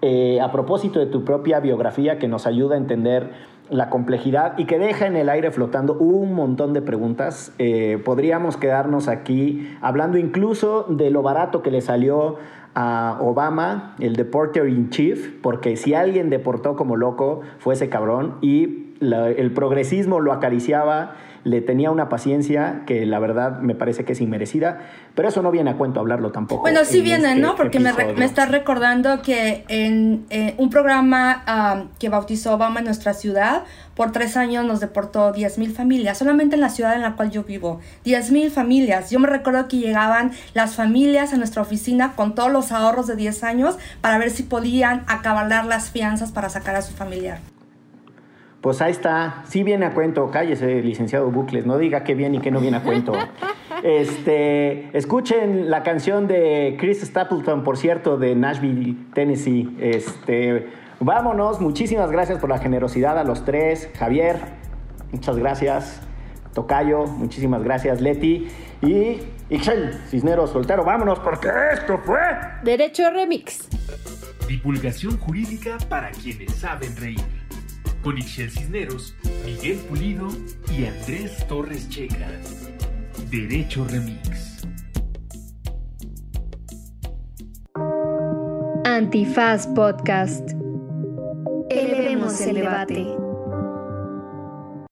eh, 0.00 0.40
a 0.40 0.52
propósito 0.52 0.98
de 0.98 1.06
tu 1.06 1.24
propia 1.24 1.60
biografía 1.60 2.18
que 2.18 2.28
nos 2.28 2.46
ayuda 2.46 2.74
a 2.74 2.78
entender 2.78 3.30
la 3.70 3.88
complejidad 3.88 4.58
y 4.58 4.66
que 4.66 4.78
deja 4.78 5.06
en 5.06 5.16
el 5.16 5.30
aire 5.30 5.50
flotando 5.50 5.94
un 5.94 6.34
montón 6.34 6.72
de 6.74 6.82
preguntas. 6.82 7.52
Eh, 7.58 8.00
podríamos 8.04 8.56
quedarnos 8.56 9.08
aquí 9.08 9.76
hablando 9.80 10.18
incluso 10.18 10.84
de 10.88 11.10
lo 11.10 11.22
barato 11.22 11.62
que 11.62 11.70
le 11.70 11.80
salió 11.80 12.36
a 12.74 13.18
Obama, 13.20 13.94
el 13.98 14.16
deporter 14.16 14.68
in 14.68 14.90
chief, 14.90 15.30
porque 15.40 15.76
si 15.76 15.94
alguien 15.94 16.30
deportó 16.30 16.76
como 16.76 16.96
loco 16.96 17.42
fue 17.58 17.74
ese 17.74 17.88
cabrón 17.88 18.36
y 18.40 18.84
el 19.00 19.52
progresismo 19.52 20.20
lo 20.20 20.32
acariciaba, 20.32 21.14
le 21.44 21.60
tenía 21.60 21.90
una 21.90 22.08
paciencia 22.08 22.82
que 22.86 23.06
la 23.06 23.18
verdad 23.18 23.60
me 23.60 23.74
parece 23.74 24.04
que 24.04 24.14
es 24.14 24.20
inmerecida, 24.20 24.80
pero 25.14 25.28
eso 25.28 25.42
no 25.42 25.50
viene 25.50 25.70
a 25.70 25.74
cuento 25.74 26.00
hablarlo 26.00 26.32
tampoco. 26.32 26.62
Bueno, 26.62 26.84
sí 26.84 27.00
viene, 27.00 27.28
este 27.28 27.40
¿no? 27.40 27.54
Porque 27.54 27.78
me, 27.78 27.92
me 27.92 28.24
está 28.24 28.46
recordando 28.46 29.22
que 29.22 29.64
en 29.68 30.26
un 30.58 30.70
programa 30.70 31.90
que 31.98 32.08
bautizó 32.08 32.54
Obama 32.54 32.80
en 32.80 32.86
nuestra 32.86 33.14
ciudad, 33.14 33.64
por 33.94 34.12
tres 34.12 34.36
años 34.36 34.64
nos 34.64 34.80
deportó 34.80 35.32
10.000 35.32 35.72
familias, 35.72 36.18
solamente 36.18 36.54
en 36.56 36.60
la 36.60 36.68
ciudad 36.68 36.94
en 36.94 37.02
la 37.02 37.14
cual 37.14 37.30
yo 37.30 37.44
vivo. 37.44 37.80
10.000 38.04 38.50
familias. 38.50 39.10
Yo 39.10 39.20
me 39.20 39.28
recuerdo 39.28 39.68
que 39.68 39.78
llegaban 39.78 40.32
las 40.52 40.74
familias 40.74 41.32
a 41.32 41.36
nuestra 41.36 41.62
oficina 41.62 42.14
con 42.16 42.34
todos 42.34 42.50
los 42.50 42.72
ahorros 42.72 43.06
de 43.06 43.16
10 43.16 43.44
años 43.44 43.78
para 44.00 44.18
ver 44.18 44.30
si 44.30 44.42
podían 44.42 45.04
acabalar 45.06 45.66
las 45.66 45.90
fianzas 45.90 46.32
para 46.32 46.48
sacar 46.48 46.74
a 46.76 46.82
su 46.82 46.92
familiar. 46.94 47.38
Pues 48.64 48.80
ahí 48.80 48.92
está, 48.92 49.42
sí 49.46 49.62
viene 49.62 49.84
a 49.84 49.92
cuento, 49.92 50.30
cállese, 50.30 50.80
licenciado 50.80 51.30
Bucles, 51.30 51.66
no 51.66 51.76
diga 51.76 52.02
que 52.02 52.14
viene 52.14 52.38
y 52.38 52.40
que 52.40 52.50
no 52.50 52.60
viene 52.60 52.78
a 52.78 52.82
cuento. 52.82 53.12
Este, 53.82 54.96
escuchen 54.96 55.68
la 55.68 55.82
canción 55.82 56.26
de 56.26 56.76
Chris 56.80 57.02
Stapleton, 57.02 57.62
por 57.62 57.76
cierto, 57.76 58.16
de 58.16 58.34
Nashville, 58.34 58.96
Tennessee. 59.12 59.76
Este, 59.78 60.68
vámonos, 61.00 61.60
muchísimas 61.60 62.10
gracias 62.10 62.38
por 62.38 62.48
la 62.48 62.56
generosidad 62.56 63.18
a 63.18 63.24
los 63.24 63.44
tres. 63.44 63.90
Javier, 63.98 64.36
muchas 65.12 65.36
gracias. 65.36 66.00
Tocayo, 66.54 67.04
muchísimas 67.04 67.62
gracias. 67.62 68.00
Leti 68.00 68.48
y 68.80 69.18
Ixel, 69.50 69.92
Cisneros 70.08 70.52
Soltero, 70.52 70.82
vámonos 70.82 71.18
porque 71.18 71.50
esto 71.74 71.98
fue 71.98 72.20
Derecho 72.62 73.10
Remix. 73.10 73.68
Divulgación 74.48 75.18
jurídica 75.18 75.76
para 75.90 76.10
quienes 76.10 76.54
saben 76.54 76.96
reír 76.96 77.43
con 78.04 78.18
Ixel 78.18 78.50
Cisneros, 78.50 79.14
Miguel 79.46 79.78
Pulido 79.88 80.28
y 80.70 80.84
Andrés 80.84 81.48
Torres 81.48 81.88
Checa. 81.88 82.28
Derecho 83.30 83.86
Remix. 83.88 84.66
Antifaz 88.84 89.66
Podcast. 89.68 90.50
Elevemos 91.70 92.38
el 92.42 92.56
debate. 92.56 93.33